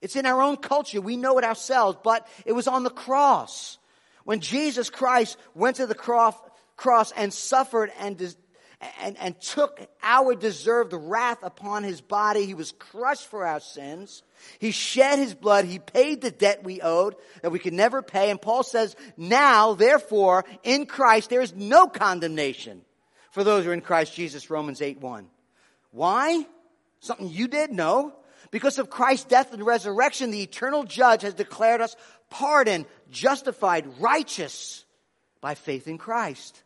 It's 0.00 0.16
in 0.16 0.26
our 0.26 0.40
own 0.40 0.56
culture. 0.56 1.00
We 1.00 1.16
know 1.16 1.38
it 1.38 1.44
ourselves, 1.44 1.98
but 2.02 2.26
it 2.46 2.52
was 2.52 2.68
on 2.68 2.84
the 2.84 2.90
cross. 2.90 3.78
When 4.24 4.40
Jesus 4.40 4.90
Christ 4.90 5.38
went 5.54 5.76
to 5.76 5.86
the 5.86 5.94
cross, 5.94 7.12
and 7.16 7.32
suffered 7.32 7.90
and, 7.98 8.20
and, 9.00 9.16
and 9.18 9.40
took 9.40 9.80
our 10.02 10.34
deserved 10.34 10.92
wrath 10.92 11.38
upon 11.42 11.82
his 11.82 12.00
body, 12.00 12.46
he 12.46 12.54
was 12.54 12.72
crushed 12.72 13.26
for 13.26 13.44
our 13.44 13.60
sins. 13.60 14.22
He 14.58 14.70
shed 14.70 15.18
his 15.18 15.34
blood. 15.34 15.64
He 15.64 15.78
paid 15.78 16.20
the 16.20 16.30
debt 16.30 16.62
we 16.62 16.80
owed 16.80 17.16
that 17.42 17.50
we 17.50 17.58
could 17.58 17.72
never 17.72 18.02
pay. 18.02 18.30
And 18.30 18.40
Paul 18.40 18.62
says, 18.62 18.94
now, 19.16 19.74
therefore, 19.74 20.44
in 20.62 20.86
Christ, 20.86 21.30
there 21.30 21.40
is 21.40 21.54
no 21.54 21.88
condemnation 21.88 22.82
for 23.30 23.42
those 23.42 23.64
who 23.64 23.70
are 23.70 23.74
in 23.74 23.80
Christ 23.80 24.14
Jesus, 24.14 24.50
Romans 24.50 24.80
8 24.80 25.00
1. 25.00 25.26
Why? 25.90 26.46
Something 27.00 27.28
you 27.28 27.48
did? 27.48 27.72
No. 27.72 28.14
Because 28.50 28.78
of 28.78 28.90
Christ's 28.90 29.26
death 29.26 29.52
and 29.52 29.64
resurrection, 29.64 30.30
the 30.30 30.42
eternal 30.42 30.84
judge 30.84 31.22
has 31.22 31.34
declared 31.34 31.80
us 31.80 31.96
pardoned, 32.30 32.86
justified, 33.10 34.00
righteous 34.00 34.84
by 35.40 35.54
faith 35.54 35.88
in 35.88 35.98
Christ. 35.98 36.62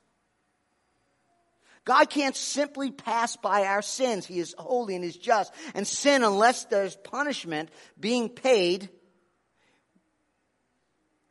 God 1.85 2.11
can't 2.11 2.37
simply 2.37 2.93
pass 2.93 3.37
by 3.37 3.65
our 3.65 3.83
sins. 3.83 4.25
He 4.25 4.39
is 4.39 4.55
holy 4.57 4.95
and 4.95 5.05
is 5.05 5.17
just. 5.17 5.53
And 5.75 5.87
sin, 5.87 6.23
unless 6.23 6.65
there's 6.65 6.95
punishment 6.95 7.71
being 7.99 8.29
paid, 8.29 8.89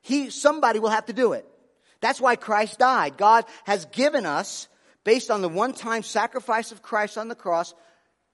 he, 0.02 0.30
somebody 0.30 0.80
will 0.80 0.90
have 0.90 1.06
to 1.06 1.14
do 1.14 1.34
it. 1.34 1.48
That's 2.02 2.20
why 2.20 2.36
Christ 2.36 2.80
died. 2.80 3.18
God 3.18 3.46
has 3.64 3.86
given 3.86 4.26
us, 4.26 4.68
based 5.04 5.32
on 5.32 5.42
the 5.42 5.50
one-time 5.50 6.04
sacrifice 6.04 6.72
of 6.72 6.82
Christ 6.82 7.18
on 7.18 7.28
the 7.28 7.36
cross, 7.36 7.74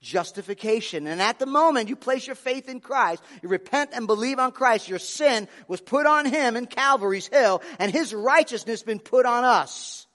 justification. 0.01 1.07
And 1.07 1.21
at 1.21 1.39
the 1.39 1.45
moment 1.45 1.89
you 1.89 1.95
place 1.95 2.27
your 2.27 2.35
faith 2.35 2.69
in 2.69 2.79
Christ, 2.79 3.23
you 3.41 3.49
repent 3.49 3.91
and 3.93 4.07
believe 4.07 4.39
on 4.39 4.51
Christ, 4.51 4.87
your 4.87 4.99
sin 4.99 5.47
was 5.67 5.81
put 5.81 6.05
on 6.05 6.25
Him 6.25 6.55
in 6.55 6.65
Calvary's 6.65 7.27
Hill, 7.27 7.61
and 7.79 7.91
His 7.91 8.13
righteousness 8.13 8.83
been 8.83 8.99
put 8.99 9.25
on 9.25 9.43
us. 9.43 10.07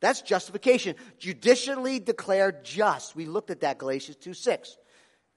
That's 0.00 0.22
justification. 0.22 0.94
Judicially 1.18 1.98
declared 1.98 2.64
just. 2.64 3.16
We 3.16 3.26
looked 3.26 3.50
at 3.50 3.60
that, 3.60 3.78
Galatians 3.78 4.16
2 4.18 4.32
6. 4.34 4.76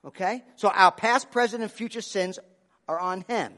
Okay? 0.06 0.44
So 0.56 0.70
our 0.70 0.92
past, 0.92 1.32
present, 1.32 1.64
and 1.64 1.72
future 1.72 2.02
sins 2.02 2.40
are 2.88 3.00
on 3.00 3.26
Him. 3.28 3.54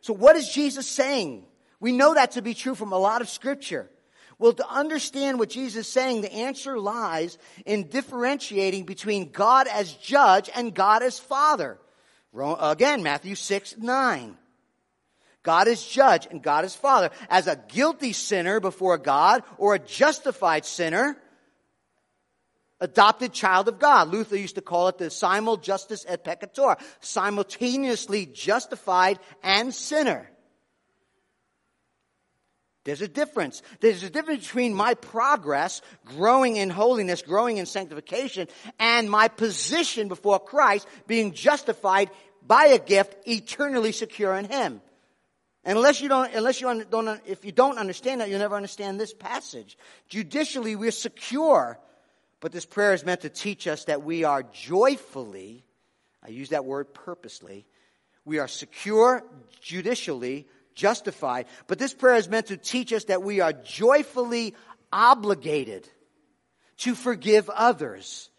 So 0.00 0.12
what 0.12 0.36
is 0.36 0.48
Jesus 0.48 0.86
saying? 0.86 1.46
We 1.80 1.92
know 1.92 2.14
that 2.14 2.32
to 2.32 2.42
be 2.42 2.54
true 2.54 2.74
from 2.74 2.92
a 2.92 2.98
lot 2.98 3.22
of 3.22 3.28
scripture. 3.28 3.90
Well, 4.38 4.52
to 4.52 4.68
understand 4.68 5.38
what 5.38 5.50
Jesus 5.50 5.86
is 5.86 5.92
saying, 5.92 6.20
the 6.20 6.32
answer 6.32 6.78
lies 6.78 7.38
in 7.64 7.88
differentiating 7.88 8.84
between 8.84 9.30
God 9.30 9.66
as 9.68 9.92
judge 9.92 10.50
and 10.54 10.74
God 10.74 11.02
as 11.02 11.18
father. 11.18 11.78
Again, 12.36 13.02
Matthew 13.02 13.36
6, 13.36 13.78
9. 13.78 14.36
God 15.44 15.68
is 15.68 15.86
judge 15.86 16.26
and 16.30 16.42
God 16.42 16.64
is 16.64 16.74
father. 16.74 17.10
As 17.28 17.46
a 17.46 17.62
guilty 17.68 18.12
sinner 18.12 18.60
before 18.60 18.98
God 18.98 19.42
or 19.58 19.74
a 19.74 19.78
justified 19.78 20.64
sinner, 20.64 21.16
adopted 22.80 23.32
child 23.32 23.68
of 23.68 23.78
God. 23.78 24.08
Luther 24.08 24.36
used 24.36 24.56
to 24.56 24.62
call 24.62 24.88
it 24.88 24.98
the 24.98 25.10
simul 25.10 25.56
justus 25.56 26.04
et 26.08 26.24
peccator, 26.24 26.80
simultaneously 27.00 28.26
justified 28.26 29.18
and 29.42 29.72
sinner. 29.74 30.30
There's 32.84 33.00
a 33.00 33.08
difference. 33.08 33.62
There's 33.80 34.02
a 34.02 34.10
difference 34.10 34.44
between 34.44 34.74
my 34.74 34.94
progress, 34.94 35.80
growing 36.04 36.56
in 36.56 36.68
holiness, 36.68 37.22
growing 37.22 37.56
in 37.56 37.66
sanctification, 37.66 38.48
and 38.78 39.10
my 39.10 39.28
position 39.28 40.08
before 40.08 40.38
Christ, 40.38 40.86
being 41.06 41.32
justified 41.32 42.10
by 42.46 42.66
a 42.66 42.78
gift, 42.78 43.16
eternally 43.26 43.92
secure 43.92 44.34
in 44.34 44.44
Him. 44.44 44.82
And 45.64 45.78
unless 45.78 46.02
you 46.02 46.10
don't, 46.10 46.32
unless 46.34 46.60
you 46.60 46.84
don't, 46.90 47.22
if 47.26 47.42
you 47.46 47.52
don't 47.52 47.78
understand 47.78 48.20
that, 48.20 48.28
you'll 48.28 48.38
never 48.38 48.56
understand 48.56 49.00
this 49.00 49.14
passage. 49.14 49.78
Judicially, 50.10 50.76
we're 50.76 50.90
secure, 50.90 51.78
but 52.40 52.52
this 52.52 52.66
prayer 52.66 52.92
is 52.92 53.02
meant 53.02 53.22
to 53.22 53.30
teach 53.30 53.66
us 53.66 53.84
that 53.86 54.02
we 54.02 54.24
are 54.24 54.42
joyfully, 54.42 55.64
I 56.22 56.28
use 56.28 56.50
that 56.50 56.66
word 56.66 56.92
purposely, 56.92 57.64
we 58.26 58.38
are 58.40 58.48
secure 58.48 59.24
judicially, 59.62 60.46
justified, 60.74 61.46
but 61.66 61.78
this 61.78 61.94
prayer 61.94 62.16
is 62.16 62.28
meant 62.28 62.46
to 62.46 62.56
teach 62.56 62.92
us 62.92 63.04
that 63.04 63.22
we 63.22 63.40
are 63.40 63.52
joyfully 63.52 64.54
obligated 64.92 65.88
to 66.78 66.94
forgive 66.94 67.48
others. 67.50 68.30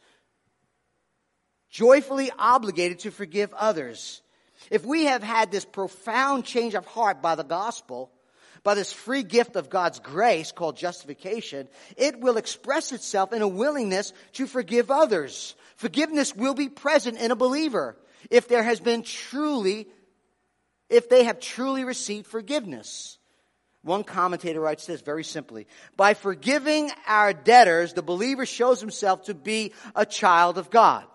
Joyfully 1.69 2.31
obligated 2.37 2.99
to 2.99 3.11
forgive 3.11 3.53
others. 3.53 4.21
If 4.71 4.85
we 4.85 5.05
have 5.05 5.23
had 5.23 5.51
this 5.51 5.65
profound 5.65 6.45
change 6.45 6.73
of 6.73 6.85
heart 6.85 7.21
by 7.21 7.35
the 7.35 7.43
gospel, 7.43 8.11
by 8.63 8.73
this 8.73 8.91
free 8.91 9.23
gift 9.23 9.55
of 9.55 9.69
God's 9.69 9.99
grace 9.99 10.51
called 10.51 10.77
justification, 10.77 11.67
it 11.97 12.19
will 12.19 12.37
express 12.37 12.91
itself 12.91 13.31
in 13.31 13.41
a 13.41 13.47
willingness 13.47 14.11
to 14.33 14.47
forgive 14.47 14.89
others. 14.89 15.55
Forgiveness 15.75 16.35
will 16.35 16.55
be 16.55 16.69
present 16.69 17.19
in 17.19 17.31
a 17.31 17.35
believer 17.35 17.95
if 18.31 18.47
there 18.47 18.63
has 18.63 18.79
been 18.79 19.03
truly, 19.03 19.87
if 20.89 21.09
they 21.09 21.23
have 21.23 21.39
truly 21.39 21.83
received 21.83 22.27
forgiveness. 22.27 23.17
One 23.81 24.03
commentator 24.03 24.59
writes 24.59 24.85
this 24.85 25.01
very 25.01 25.23
simply. 25.23 25.67
By 25.95 26.15
forgiving 26.15 26.91
our 27.07 27.33
debtors, 27.33 27.93
the 27.93 28.01
believer 28.01 28.45
shows 28.45 28.81
himself 28.81 29.23
to 29.25 29.33
be 29.33 29.73
a 29.95 30.05
child 30.05 30.57
of 30.57 30.69
God. 30.69 31.05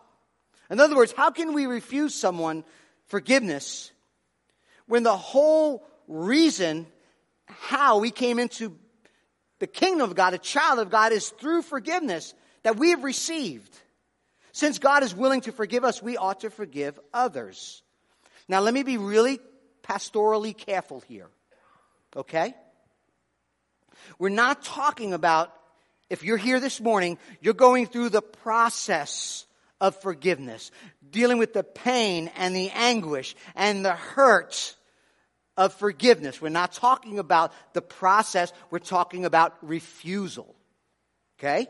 In 0.70 0.78
other 0.78 0.96
words, 0.96 1.12
how 1.12 1.30
can 1.30 1.52
we 1.52 1.66
refuse 1.66 2.14
someone 2.14 2.64
forgiveness 3.06 3.90
when 4.86 5.02
the 5.02 5.16
whole 5.16 5.86
reason 6.06 6.86
how 7.46 7.98
we 7.98 8.10
came 8.10 8.38
into 8.38 8.76
the 9.58 9.66
kingdom 9.66 10.08
of 10.08 10.16
God, 10.16 10.34
a 10.34 10.38
child 10.38 10.78
of 10.78 10.90
God, 10.90 11.12
is 11.12 11.28
through 11.28 11.62
forgiveness 11.62 12.34
that 12.62 12.76
we 12.76 12.90
have 12.90 13.04
received. 13.04 13.78
Since 14.52 14.78
God 14.78 15.02
is 15.02 15.14
willing 15.14 15.42
to 15.42 15.52
forgive 15.52 15.84
us, 15.84 16.02
we 16.02 16.16
ought 16.16 16.40
to 16.40 16.50
forgive 16.50 16.98
others. 17.14 17.82
Now, 18.48 18.60
let 18.60 18.74
me 18.74 18.82
be 18.82 18.96
really 18.96 19.38
pastorally 19.82 20.56
careful 20.56 21.02
here. 21.08 21.28
Okay? 22.16 22.54
We're 24.18 24.30
not 24.30 24.62
talking 24.62 25.12
about, 25.12 25.52
if 26.08 26.24
you're 26.24 26.36
here 26.36 26.60
this 26.60 26.80
morning, 26.80 27.18
you're 27.40 27.54
going 27.54 27.86
through 27.86 28.10
the 28.10 28.22
process 28.22 29.46
of 29.80 30.00
forgiveness, 30.00 30.70
dealing 31.10 31.38
with 31.38 31.52
the 31.52 31.64
pain 31.64 32.30
and 32.36 32.54
the 32.54 32.70
anguish 32.70 33.34
and 33.54 33.84
the 33.84 33.94
hurt 33.94 34.76
of 35.56 35.74
forgiveness. 35.74 36.40
We're 36.40 36.50
not 36.50 36.72
talking 36.72 37.18
about 37.18 37.52
the 37.72 37.82
process, 37.82 38.52
we're 38.70 38.78
talking 38.78 39.24
about 39.24 39.56
refusal. 39.62 40.54
Okay? 41.38 41.66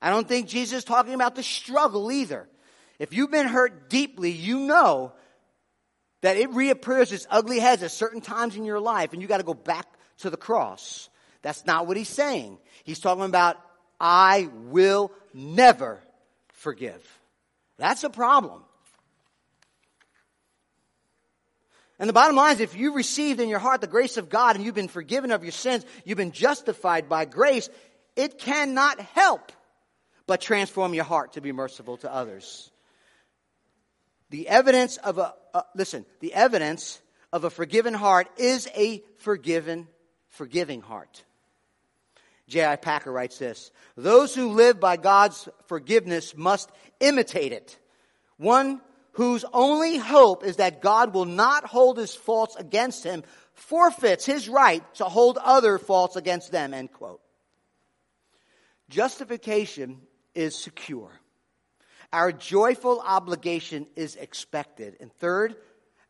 I 0.00 0.10
don't 0.10 0.28
think 0.28 0.48
Jesus 0.48 0.78
is 0.78 0.84
talking 0.84 1.14
about 1.14 1.34
the 1.34 1.42
struggle 1.42 2.12
either. 2.12 2.48
If 2.98 3.12
you've 3.12 3.30
been 3.30 3.46
hurt 3.46 3.88
deeply, 3.88 4.30
you 4.30 4.60
know 4.60 5.12
that 6.24 6.38
it 6.38 6.48
reappears 6.54 7.12
its 7.12 7.26
ugly 7.28 7.60
heads 7.60 7.82
at 7.82 7.90
certain 7.90 8.22
times 8.22 8.56
in 8.56 8.64
your 8.64 8.80
life 8.80 9.12
and 9.12 9.20
you 9.20 9.28
got 9.28 9.36
to 9.38 9.44
go 9.44 9.52
back 9.52 9.86
to 10.16 10.30
the 10.30 10.38
cross. 10.38 11.10
That's 11.42 11.66
not 11.66 11.86
what 11.86 11.98
he's 11.98 12.08
saying. 12.08 12.56
He's 12.82 12.98
talking 12.98 13.24
about, 13.24 13.58
I 14.00 14.48
will 14.54 15.12
never 15.34 16.00
forgive. 16.48 17.06
That's 17.76 18.04
a 18.04 18.08
problem. 18.08 18.62
And 21.98 22.08
the 22.08 22.14
bottom 22.14 22.36
line 22.36 22.54
is 22.54 22.60
if 22.60 22.74
you 22.74 22.94
received 22.94 23.38
in 23.38 23.50
your 23.50 23.58
heart 23.58 23.82
the 23.82 23.86
grace 23.86 24.16
of 24.16 24.30
God 24.30 24.56
and 24.56 24.64
you've 24.64 24.74
been 24.74 24.88
forgiven 24.88 25.30
of 25.30 25.42
your 25.42 25.52
sins, 25.52 25.84
you've 26.06 26.16
been 26.16 26.32
justified 26.32 27.06
by 27.06 27.26
grace, 27.26 27.68
it 28.16 28.38
cannot 28.38 28.98
help 28.98 29.52
but 30.26 30.40
transform 30.40 30.94
your 30.94 31.04
heart 31.04 31.34
to 31.34 31.42
be 31.42 31.52
merciful 31.52 31.98
to 31.98 32.10
others. 32.10 32.70
The 34.30 34.48
evidence 34.48 34.96
of 34.98 35.18
a, 35.18 35.34
listen, 35.74 36.06
the 36.20 36.34
evidence 36.34 37.00
of 37.32 37.44
a 37.44 37.50
forgiven 37.50 37.94
heart 37.94 38.28
is 38.36 38.68
a 38.76 39.02
forgiven, 39.18 39.88
forgiving 40.28 40.80
heart. 40.80 41.24
J.I. 42.48 42.76
Packer 42.76 43.10
writes 43.12 43.38
this 43.38 43.70
Those 43.96 44.34
who 44.34 44.50
live 44.50 44.80
by 44.80 44.96
God's 44.96 45.48
forgiveness 45.66 46.36
must 46.36 46.70
imitate 47.00 47.52
it. 47.52 47.78
One 48.36 48.80
whose 49.12 49.44
only 49.52 49.96
hope 49.96 50.44
is 50.44 50.56
that 50.56 50.82
God 50.82 51.14
will 51.14 51.24
not 51.24 51.64
hold 51.64 51.98
his 51.98 52.14
faults 52.14 52.56
against 52.56 53.04
him 53.04 53.22
forfeits 53.54 54.26
his 54.26 54.48
right 54.48 54.82
to 54.96 55.04
hold 55.04 55.38
other 55.38 55.78
faults 55.78 56.16
against 56.16 56.50
them. 56.50 56.74
End 56.74 56.92
quote. 56.92 57.20
Justification 58.88 60.00
is 60.34 60.56
secure. 60.56 61.10
Our 62.14 62.30
joyful 62.30 63.02
obligation 63.04 63.88
is 63.96 64.14
expected. 64.14 64.98
And 65.00 65.12
third, 65.14 65.56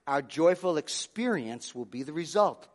our 0.06 0.20
joyful 0.20 0.76
experience 0.76 1.74
will 1.74 1.86
be 1.86 2.02
the 2.02 2.12
result. 2.12 2.68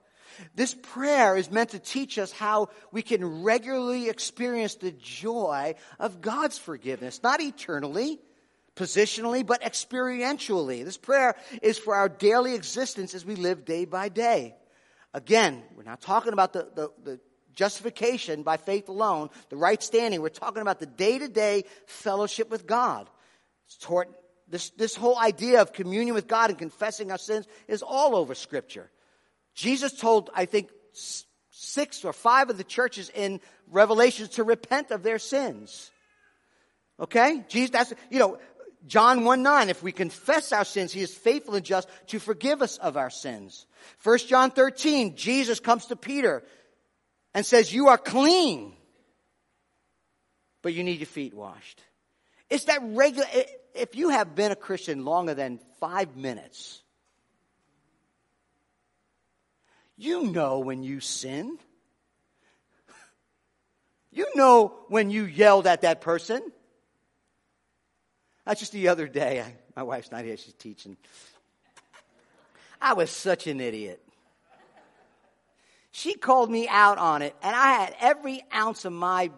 This 0.55 0.73
prayer 0.73 1.37
is 1.37 1.51
meant 1.51 1.69
to 1.69 1.79
teach 1.79 2.17
us 2.17 2.31
how 2.31 2.69
we 2.91 3.03
can 3.03 3.43
regularly 3.43 4.09
experience 4.09 4.75
the 4.75 4.93
joy 4.93 5.75
of 5.99 6.21
God's 6.21 6.57
forgiveness, 6.57 7.21
not 7.21 7.39
eternally, 7.39 8.19
positionally, 8.75 9.45
but 9.45 9.61
experientially. 9.61 10.83
This 10.83 10.97
prayer 10.97 11.35
is 11.61 11.77
for 11.77 11.95
our 11.95 12.09
daily 12.09 12.55
existence 12.55 13.13
as 13.13 13.23
we 13.23 13.35
live 13.35 13.63
day 13.63 13.85
by 13.85 14.09
day. 14.09 14.55
Again, 15.13 15.61
we're 15.77 15.83
not 15.83 16.01
talking 16.01 16.33
about 16.33 16.53
the, 16.53 16.67
the, 16.73 16.91
the 17.03 17.19
justification 17.53 18.41
by 18.41 18.57
faith 18.57 18.89
alone, 18.89 19.29
the 19.49 19.55
right 19.55 19.83
standing. 19.83 20.19
We're 20.19 20.29
talking 20.29 20.63
about 20.63 20.79
the 20.79 20.87
day 20.87 21.19
to 21.19 21.27
day 21.27 21.65
fellowship 21.85 22.49
with 22.49 22.65
God. 22.65 23.07
Toward, 23.81 24.07
this, 24.47 24.71
this 24.71 24.95
whole 24.95 25.17
idea 25.17 25.61
of 25.61 25.73
communion 25.73 26.15
with 26.15 26.27
God 26.27 26.49
and 26.49 26.59
confessing 26.59 27.11
our 27.11 27.17
sins 27.17 27.47
is 27.67 27.83
all 27.83 28.15
over 28.15 28.35
Scripture. 28.35 28.89
Jesus 29.53 29.93
told, 29.93 30.29
I 30.33 30.45
think, 30.45 30.69
six 31.51 32.03
or 32.03 32.13
five 32.13 32.49
of 32.49 32.57
the 32.57 32.63
churches 32.63 33.09
in 33.13 33.39
Revelations 33.67 34.29
to 34.29 34.43
repent 34.43 34.91
of 34.91 35.03
their 35.03 35.19
sins. 35.19 35.91
Okay? 36.99 37.43
Jesus, 37.47 37.69
that's, 37.69 37.93
you 38.09 38.19
know, 38.19 38.39
John 38.87 39.25
1 39.25 39.43
9, 39.43 39.69
if 39.69 39.83
we 39.83 39.91
confess 39.91 40.51
our 40.51 40.65
sins, 40.65 40.91
he 40.91 41.01
is 41.01 41.13
faithful 41.13 41.55
and 41.55 41.65
just 41.65 41.89
to 42.07 42.19
forgive 42.19 42.61
us 42.61 42.77
of 42.77 42.97
our 42.97 43.09
sins. 43.09 43.65
1 44.03 44.17
John 44.19 44.51
13, 44.51 45.15
Jesus 45.15 45.59
comes 45.59 45.87
to 45.87 45.95
Peter 45.95 46.43
and 47.33 47.45
says, 47.45 47.73
You 47.73 47.89
are 47.89 47.97
clean. 47.97 48.73
but 50.61 50.73
you 50.73 50.83
need 50.83 50.99
your 50.99 51.07
feet 51.07 51.33
washed. 51.33 51.83
It's 52.49 52.65
that 52.65 52.81
regular, 52.81 53.27
if 53.73 53.95
you 53.95 54.09
have 54.09 54.35
been 54.35 54.51
a 54.51 54.55
Christian 54.55 55.05
longer 55.05 55.33
than 55.33 55.59
five 55.79 56.15
minutes, 56.15 56.81
you 59.97 60.23
know 60.23 60.59
when 60.59 60.83
you 60.83 60.99
sin. 60.99 61.57
You 64.11 64.27
know 64.35 64.73
when 64.87 65.11
you 65.11 65.25
yelled 65.25 65.67
at 65.67 65.81
that 65.81 66.01
person. 66.01 66.41
That's 68.45 68.59
just 68.59 68.71
the 68.71 68.87
other 68.87 69.07
day. 69.07 69.41
I, 69.41 69.53
my 69.75 69.83
wife's 69.83 70.11
not 70.11 70.23
here, 70.23 70.37
she's 70.37 70.53
teaching. 70.53 70.97
I 72.81 72.93
was 72.93 73.11
such 73.11 73.45
an 73.47 73.59
idiot. 73.59 74.01
She 75.91 76.13
called 76.15 76.49
me 76.49 76.67
out 76.67 76.97
on 76.97 77.21
it, 77.21 77.35
and 77.43 77.55
I 77.55 77.73
had 77.73 77.95
every 77.99 78.41
ounce 78.53 78.85
of 78.85 78.93
my 78.93 79.31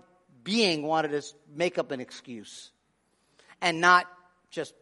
being 0.44 0.84
wanted 0.84 1.10
to 1.12 1.24
make 1.54 1.78
up 1.78 1.92
an 1.92 2.00
excuse 2.00 2.72
and 3.62 3.82
not 3.82 4.08
just 4.52 4.74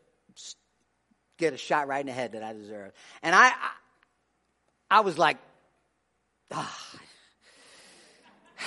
get 1.38 1.54
a 1.54 1.58
shot 1.58 1.88
right 1.88 2.02
in 2.02 2.08
the 2.08 2.12
head 2.14 2.34
that 2.34 2.44
I 2.44 2.54
deserve. 2.54 2.92
And 3.24 3.34
I, 3.34 3.48
I, 3.48 3.72
I 4.92 5.00
was 5.00 5.18
like, 5.18 5.38
ah, 6.52 6.90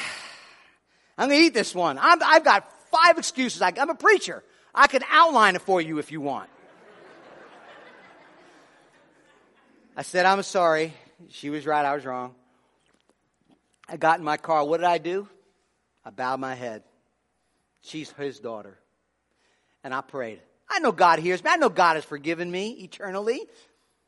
I'm 1.18 1.28
going 1.28 1.40
to 1.40 1.46
eat 1.46 1.54
this 1.54 1.74
one. 1.74 1.98
i 1.98 2.16
have 2.20 2.44
got 2.44 2.72
five 2.90 3.18
excuses. 3.18 3.60
I, 3.62 3.72
I'm 3.78 3.90
a 3.90 3.94
preacher. 3.94 4.42
I 4.74 4.86
can 4.86 5.02
outline 5.10 5.54
it 5.54 5.62
for 5.62 5.80
you 5.80 5.98
if 5.98 6.10
you 6.10 6.20
want. 6.20 6.48
I 9.94 10.02
said, 10.02 10.24
I'm 10.24 10.42
sorry. 10.42 10.94
She 11.28 11.50
was 11.50 11.66
right. 11.66 11.84
I 11.84 11.94
was 11.94 12.06
wrong. 12.06 12.34
I 13.86 13.98
got 13.98 14.18
in 14.18 14.24
my 14.24 14.38
car. 14.38 14.64
What 14.64 14.78
did 14.78 14.86
I 14.86 14.96
do? 14.96 15.28
I 16.04 16.10
bowed 16.10 16.40
my 16.40 16.54
head. 16.54 16.82
She's 17.82 18.10
his 18.12 18.40
daughter. 18.40 18.78
And 19.84 19.92
I 19.92 20.00
prayed. 20.00 20.40
I 20.72 20.78
know 20.78 20.92
God 20.92 21.18
hears 21.18 21.44
me. 21.44 21.50
I 21.50 21.56
know 21.56 21.68
God 21.68 21.94
has 21.94 22.04
forgiven 22.04 22.50
me 22.50 22.70
eternally. 22.82 23.46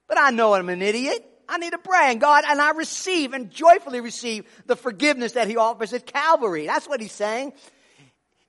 But 0.09 0.19
I 0.19 0.31
know 0.31 0.55
I'm 0.55 0.69
an 0.69 0.83
idiot. 0.83 1.25
I 1.49 1.59
need 1.59 1.73
to 1.73 1.79
pray. 1.79 2.11
And 2.11 2.21
God, 2.21 2.45
and 2.47 2.61
I 2.61 2.71
receive 2.71 3.33
and 3.33 3.51
joyfully 3.51 4.01
receive 4.01 4.47
the 4.67 4.77
forgiveness 4.77 5.33
that 5.33 5.49
He 5.49 5.57
offers 5.57 5.93
at 5.93 6.07
Calvary. 6.07 6.67
That's 6.67 6.89
what 6.89 7.01
He's 7.01 7.13
saying. 7.13 7.53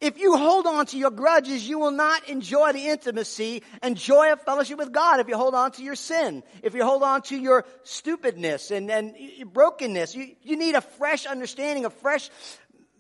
If 0.02 0.20
you 0.20 0.38
hold 0.38 0.68
on 0.68 0.86
to 0.88 0.98
your 0.98 1.10
grudges, 1.10 1.68
you 1.68 1.80
will 1.80 1.92
not 1.92 2.28
enjoy 2.30 2.74
the 2.74 2.88
intimacy 2.88 3.64
and 3.82 3.96
joy 3.96 4.34
of 4.34 4.42
fellowship 4.42 4.78
with 4.78 4.92
God 4.92 5.20
if 5.20 5.28
you 5.28 5.38
hold 5.38 5.56
on 5.56 5.72
to 5.74 5.84
your 5.84 5.96
sin. 5.96 6.44
If 6.62 6.76
you 6.76 6.84
hold 6.84 7.02
on 7.02 7.22
to 7.24 7.38
your 7.38 7.66
stupidness 7.84 8.72
and, 8.72 8.92
and 8.92 9.16
brokenness, 9.54 10.14
you, 10.14 10.36
you 10.44 10.58
need 10.58 10.76
a 10.76 10.82
fresh 10.82 11.26
understanding, 11.26 11.86
a 11.86 11.90
fresh 11.90 12.30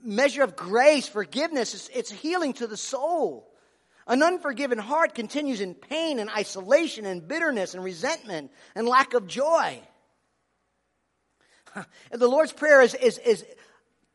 measure 0.04 0.44
of 0.44 0.56
grace, 0.56 1.08
forgiveness. 1.08 1.74
It's, 1.74 1.90
it's 1.94 2.12
healing 2.12 2.54
to 2.54 2.68
the 2.68 2.78
soul. 2.78 3.52
An 4.08 4.22
unforgiven 4.22 4.78
heart 4.78 5.16
continues 5.16 5.62
in 5.62 5.74
pain 5.74 6.20
and 6.20 6.30
isolation 6.30 7.06
and 7.06 7.28
bitterness 7.28 7.74
and 7.74 7.84
resentment 7.84 8.52
and 8.76 8.88
lack 8.88 9.14
of 9.14 9.26
joy. 9.26 9.80
the 12.12 12.28
Lord's 12.28 12.54
Prayer 12.54 12.82
is, 12.82 12.94
is, 12.94 13.18
is 13.18 13.46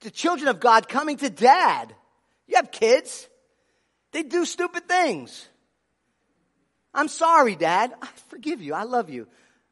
the 0.00 0.10
children 0.10 0.48
of 0.48 0.60
God 0.60 0.88
coming 0.88 1.16
to 1.18 1.28
dad. 1.28 1.92
You 2.46 2.56
have 2.56 2.70
kids. 2.70 3.28
They 4.12 4.22
do 4.22 4.44
stupid 4.44 4.86
things. 4.86 5.48
I'm 6.94 7.08
sorry, 7.08 7.56
dad. 7.56 7.92
I 8.00 8.06
forgive 8.28 8.62
you. 8.62 8.74
I 8.74 8.84
love 8.84 9.10
you. 9.10 9.26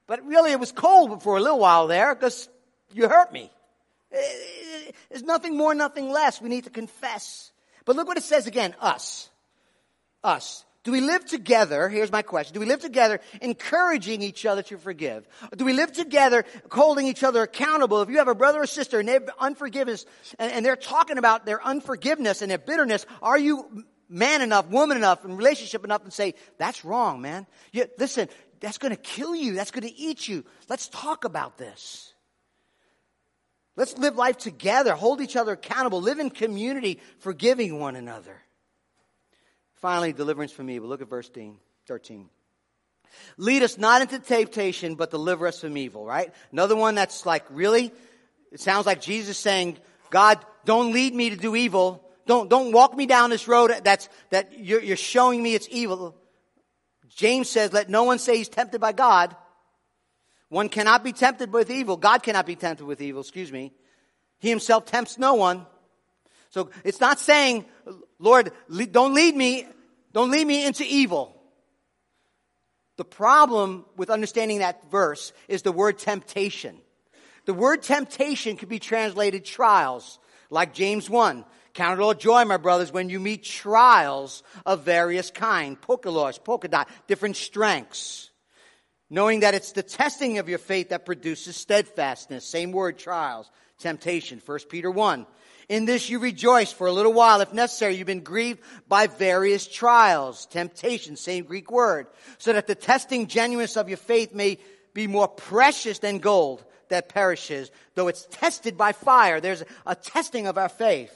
But 0.06 0.26
really, 0.26 0.52
it 0.52 0.60
was 0.60 0.72
cold 0.72 1.22
for 1.22 1.36
a 1.36 1.40
little 1.40 1.58
while 1.58 1.86
there 1.86 2.14
because 2.14 2.48
you 2.92 3.08
hurt 3.08 3.32
me. 3.32 3.52
Eh, 4.12 4.16
eh, 4.18 4.90
there's 5.10 5.22
nothing 5.22 5.56
more, 5.56 5.74
nothing 5.74 6.10
less. 6.10 6.40
We 6.40 6.48
need 6.48 6.64
to 6.64 6.70
confess. 6.70 7.52
But 7.84 7.96
look 7.96 8.08
what 8.08 8.16
it 8.16 8.24
says 8.24 8.46
again 8.46 8.74
us 8.80 9.28
us? 10.24 10.64
Do 10.84 10.92
we 10.92 11.00
live 11.00 11.26
together? 11.26 11.88
Here's 11.88 12.10
my 12.10 12.22
question. 12.22 12.54
Do 12.54 12.60
we 12.60 12.66
live 12.66 12.80
together 12.80 13.20
encouraging 13.42 14.22
each 14.22 14.46
other 14.46 14.62
to 14.62 14.78
forgive? 14.78 15.28
Do 15.54 15.64
we 15.64 15.72
live 15.72 15.92
together 15.92 16.44
holding 16.70 17.06
each 17.06 17.22
other 17.22 17.42
accountable? 17.42 18.00
If 18.00 18.08
you 18.08 18.18
have 18.18 18.28
a 18.28 18.34
brother 18.34 18.62
or 18.62 18.66
sister 18.66 18.98
and 18.98 19.08
they 19.08 19.14
have 19.14 19.28
unforgiveness 19.38 20.06
and, 20.38 20.50
and 20.50 20.64
they're 20.64 20.76
talking 20.76 21.18
about 21.18 21.44
their 21.44 21.62
unforgiveness 21.62 22.40
and 22.40 22.50
their 22.50 22.58
bitterness, 22.58 23.04
are 23.20 23.38
you 23.38 23.84
man 24.08 24.40
enough, 24.40 24.68
woman 24.68 24.96
enough, 24.96 25.24
and 25.24 25.36
relationship 25.36 25.84
enough 25.84 26.04
to 26.04 26.10
say, 26.10 26.34
that's 26.56 26.84
wrong, 26.84 27.20
man. 27.20 27.46
You, 27.72 27.86
listen, 27.98 28.28
that's 28.60 28.78
going 28.78 28.94
to 28.94 29.00
kill 29.00 29.34
you. 29.34 29.54
That's 29.54 29.70
going 29.70 29.86
to 29.86 29.94
eat 29.94 30.26
you. 30.26 30.44
Let's 30.68 30.88
talk 30.88 31.24
about 31.24 31.58
this. 31.58 32.14
Let's 33.76 33.96
live 33.96 34.16
life 34.16 34.38
together, 34.38 34.94
hold 34.94 35.20
each 35.20 35.36
other 35.36 35.52
accountable, 35.52 36.00
live 36.00 36.18
in 36.18 36.30
community, 36.30 37.00
forgiving 37.20 37.78
one 37.78 37.94
another. 37.94 38.42
Finally, 39.80 40.12
deliverance 40.12 40.52
from 40.52 40.70
evil. 40.70 40.88
Look 40.88 41.02
at 41.02 41.08
verse 41.08 41.30
13. 41.86 42.28
Lead 43.36 43.62
us 43.62 43.78
not 43.78 44.02
into 44.02 44.18
temptation, 44.18 44.94
but 44.94 45.10
deliver 45.10 45.46
us 45.46 45.60
from 45.60 45.76
evil, 45.76 46.04
right? 46.04 46.32
Another 46.52 46.76
one 46.76 46.94
that's 46.94 47.24
like, 47.24 47.44
really? 47.50 47.92
It 48.52 48.60
sounds 48.60 48.86
like 48.86 49.00
Jesus 49.00 49.38
saying, 49.38 49.78
God, 50.10 50.44
don't 50.64 50.92
lead 50.92 51.14
me 51.14 51.30
to 51.30 51.36
do 51.36 51.54
evil. 51.54 52.04
Don't, 52.26 52.50
don't 52.50 52.72
walk 52.72 52.96
me 52.96 53.06
down 53.06 53.30
this 53.30 53.48
road 53.48 53.72
that's, 53.84 54.08
that 54.30 54.58
you're, 54.58 54.82
you're 54.82 54.96
showing 54.96 55.42
me 55.42 55.54
it's 55.54 55.68
evil. 55.70 56.14
James 57.08 57.48
says, 57.48 57.72
let 57.72 57.88
no 57.88 58.04
one 58.04 58.18
say 58.18 58.36
he's 58.36 58.48
tempted 58.48 58.80
by 58.80 58.92
God. 58.92 59.34
One 60.48 60.68
cannot 60.68 61.04
be 61.04 61.12
tempted 61.12 61.52
with 61.52 61.70
evil. 61.70 61.96
God 61.96 62.22
cannot 62.22 62.46
be 62.46 62.56
tempted 62.56 62.84
with 62.84 63.00
evil, 63.00 63.20
excuse 63.20 63.52
me. 63.52 63.72
He 64.38 64.50
himself 64.50 64.86
tempts 64.86 65.18
no 65.18 65.34
one. 65.34 65.66
So 66.50 66.70
it's 66.84 67.00
not 67.00 67.18
saying, 67.18 67.66
Lord, 68.18 68.52
don't 68.90 69.14
lead 69.14 69.36
me, 69.36 69.66
don't 70.12 70.30
lead 70.30 70.46
me 70.46 70.64
into 70.66 70.84
evil. 70.86 71.34
The 72.96 73.04
problem 73.04 73.84
with 73.96 74.10
understanding 74.10 74.58
that 74.58 74.90
verse 74.90 75.32
is 75.46 75.62
the 75.62 75.72
word 75.72 75.98
temptation. 75.98 76.76
The 77.44 77.54
word 77.54 77.82
temptation 77.82 78.56
could 78.56 78.68
be 78.68 78.78
translated 78.80 79.44
trials, 79.44 80.18
like 80.50 80.74
James 80.74 81.08
1. 81.08 81.44
Count 81.74 82.00
it 82.00 82.02
all 82.02 82.14
joy, 82.14 82.44
my 82.44 82.56
brothers, 82.56 82.92
when 82.92 83.08
you 83.08 83.20
meet 83.20 83.44
trials 83.44 84.42
of 84.66 84.82
various 84.82 85.30
kind. 85.30 85.80
Poikilos, 85.80 86.40
polkadot, 86.40 86.86
different 87.06 87.36
strengths. 87.36 88.30
Knowing 89.10 89.40
that 89.40 89.54
it's 89.54 89.72
the 89.72 89.82
testing 89.82 90.38
of 90.38 90.48
your 90.48 90.58
faith 90.58 90.88
that 90.88 91.06
produces 91.06 91.56
steadfastness. 91.56 92.44
Same 92.44 92.72
word, 92.72 92.98
trials, 92.98 93.50
temptation. 93.78 94.42
1 94.44 94.58
Peter 94.68 94.90
1. 94.90 95.24
In 95.68 95.84
this 95.84 96.08
you 96.08 96.18
rejoice 96.18 96.72
for 96.72 96.86
a 96.86 96.92
little 96.92 97.12
while. 97.12 97.40
If 97.40 97.52
necessary, 97.52 97.96
you've 97.96 98.06
been 98.06 98.20
grieved 98.20 98.60
by 98.88 99.06
various 99.06 99.66
trials, 99.66 100.46
temptation, 100.46 101.16
same 101.16 101.44
Greek 101.44 101.70
word, 101.70 102.06
so 102.38 102.52
that 102.54 102.66
the 102.66 102.74
testing 102.74 103.26
genuineness 103.26 103.76
of 103.76 103.88
your 103.88 103.98
faith 103.98 104.32
may 104.32 104.58
be 104.94 105.06
more 105.06 105.28
precious 105.28 105.98
than 105.98 106.18
gold 106.18 106.64
that 106.88 107.10
perishes, 107.10 107.70
though 107.94 108.08
it's 108.08 108.26
tested 108.30 108.78
by 108.78 108.92
fire. 108.92 109.40
There's 109.40 109.62
a 109.84 109.94
testing 109.94 110.46
of 110.46 110.56
our 110.56 110.70
faith. 110.70 111.14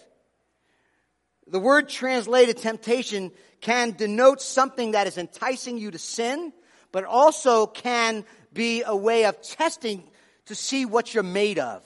The 1.47 1.59
word 1.59 1.89
translated 1.89 2.59
temptation 2.59 3.33
can 3.63 3.93
denote 3.93 4.43
something 4.43 4.93
that 4.93 5.07
is 5.07 5.17
enticing 5.17 5.79
you 5.79 5.91
to 5.91 5.99
sin, 5.99 6.53
but 6.93 7.05
also 7.05 7.67
can 7.67 8.25
be 8.53 8.83
a 8.85 8.95
way 8.95 9.25
of 9.25 9.41
testing 9.41 10.05
to 10.47 10.55
see 10.55 10.85
what 10.85 11.15
you're 11.15 11.23
made 11.23 11.59
of, 11.59 11.83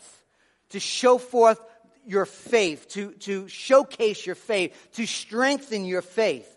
to 0.70 0.80
show 0.80 1.16
forth 1.16 1.60
your 2.06 2.24
faith, 2.26 2.88
to, 2.90 3.12
to 3.12 3.48
showcase 3.48 4.24
your 4.24 4.34
faith, 4.34 4.74
to 4.92 5.06
strengthen 5.06 5.84
your 5.84 6.02
faith. 6.02 6.50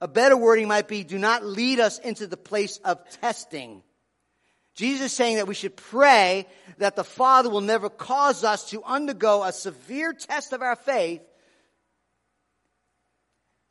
A 0.00 0.08
better 0.08 0.36
wording 0.36 0.68
might 0.68 0.88
be 0.88 1.04
do 1.04 1.18
not 1.18 1.44
lead 1.44 1.80
us 1.80 1.98
into 1.98 2.26
the 2.26 2.36
place 2.36 2.78
of 2.78 2.98
testing. 3.20 3.82
Jesus 4.74 5.06
is 5.06 5.12
saying 5.12 5.36
that 5.36 5.48
we 5.48 5.54
should 5.54 5.74
pray 5.74 6.46
that 6.76 6.96
the 6.96 7.04
Father 7.04 7.48
will 7.48 7.62
never 7.62 7.88
cause 7.88 8.44
us 8.44 8.70
to 8.70 8.82
undergo 8.84 9.42
a 9.42 9.52
severe 9.52 10.12
test 10.12 10.52
of 10.52 10.60
our 10.60 10.76
faith 10.76 11.22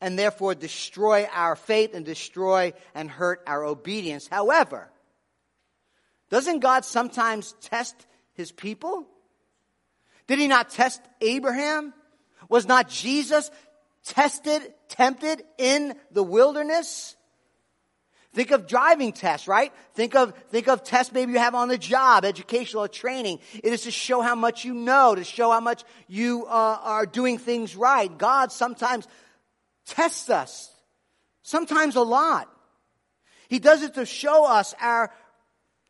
and 0.00 0.18
therefore 0.18 0.56
destroy 0.56 1.28
our 1.32 1.54
faith 1.54 1.94
and 1.94 2.04
destroy 2.04 2.72
and 2.94 3.08
hurt 3.08 3.42
our 3.46 3.64
obedience. 3.64 4.26
However, 4.26 4.90
doesn't 6.28 6.58
God 6.58 6.84
sometimes 6.84 7.54
test 7.60 7.94
his 8.34 8.50
people? 8.50 9.06
Did 10.26 10.38
he 10.38 10.48
not 10.48 10.70
test 10.70 11.00
Abraham? 11.20 11.94
Was 12.48 12.66
not 12.66 12.88
Jesus 12.88 13.50
tested, 14.04 14.62
tempted 14.88 15.42
in 15.58 15.94
the 16.10 16.22
wilderness? 16.22 17.16
Think 18.36 18.50
of 18.50 18.66
driving 18.66 19.12
tests, 19.12 19.48
right? 19.48 19.72
Think 19.94 20.14
of, 20.14 20.34
think 20.50 20.68
of 20.68 20.84
tests 20.84 21.10
maybe 21.10 21.32
you 21.32 21.38
have 21.38 21.54
on 21.54 21.68
the 21.68 21.78
job, 21.78 22.22
educational 22.24 22.86
training. 22.86 23.38
It 23.54 23.72
is 23.72 23.84
to 23.84 23.90
show 23.90 24.20
how 24.20 24.34
much 24.34 24.62
you 24.62 24.74
know, 24.74 25.14
to 25.14 25.24
show 25.24 25.50
how 25.50 25.60
much 25.60 25.84
you 26.06 26.44
uh, 26.44 26.78
are 26.82 27.06
doing 27.06 27.38
things 27.38 27.74
right. 27.74 28.16
God 28.18 28.52
sometimes 28.52 29.08
tests 29.86 30.28
us, 30.28 30.70
sometimes 31.42 31.96
a 31.96 32.02
lot. 32.02 32.50
He 33.48 33.58
does 33.58 33.82
it 33.82 33.94
to 33.94 34.04
show 34.04 34.44
us 34.44 34.74
our 34.82 35.10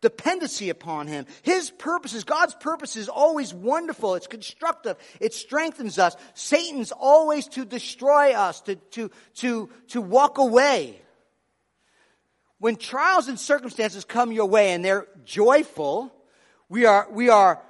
dependency 0.06 0.70
upon 0.70 1.08
Him. 1.08 1.26
His 1.42 1.68
purposes, 1.68 2.22
God's 2.22 2.54
purpose 2.54 2.94
is 2.94 3.08
always 3.08 3.52
wonderful. 3.52 4.14
It's 4.14 4.28
constructive. 4.28 4.96
It 5.18 5.34
strengthens 5.34 5.98
us. 5.98 6.16
Satan's 6.34 6.92
always 6.92 7.48
to 7.48 7.64
destroy 7.64 8.34
us, 8.34 8.60
to, 8.62 8.76
to, 8.76 9.10
to, 9.38 9.68
to 9.88 10.00
walk 10.00 10.38
away. 10.38 11.00
When 12.58 12.76
trials 12.76 13.26
and 13.26 13.38
circumstances 13.38 14.04
come 14.04 14.30
your 14.30 14.46
way 14.46 14.70
and 14.70 14.84
they're 14.84 15.08
joyful, 15.24 16.14
we 16.68 16.86
are, 16.86 17.08
we 17.10 17.28
are 17.28 17.60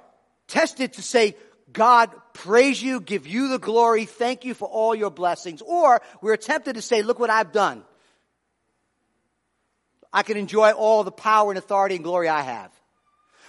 tested 0.45 0.93
to 0.93 1.01
say, 1.01 1.35
God, 1.73 2.11
praise 2.33 2.79
you, 2.83 3.01
give 3.01 3.25
you 3.25 3.47
the 3.49 3.57
glory, 3.57 4.05
thank 4.05 4.45
you 4.45 4.53
for 4.53 4.67
all 4.67 4.93
your 4.93 5.09
blessings. 5.09 5.63
Or 5.63 6.03
we're 6.21 6.37
tempted 6.37 6.75
to 6.75 6.83
say, 6.83 7.01
look 7.01 7.17
what 7.17 7.31
I've 7.31 7.51
done. 7.51 7.83
I 10.17 10.23
can 10.23 10.35
enjoy 10.35 10.71
all 10.71 11.03
the 11.03 11.11
power 11.11 11.51
and 11.51 11.59
authority 11.59 11.93
and 11.93 12.03
glory 12.03 12.27
I 12.27 12.41
have. 12.41 12.71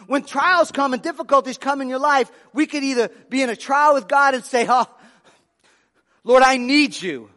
When 0.06 0.22
trials 0.22 0.70
come 0.70 0.92
and 0.92 1.02
difficulties 1.02 1.56
come 1.56 1.80
in 1.80 1.88
your 1.88 1.98
life, 1.98 2.30
we 2.52 2.66
could 2.66 2.84
either 2.84 3.08
be 3.30 3.40
in 3.40 3.48
a 3.48 3.56
trial 3.56 3.94
with 3.94 4.06
God 4.06 4.34
and 4.34 4.44
say, 4.44 4.66
oh, 4.68 4.86
Lord, 6.24 6.42
I 6.42 6.58
need 6.58 7.00
you. 7.00 7.30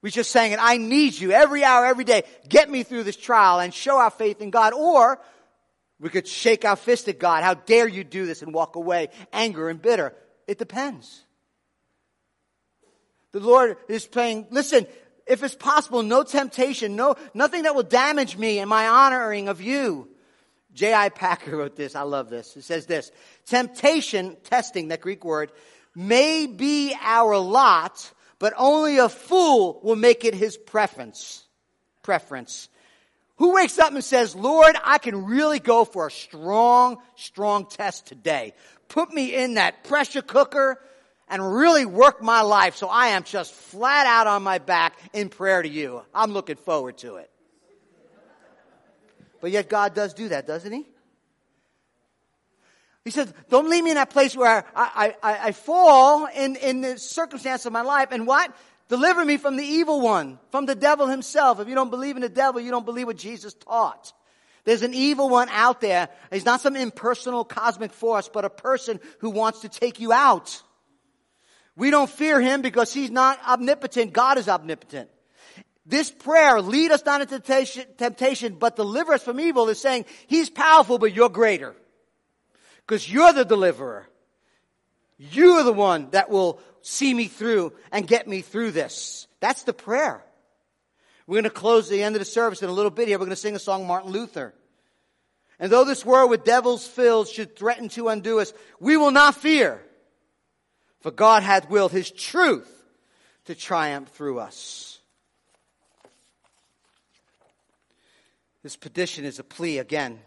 We 0.00 0.10
just 0.10 0.30
sang 0.30 0.52
it, 0.52 0.58
I 0.58 0.78
need 0.78 1.18
you 1.18 1.32
every 1.32 1.64
hour, 1.64 1.84
every 1.84 2.04
day. 2.04 2.22
Get 2.48 2.70
me 2.70 2.82
through 2.82 3.02
this 3.02 3.18
trial 3.18 3.60
and 3.60 3.74
show 3.74 3.98
our 3.98 4.08
faith 4.08 4.40
in 4.40 4.48
God. 4.48 4.72
Or 4.72 5.20
we 6.00 6.08
could 6.08 6.26
shake 6.26 6.64
our 6.64 6.76
fist 6.76 7.08
at 7.08 7.18
God. 7.18 7.44
How 7.44 7.52
dare 7.52 7.86
you 7.86 8.04
do 8.04 8.24
this 8.24 8.40
and 8.40 8.54
walk 8.54 8.76
away, 8.76 9.08
anger 9.34 9.68
and 9.68 9.82
bitter. 9.82 10.14
It 10.46 10.56
depends. 10.56 11.26
The 13.32 13.40
Lord 13.40 13.76
is 13.86 14.08
saying, 14.10 14.46
listen, 14.48 14.86
if 15.26 15.42
it's 15.42 15.54
possible, 15.54 16.02
no 16.02 16.22
temptation, 16.22 16.96
no, 16.96 17.16
nothing 17.34 17.62
that 17.62 17.74
will 17.74 17.82
damage 17.82 18.36
me 18.36 18.58
and 18.58 18.70
my 18.70 18.86
honoring 18.86 19.48
of 19.48 19.60
you. 19.60 20.08
J.I. 20.72 21.08
Packer 21.08 21.56
wrote 21.56 21.74
this. 21.74 21.96
I 21.96 22.02
love 22.02 22.28
this. 22.28 22.56
It 22.56 22.62
says 22.62 22.86
this. 22.86 23.10
Temptation, 23.46 24.36
testing, 24.44 24.88
that 24.88 25.00
Greek 25.00 25.24
word, 25.24 25.50
may 25.94 26.46
be 26.46 26.94
our 27.00 27.36
lot, 27.38 28.12
but 28.38 28.52
only 28.56 28.98
a 28.98 29.08
fool 29.08 29.80
will 29.82 29.96
make 29.96 30.24
it 30.24 30.34
his 30.34 30.56
preference. 30.56 31.44
Preference. 32.02 32.68
Who 33.36 33.54
wakes 33.54 33.78
up 33.78 33.92
and 33.92 34.04
says, 34.04 34.36
Lord, 34.36 34.76
I 34.84 34.98
can 34.98 35.24
really 35.24 35.58
go 35.58 35.84
for 35.84 36.06
a 36.06 36.10
strong, 36.10 36.98
strong 37.16 37.66
test 37.66 38.06
today. 38.06 38.54
Put 38.88 39.12
me 39.12 39.34
in 39.34 39.54
that 39.54 39.84
pressure 39.84 40.22
cooker 40.22 40.78
and 41.28 41.54
really 41.54 41.84
work 41.84 42.22
my 42.22 42.42
life 42.42 42.76
so 42.76 42.88
I 42.88 43.08
am 43.08 43.24
just 43.24 43.52
flat 43.52 44.06
out 44.06 44.26
on 44.26 44.42
my 44.42 44.58
back 44.58 44.94
in 45.12 45.28
prayer 45.28 45.62
to 45.62 45.68
you. 45.68 46.02
I'm 46.14 46.32
looking 46.32 46.56
forward 46.56 46.98
to 46.98 47.16
it. 47.16 47.30
But 49.40 49.50
yet 49.50 49.68
God 49.68 49.94
does 49.94 50.14
do 50.14 50.28
that, 50.28 50.46
doesn't 50.46 50.72
he? 50.72 50.86
He 53.04 53.10
says, 53.10 53.32
don't 53.48 53.70
leave 53.70 53.84
me 53.84 53.90
in 53.90 53.96
that 53.96 54.10
place 54.10 54.36
where 54.36 54.64
I, 54.74 55.14
I, 55.22 55.38
I 55.48 55.52
fall 55.52 56.26
in, 56.26 56.56
in 56.56 56.80
the 56.80 56.98
circumstance 56.98 57.64
of 57.64 57.72
my 57.72 57.82
life. 57.82 58.08
And 58.10 58.26
what? 58.26 58.52
Deliver 58.88 59.24
me 59.24 59.36
from 59.36 59.56
the 59.56 59.64
evil 59.64 60.00
one, 60.00 60.38
from 60.50 60.66
the 60.66 60.74
devil 60.74 61.06
himself. 61.06 61.60
If 61.60 61.68
you 61.68 61.74
don't 61.74 61.90
believe 61.90 62.16
in 62.16 62.22
the 62.22 62.28
devil, 62.28 62.60
you 62.60 62.70
don't 62.70 62.84
believe 62.84 63.06
what 63.06 63.16
Jesus 63.16 63.54
taught. 63.54 64.12
There's 64.64 64.82
an 64.82 64.94
evil 64.94 65.28
one 65.28 65.48
out 65.50 65.80
there. 65.80 66.08
He's 66.32 66.44
not 66.44 66.60
some 66.60 66.74
impersonal 66.74 67.44
cosmic 67.44 67.92
force, 67.92 68.28
but 68.28 68.44
a 68.44 68.50
person 68.50 68.98
who 69.20 69.30
wants 69.30 69.60
to 69.60 69.68
take 69.68 70.00
you 70.00 70.12
out. 70.12 70.60
We 71.76 71.90
don't 71.90 72.10
fear 72.10 72.40
him 72.40 72.62
because 72.62 72.92
he's 72.92 73.10
not 73.10 73.38
omnipotent. 73.46 74.12
God 74.12 74.38
is 74.38 74.48
omnipotent. 74.48 75.10
This 75.84 76.10
prayer, 76.10 76.60
lead 76.60 76.90
us 76.90 77.04
not 77.04 77.20
into 77.20 77.38
temptation, 77.96 78.56
but 78.58 78.74
deliver 78.74 79.12
us 79.12 79.22
from 79.22 79.38
evil, 79.38 79.68
is 79.68 79.80
saying, 79.80 80.06
he's 80.26 80.50
powerful, 80.50 80.98
but 80.98 81.14
you're 81.14 81.28
greater. 81.28 81.76
Because 82.84 83.10
you're 83.10 83.32
the 83.32 83.44
deliverer. 83.44 84.08
You're 85.18 85.62
the 85.62 85.72
one 85.72 86.10
that 86.10 86.28
will 86.28 86.60
see 86.82 87.12
me 87.14 87.28
through 87.28 87.72
and 87.92 88.06
get 88.06 88.26
me 88.26 88.40
through 88.42 88.72
this. 88.72 89.28
That's 89.40 89.62
the 89.62 89.72
prayer. 89.72 90.24
We're 91.26 91.34
going 91.34 91.44
to 91.44 91.50
close 91.50 91.88
the 91.88 92.02
end 92.02 92.16
of 92.16 92.20
the 92.20 92.26
service 92.26 92.62
in 92.62 92.68
a 92.68 92.72
little 92.72 92.90
bit 92.90 93.08
here. 93.08 93.18
We're 93.18 93.26
going 93.26 93.30
to 93.30 93.36
sing 93.36 93.56
a 93.56 93.60
song, 93.60 93.86
Martin 93.86 94.10
Luther. 94.10 94.54
And 95.58 95.70
though 95.70 95.84
this 95.84 96.04
world 96.04 96.30
with 96.30 96.44
devils 96.44 96.86
filled 96.86 97.28
should 97.28 97.56
threaten 97.56 97.88
to 97.90 98.08
undo 98.08 98.40
us, 98.40 98.52
we 98.80 98.96
will 98.96 99.10
not 99.10 99.36
fear. 99.36 99.82
For 101.06 101.12
God 101.12 101.44
hath 101.44 101.70
willed 101.70 101.92
his 101.92 102.10
truth 102.10 102.68
to 103.44 103.54
triumph 103.54 104.08
through 104.08 104.40
us. 104.40 104.98
This 108.64 108.74
petition 108.74 109.24
is 109.24 109.38
a 109.38 109.44
plea 109.44 109.78
again. 109.78 110.18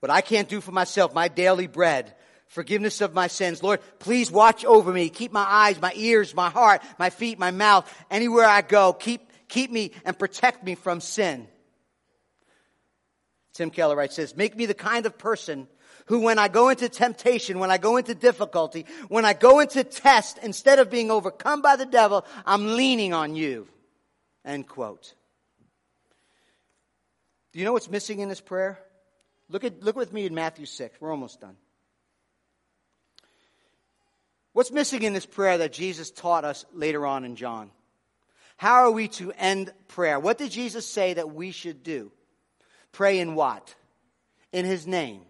What 0.00 0.10
I 0.10 0.20
can't 0.20 0.50
do 0.50 0.60
for 0.60 0.72
myself, 0.72 1.14
my 1.14 1.28
daily 1.28 1.68
bread, 1.68 2.14
forgiveness 2.48 3.00
of 3.00 3.14
my 3.14 3.28
sins. 3.28 3.62
Lord, 3.62 3.80
please 3.98 4.30
watch 4.30 4.62
over 4.66 4.92
me. 4.92 5.08
Keep 5.08 5.32
my 5.32 5.46
eyes, 5.48 5.80
my 5.80 5.94
ears, 5.96 6.34
my 6.34 6.50
heart, 6.50 6.82
my 6.98 7.08
feet, 7.08 7.38
my 7.38 7.50
mouth, 7.50 7.90
anywhere 8.10 8.44
I 8.44 8.60
go. 8.60 8.92
Keep, 8.92 9.48
keep 9.48 9.70
me 9.70 9.92
and 10.04 10.18
protect 10.18 10.64
me 10.64 10.74
from 10.74 11.00
sin. 11.00 11.48
Tim 13.56 13.70
Keller 13.70 13.96
writes 13.96 14.16
this, 14.16 14.36
make 14.36 14.56
me 14.56 14.66
the 14.66 14.74
kind 14.74 15.06
of 15.06 15.18
person 15.18 15.66
who 16.06 16.20
when 16.20 16.38
I 16.38 16.48
go 16.48 16.68
into 16.68 16.88
temptation, 16.88 17.58
when 17.58 17.70
I 17.70 17.78
go 17.78 17.96
into 17.96 18.14
difficulty, 18.14 18.86
when 19.08 19.24
I 19.24 19.32
go 19.32 19.60
into 19.60 19.82
test, 19.82 20.38
instead 20.42 20.78
of 20.78 20.90
being 20.90 21.10
overcome 21.10 21.62
by 21.62 21.76
the 21.76 21.86
devil, 21.86 22.24
I'm 22.44 22.76
leaning 22.76 23.12
on 23.12 23.34
you. 23.34 23.66
End 24.44 24.68
quote. 24.68 25.14
Do 27.52 27.58
you 27.58 27.64
know 27.64 27.72
what's 27.72 27.90
missing 27.90 28.20
in 28.20 28.28
this 28.28 28.40
prayer? 28.40 28.78
Look 29.48 29.64
at, 29.64 29.82
look 29.82 29.96
with 29.96 30.12
me 30.12 30.26
in 30.26 30.34
Matthew 30.34 30.66
6. 30.66 31.00
We're 31.00 31.10
almost 31.10 31.40
done. 31.40 31.56
What's 34.52 34.70
missing 34.70 35.02
in 35.02 35.12
this 35.12 35.26
prayer 35.26 35.58
that 35.58 35.72
Jesus 35.72 36.10
taught 36.10 36.44
us 36.44 36.64
later 36.72 37.06
on 37.06 37.24
in 37.24 37.36
John? 37.36 37.70
How 38.56 38.84
are 38.84 38.90
we 38.90 39.08
to 39.08 39.32
end 39.32 39.72
prayer? 39.88 40.18
What 40.18 40.38
did 40.38 40.50
Jesus 40.50 40.86
say 40.86 41.14
that 41.14 41.34
we 41.34 41.50
should 41.50 41.82
do? 41.82 42.10
Pray 42.96 43.18
in 43.18 43.34
what? 43.34 43.74
In 44.52 44.64
his 44.64 44.86
name. 44.86 45.20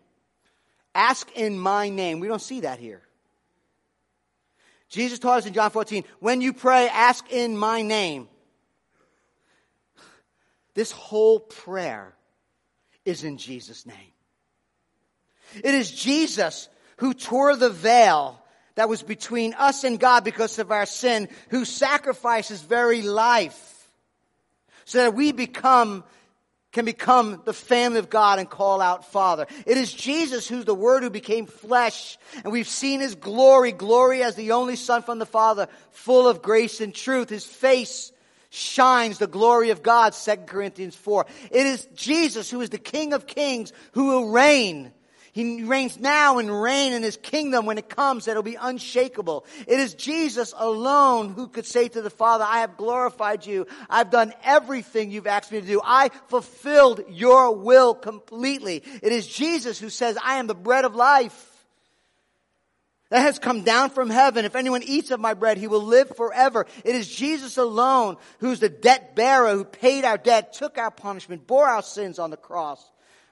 Ask 0.94 1.28
in 1.32 1.58
my 1.58 1.88
name. 1.88 2.20
We 2.20 2.28
don't 2.28 2.40
see 2.40 2.60
that 2.60 2.78
here. 2.78 3.02
Jesus 4.88 5.18
taught 5.18 5.38
us 5.38 5.46
in 5.46 5.52
John 5.52 5.72
14, 5.72 6.04
when 6.20 6.40
you 6.40 6.52
pray, 6.52 6.88
ask 6.88 7.28
in 7.32 7.56
my 7.56 7.82
name. 7.82 8.28
This 10.74 10.92
whole 10.92 11.40
prayer 11.40 12.14
is 13.04 13.24
in 13.24 13.36
Jesus' 13.36 13.84
name. 13.84 14.12
It 15.56 15.74
is 15.74 15.90
Jesus 15.90 16.68
who 16.98 17.14
tore 17.14 17.56
the 17.56 17.70
veil 17.70 18.40
that 18.76 18.88
was 18.88 19.02
between 19.02 19.54
us 19.54 19.82
and 19.82 19.98
God 19.98 20.22
because 20.22 20.60
of 20.60 20.70
our 20.70 20.86
sin, 20.86 21.28
who 21.50 21.64
sacrificed 21.64 22.50
his 22.50 22.62
very 22.62 23.02
life 23.02 23.90
so 24.86 24.98
that 24.98 25.14
we 25.14 25.32
become 25.32 26.04
can 26.76 26.84
become 26.84 27.40
the 27.46 27.54
family 27.54 27.98
of 27.98 28.10
God 28.10 28.38
and 28.38 28.50
call 28.50 28.82
out 28.82 29.10
Father. 29.10 29.46
It 29.64 29.78
is 29.78 29.90
Jesus 29.90 30.46
who's 30.46 30.66
the 30.66 30.74
Word 30.74 31.02
who 31.02 31.08
became 31.08 31.46
flesh, 31.46 32.18
and 32.44 32.52
we've 32.52 32.68
seen 32.68 33.00
His 33.00 33.14
glory, 33.14 33.72
glory 33.72 34.22
as 34.22 34.34
the 34.34 34.52
only 34.52 34.76
Son 34.76 35.00
from 35.00 35.18
the 35.18 35.24
Father, 35.24 35.68
full 35.90 36.28
of 36.28 36.42
grace 36.42 36.82
and 36.82 36.94
truth. 36.94 37.30
His 37.30 37.46
face 37.46 38.12
shines 38.50 39.16
the 39.16 39.26
glory 39.26 39.70
of 39.70 39.82
God, 39.82 40.12
2 40.12 40.36
Corinthians 40.44 40.94
4. 40.94 41.24
It 41.50 41.66
is 41.66 41.88
Jesus 41.94 42.50
who 42.50 42.60
is 42.60 42.68
the 42.68 42.76
King 42.76 43.14
of 43.14 43.26
Kings 43.26 43.72
who 43.92 44.08
will 44.08 44.28
reign 44.28 44.92
he 45.36 45.64
reigns 45.64 46.00
now 46.00 46.38
and 46.38 46.62
reign 46.62 46.94
in 46.94 47.02
his 47.02 47.18
kingdom 47.18 47.66
when 47.66 47.76
it 47.76 47.90
comes 47.90 48.24
that 48.24 48.30
it'll 48.30 48.42
be 48.42 48.56
unshakable. 48.58 49.44
It 49.66 49.78
is 49.78 49.92
Jesus 49.92 50.54
alone 50.56 51.34
who 51.34 51.46
could 51.46 51.66
say 51.66 51.88
to 51.88 52.00
the 52.00 52.08
Father, 52.08 52.46
I 52.48 52.60
have 52.60 52.78
glorified 52.78 53.44
you. 53.44 53.66
I've 53.90 54.10
done 54.10 54.32
everything 54.42 55.10
you've 55.10 55.26
asked 55.26 55.52
me 55.52 55.60
to 55.60 55.66
do. 55.66 55.82
I 55.84 56.08
fulfilled 56.28 57.02
your 57.10 57.54
will 57.54 57.94
completely. 57.94 58.82
It 59.02 59.12
is 59.12 59.26
Jesus 59.26 59.78
who 59.78 59.90
says, 59.90 60.16
I 60.24 60.36
am 60.36 60.46
the 60.46 60.54
bread 60.54 60.86
of 60.86 60.94
life 60.94 61.66
that 63.10 63.20
has 63.20 63.38
come 63.38 63.62
down 63.62 63.90
from 63.90 64.08
heaven. 64.08 64.46
If 64.46 64.56
anyone 64.56 64.82
eats 64.84 65.10
of 65.10 65.20
my 65.20 65.34
bread, 65.34 65.58
he 65.58 65.66
will 65.66 65.84
live 65.84 66.16
forever. 66.16 66.64
It 66.82 66.96
is 66.96 67.14
Jesus 67.14 67.58
alone 67.58 68.16
who's 68.38 68.60
the 68.60 68.70
debt 68.70 69.14
bearer 69.14 69.52
who 69.52 69.66
paid 69.66 70.06
our 70.06 70.16
debt, 70.16 70.54
took 70.54 70.78
our 70.78 70.90
punishment, 70.90 71.46
bore 71.46 71.68
our 71.68 71.82
sins 71.82 72.18
on 72.18 72.30
the 72.30 72.38
cross 72.38 72.82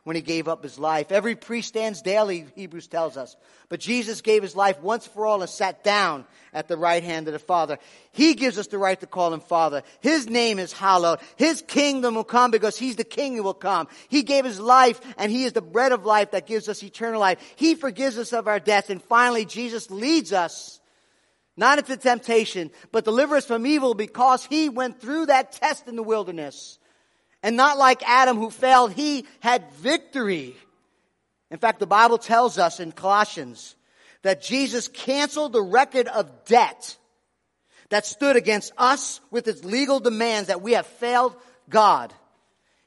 when 0.04 0.16
he 0.16 0.22
gave 0.22 0.48
up 0.48 0.62
his 0.62 0.78
life. 0.78 1.10
Every 1.10 1.34
priest 1.34 1.68
stands 1.68 2.02
daily, 2.02 2.46
Hebrews 2.54 2.86
tells 2.86 3.16
us. 3.16 3.36
But 3.70 3.80
Jesus 3.80 4.20
gave 4.20 4.42
his 4.42 4.54
life 4.54 4.80
once 4.80 5.06
for 5.06 5.26
all 5.26 5.40
and 5.40 5.50
sat 5.50 5.82
down 5.82 6.26
at 6.52 6.68
the 6.68 6.76
right 6.76 7.02
hand 7.02 7.26
of 7.26 7.32
the 7.32 7.38
Father. 7.38 7.78
He 8.12 8.34
gives 8.34 8.58
us 8.58 8.66
the 8.66 8.78
right 8.78 9.00
to 9.00 9.06
call 9.06 9.32
him 9.32 9.40
Father. 9.40 9.82
His 10.00 10.28
name 10.28 10.58
is 10.58 10.72
hallowed. 10.72 11.20
His 11.36 11.62
kingdom 11.62 12.14
will 12.14 12.24
come 12.24 12.50
because 12.50 12.78
he's 12.78 12.96
the 12.96 13.04
king 13.04 13.34
who 13.34 13.42
will 13.42 13.54
come. 13.54 13.88
He 14.08 14.22
gave 14.22 14.44
his 14.44 14.60
life 14.60 15.00
and 15.16 15.32
he 15.32 15.44
is 15.44 15.54
the 15.54 15.62
bread 15.62 15.92
of 15.92 16.04
life 16.04 16.32
that 16.32 16.46
gives 16.46 16.68
us 16.68 16.82
eternal 16.82 17.20
life. 17.20 17.38
He 17.56 17.74
forgives 17.74 18.18
us 18.18 18.34
of 18.34 18.46
our 18.46 18.60
debts. 18.60 18.90
And 18.90 19.02
finally, 19.02 19.46
Jesus 19.46 19.90
leads 19.90 20.34
us 20.34 20.80
not 21.56 21.78
into 21.78 21.96
temptation, 21.96 22.70
but 22.92 23.04
delivers 23.04 23.38
us 23.38 23.46
from 23.46 23.66
evil 23.66 23.94
because 23.94 24.44
he 24.44 24.68
went 24.68 25.00
through 25.00 25.26
that 25.26 25.52
test 25.52 25.88
in 25.88 25.96
the 25.96 26.02
wilderness 26.02 26.78
And 27.44 27.58
not 27.58 27.76
like 27.76 28.02
Adam 28.08 28.38
who 28.38 28.48
failed, 28.48 28.94
he 28.94 29.26
had 29.40 29.70
victory. 29.74 30.56
In 31.50 31.58
fact, 31.58 31.78
the 31.78 31.86
Bible 31.86 32.16
tells 32.16 32.56
us 32.58 32.80
in 32.80 32.90
Colossians 32.90 33.76
that 34.22 34.40
Jesus 34.40 34.88
canceled 34.88 35.52
the 35.52 35.62
record 35.62 36.08
of 36.08 36.46
debt 36.46 36.96
that 37.90 38.06
stood 38.06 38.36
against 38.36 38.72
us 38.78 39.20
with 39.30 39.46
its 39.46 39.62
legal 39.62 40.00
demands 40.00 40.48
that 40.48 40.62
we 40.62 40.72
have 40.72 40.86
failed 40.86 41.36
God. 41.68 42.14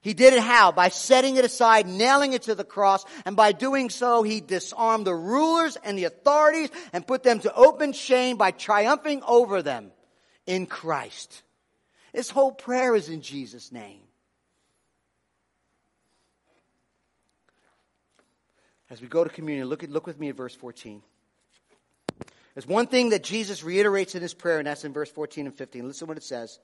He 0.01 0.15
did 0.15 0.33
it 0.33 0.39
how? 0.39 0.71
By 0.71 0.89
setting 0.89 1.37
it 1.37 1.45
aside, 1.45 1.85
nailing 1.85 2.33
it 2.33 2.43
to 2.43 2.55
the 2.55 2.63
cross, 2.63 3.05
and 3.25 3.35
by 3.35 3.51
doing 3.51 3.91
so, 3.91 4.23
he 4.23 4.41
disarmed 4.41 5.05
the 5.05 5.13
rulers 5.13 5.77
and 5.83 5.95
the 5.95 6.05
authorities 6.05 6.71
and 6.93 7.05
put 7.05 7.21
them 7.21 7.41
to 7.41 7.53
open 7.53 7.93
shame 7.93 8.37
by 8.37 8.49
triumphing 8.49 9.21
over 9.21 9.61
them 9.61 9.91
in 10.47 10.65
Christ. 10.65 11.43
This 12.11 12.31
whole 12.31 12.51
prayer 12.51 12.95
is 12.95 13.07
in 13.07 13.21
Jesus' 13.21 13.71
name. 13.71 14.06
As 18.89 19.01
we 19.01 19.07
go 19.07 19.23
to 19.23 19.29
communion, 19.29 19.67
look, 19.67 19.83
at, 19.83 19.89
look 19.89 20.07
with 20.07 20.19
me 20.19 20.29
at 20.29 20.35
verse 20.35 20.55
14. 20.55 21.01
There's 22.53 22.67
one 22.67 22.87
thing 22.87 23.09
that 23.09 23.23
Jesus 23.23 23.63
reiterates 23.63 24.15
in 24.15 24.21
his 24.21 24.33
prayer, 24.33 24.57
and 24.57 24.67
that's 24.67 24.85
in 24.85 24.93
verse 24.93 25.11
14 25.11 25.45
and 25.45 25.55
15. 25.55 25.87
Listen 25.87 26.07
to 26.07 26.09
what 26.09 26.17
it 26.17 26.23
says. 26.23 26.59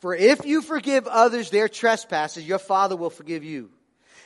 For 0.00 0.14
if 0.14 0.44
you 0.44 0.60
forgive 0.60 1.06
others 1.06 1.50
their 1.50 1.68
trespasses, 1.68 2.46
your 2.46 2.58
Father 2.58 2.96
will 2.96 3.10
forgive 3.10 3.44
you. 3.44 3.70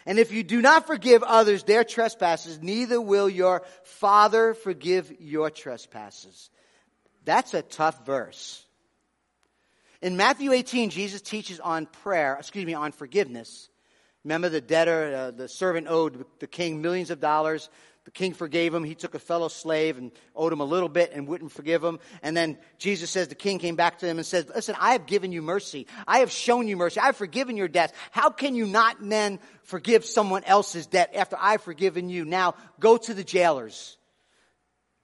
And 0.07 0.19
if 0.19 0.33
you 0.33 0.43
do 0.43 0.63
not 0.63 0.87
forgive 0.87 1.23
others 1.23 1.65
their 1.65 1.85
trespasses, 1.85 2.63
neither 2.63 3.01
will 3.01 3.29
your 3.29 3.63
Father 3.83 4.55
forgive 4.55 5.13
your 5.21 5.51
trespasses. 5.51 6.51
That's 7.25 7.55
a 7.55 7.63
tough 7.63 8.07
verse. 8.07 8.65
In 10.01 10.17
Matthew 10.17 10.53
18, 10.53 10.91
Jesus 10.91 11.21
teaches 11.21 11.61
on 11.61 11.87
prayer, 11.87 12.37
excuse 12.39 12.65
me, 12.65 12.75
on 12.75 12.93
forgiveness. 12.93 13.69
Remember 14.27 14.49
the 14.49 14.61
debtor, 14.61 15.15
uh, 15.15 15.31
the 15.31 15.47
servant 15.49 15.87
owed 15.89 16.25
the 16.41 16.49
king 16.49 16.83
millions 16.83 17.13
of 17.13 17.21
dollars. 17.21 17.71
The 18.07 18.11
king 18.11 18.35
forgave 18.35 18.75
him. 18.75 18.83
He 18.83 18.97
took 18.97 19.15
a 19.15 19.21
fellow 19.21 19.47
slave 19.47 19.99
and 19.99 20.11
owed 20.35 20.53
him 20.53 20.59
a 20.59 20.65
little 20.65 20.89
bit 20.89 21.13
and 21.15 21.29
wouldn't 21.29 21.53
forgive 21.53 21.85
him. 21.85 22.01
And 22.25 22.37
then 22.37 22.59
Jesus 22.77 23.09
says 23.09 23.29
the 23.29 23.37
king 23.37 23.61
came 23.61 23.77
back 23.77 24.01
to 24.01 24.07
him 24.07 24.19
and 24.19 24.27
said, 24.27 24.49
Listen, 24.49 24.75
I 24.81 24.95
have 24.95 25.07
given 25.07 25.31
you 25.31 25.43
mercy. 25.43 25.87
I 26.09 26.19
have 26.19 26.33
shown 26.33 26.67
you 26.67 26.77
mercy. 26.77 26.99
I 26.99 27.07
have 27.07 27.17
forgiven 27.17 27.57
your 27.57 27.69
debts. 27.69 27.93
How 28.11 28.31
can 28.31 28.57
you 28.57 28.67
not 28.67 28.97
then 29.01 29.39
forgive 29.63 30.05
someone 30.05 30.43
else's 30.43 30.89
debt 30.89 31.15
after 31.15 31.37
I've 31.41 31.63
forgiven 31.63 32.09
you? 32.09 32.25
Now 32.25 32.57
go 32.81 32.97
to 32.97 33.15
the 33.15 33.23
jailers. 33.23 33.97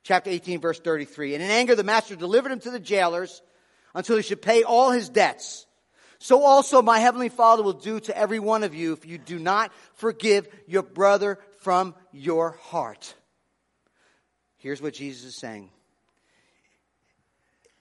Chapter 0.03 0.31
18, 0.31 0.61
verse 0.61 0.81
33. 0.81 1.37
And 1.37 1.45
in 1.45 1.51
anger, 1.51 1.77
the 1.77 1.85
master 1.85 2.17
delivered 2.17 2.51
him 2.51 2.61
to 2.61 2.73
the 2.73 2.81
jailers 2.81 3.41
until 3.95 4.17
he 4.17 4.23
should 4.23 4.43
pay 4.43 4.65
all 4.65 4.91
his 4.91 5.09
debts. 5.09 5.65
So 6.23 6.45
also 6.45 6.83
my 6.83 7.01
heavenly 7.01 7.31
Father 7.31 7.65
will 7.65 7.73
do 7.73 7.99
to 7.99 8.17
every 8.17 8.39
one 8.39 8.63
of 8.63 8.77
you 8.77 8.93
if 8.93 9.05
you 9.05 9.19
do 9.19 9.41
not 9.41 9.73
forgive 9.95 10.47
your 10.69 10.85
brother 10.85 11.41
from 11.63 11.97
your 12.13 12.53
heart. 12.53 13.13
Here's 14.59 14.81
what 14.81 14.95
Jesus 14.95 15.25
is 15.25 15.35
saying. 15.35 15.71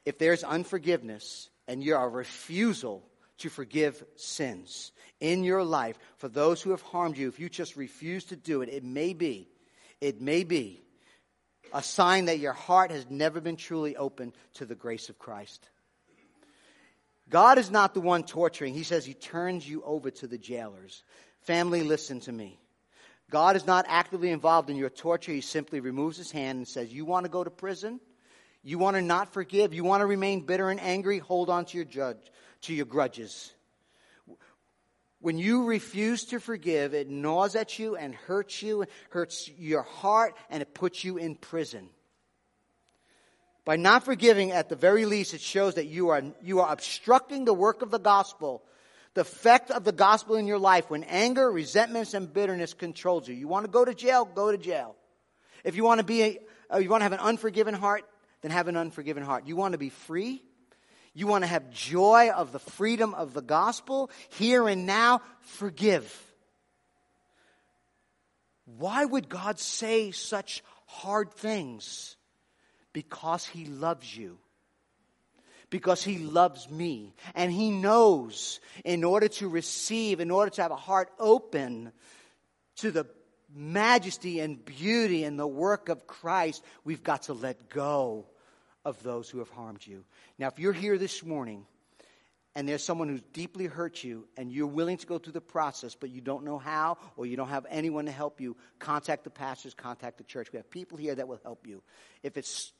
If 0.05 0.17
there's 0.17 0.43
unforgiveness 0.43 1.51
and 1.67 1.83
you're 1.83 2.01
a 2.01 2.09
refusal 2.09 3.03
to 3.37 3.49
forgive 3.49 4.03
sins 4.15 4.91
in 5.19 5.43
your 5.43 5.63
life 5.63 5.99
for 6.17 6.27
those 6.27 6.63
who 6.63 6.71
have 6.71 6.81
harmed 6.81 7.19
you, 7.19 7.27
if 7.27 7.39
you 7.39 7.47
just 7.47 7.77
refuse 7.77 8.23
to 8.25 8.35
do 8.35 8.63
it, 8.63 8.69
it 8.69 8.83
may 8.83 9.13
be, 9.13 9.49
it 10.01 10.19
may 10.19 10.43
be 10.43 10.81
a 11.71 11.83
sign 11.83 12.25
that 12.25 12.39
your 12.39 12.53
heart 12.53 12.89
has 12.89 13.05
never 13.07 13.39
been 13.39 13.55
truly 13.55 13.95
open 13.95 14.33
to 14.55 14.65
the 14.65 14.73
grace 14.73 15.09
of 15.09 15.19
Christ. 15.19 15.69
God 17.31 17.57
is 17.57 17.71
not 17.71 17.93
the 17.93 18.01
one 18.01 18.23
torturing. 18.23 18.73
He 18.73 18.83
says 18.83 19.05
he 19.05 19.13
turns 19.13 19.67
you 19.67 19.81
over 19.83 20.11
to 20.11 20.27
the 20.27 20.37
jailers. 20.37 21.03
Family, 21.39 21.81
listen 21.81 22.19
to 22.21 22.31
me. 22.31 22.59
God 23.31 23.55
is 23.55 23.65
not 23.65 23.85
actively 23.87 24.31
involved 24.31 24.69
in 24.69 24.75
your 24.75 24.89
torture. 24.89 25.31
He 25.31 25.39
simply 25.39 25.79
removes 25.79 26.17
his 26.17 26.29
hand 26.29 26.57
and 26.57 26.67
says, 26.67 26.93
You 26.93 27.05
want 27.05 27.25
to 27.25 27.31
go 27.31 27.43
to 27.43 27.49
prison? 27.49 28.01
You 28.63 28.77
want 28.77 28.97
to 28.97 29.01
not 29.01 29.33
forgive? 29.33 29.73
You 29.73 29.85
want 29.85 30.01
to 30.01 30.05
remain 30.05 30.45
bitter 30.45 30.69
and 30.69 30.79
angry? 30.81 31.19
Hold 31.19 31.49
on 31.49 31.63
to 31.65 31.77
your 31.77 31.85
judge, 31.85 32.19
to 32.63 32.73
your 32.73 32.85
grudges. 32.85 33.53
When 35.21 35.37
you 35.37 35.65
refuse 35.65 36.25
to 36.25 36.39
forgive, 36.39 36.93
it 36.93 37.09
gnaws 37.09 37.55
at 37.55 37.79
you 37.79 37.95
and 37.95 38.13
hurts 38.13 38.61
you, 38.61 38.85
hurts 39.09 39.49
your 39.57 39.83
heart, 39.83 40.35
and 40.49 40.61
it 40.61 40.73
puts 40.73 41.05
you 41.05 41.17
in 41.17 41.35
prison. 41.35 41.89
By 43.63 43.75
not 43.75 44.03
forgiving, 44.03 44.51
at 44.51 44.69
the 44.69 44.75
very 44.75 45.05
least, 45.05 45.33
it 45.33 45.41
shows 45.41 45.75
that 45.75 45.85
you 45.85 46.09
are, 46.09 46.23
you 46.43 46.61
are 46.61 46.71
obstructing 46.71 47.45
the 47.45 47.53
work 47.53 47.81
of 47.81 47.91
the 47.91 47.99
gospel 47.99 48.63
the 49.13 49.21
effect 49.21 49.71
of 49.71 49.83
the 49.83 49.91
gospel 49.91 50.35
in 50.35 50.47
your 50.47 50.59
life 50.59 50.89
when 50.89 51.03
anger, 51.03 51.51
resentments, 51.51 52.13
and 52.13 52.31
bitterness 52.31 52.73
controls 52.73 53.27
you. 53.27 53.35
You 53.35 53.47
want 53.47 53.65
to 53.65 53.71
go 53.71 53.83
to 53.83 53.93
jail? 53.93 54.25
Go 54.25 54.51
to 54.51 54.57
jail. 54.57 54.95
If 55.63 55.75
you 55.75 55.83
want 55.83 55.99
to 55.99 56.05
be, 56.05 56.23
a, 56.23 56.39
uh, 56.73 56.77
you 56.77 56.89
want 56.89 57.01
to 57.01 57.05
have 57.05 57.11
an 57.11 57.19
unforgiven 57.19 57.73
heart, 57.73 58.03
then 58.41 58.51
have 58.51 58.67
an 58.67 58.77
unforgiven 58.77 59.23
heart. 59.23 59.47
You 59.47 59.55
want 59.55 59.73
to 59.73 59.77
be 59.77 59.89
free? 59.89 60.41
You 61.13 61.27
want 61.27 61.43
to 61.43 61.47
have 61.47 61.69
joy 61.71 62.31
of 62.33 62.53
the 62.53 62.59
freedom 62.59 63.13
of 63.13 63.33
the 63.33 63.41
gospel 63.41 64.09
here 64.29 64.67
and 64.67 64.85
now? 64.85 65.21
Forgive. 65.41 66.09
Why 68.65 69.03
would 69.03 69.27
God 69.27 69.59
say 69.59 70.11
such 70.11 70.63
hard 70.85 71.33
things? 71.33 72.15
Because 72.93 73.45
He 73.45 73.65
loves 73.65 74.15
you 74.15 74.37
because 75.71 76.03
he 76.03 76.19
loves 76.19 76.69
me. 76.69 77.15
And 77.33 77.51
he 77.51 77.71
knows 77.71 78.59
in 78.85 79.03
order 79.03 79.27
to 79.29 79.47
receive, 79.47 80.19
in 80.19 80.29
order 80.29 80.51
to 80.51 80.61
have 80.61 80.71
a 80.71 80.75
heart 80.75 81.09
open 81.17 81.91
to 82.77 82.91
the 82.91 83.07
majesty 83.55 84.39
and 84.39 84.63
beauty 84.63 85.23
and 85.23 85.39
the 85.39 85.47
work 85.47 85.89
of 85.89 86.05
Christ, 86.05 86.63
we've 86.83 87.03
got 87.03 87.23
to 87.23 87.33
let 87.33 87.69
go 87.69 88.27
of 88.85 89.01
those 89.01 89.29
who 89.29 89.39
have 89.39 89.49
harmed 89.49 89.85
you. 89.85 90.03
Now, 90.37 90.47
if 90.47 90.59
you're 90.59 90.73
here 90.73 90.97
this 90.97 91.23
morning 91.23 91.65
and 92.53 92.67
there's 92.67 92.83
someone 92.83 93.07
who's 93.07 93.21
deeply 93.33 93.65
hurt 93.65 94.03
you 94.03 94.27
and 94.35 94.51
you're 94.51 94.67
willing 94.67 94.97
to 94.97 95.07
go 95.07 95.19
through 95.19 95.33
the 95.33 95.41
process, 95.41 95.95
but 95.95 96.09
you 96.09 96.19
don't 96.19 96.43
know 96.43 96.57
how 96.57 96.97
or 97.15 97.25
you 97.25 97.37
don't 97.37 97.49
have 97.49 97.65
anyone 97.69 98.05
to 98.05 98.11
help 98.11 98.41
you, 98.41 98.57
contact 98.79 99.23
the 99.23 99.29
pastors, 99.29 99.73
contact 99.73 100.17
the 100.17 100.23
church. 100.25 100.51
We 100.51 100.57
have 100.57 100.69
people 100.69 100.97
here 100.97 101.15
that 101.15 101.27
will 101.27 101.39
help 101.43 101.65
you. 101.65 101.81
If 102.23 102.35
it's 102.35 102.73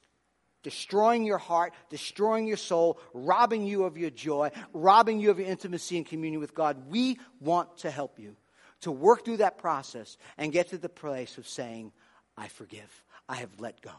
destroying 0.63 1.23
your 1.23 1.37
heart, 1.37 1.73
destroying 1.89 2.47
your 2.47 2.57
soul, 2.57 2.99
robbing 3.13 3.65
you 3.65 3.83
of 3.83 3.97
your 3.97 4.09
joy, 4.09 4.51
robbing 4.73 5.19
you 5.19 5.31
of 5.31 5.39
your 5.39 5.47
intimacy 5.47 5.97
and 5.97 6.05
communion 6.05 6.39
with 6.39 6.53
God. 6.53 6.89
We 6.89 7.19
want 7.39 7.77
to 7.79 7.91
help 7.91 8.19
you 8.19 8.35
to 8.81 8.91
work 8.91 9.25
through 9.25 9.37
that 9.37 9.57
process 9.57 10.17
and 10.37 10.51
get 10.51 10.69
to 10.69 10.77
the 10.77 10.89
place 10.89 11.37
of 11.37 11.47
saying, 11.47 11.91
I 12.37 12.47
forgive. 12.47 13.03
I 13.27 13.35
have 13.35 13.49
let 13.59 13.81
go. 13.81 13.91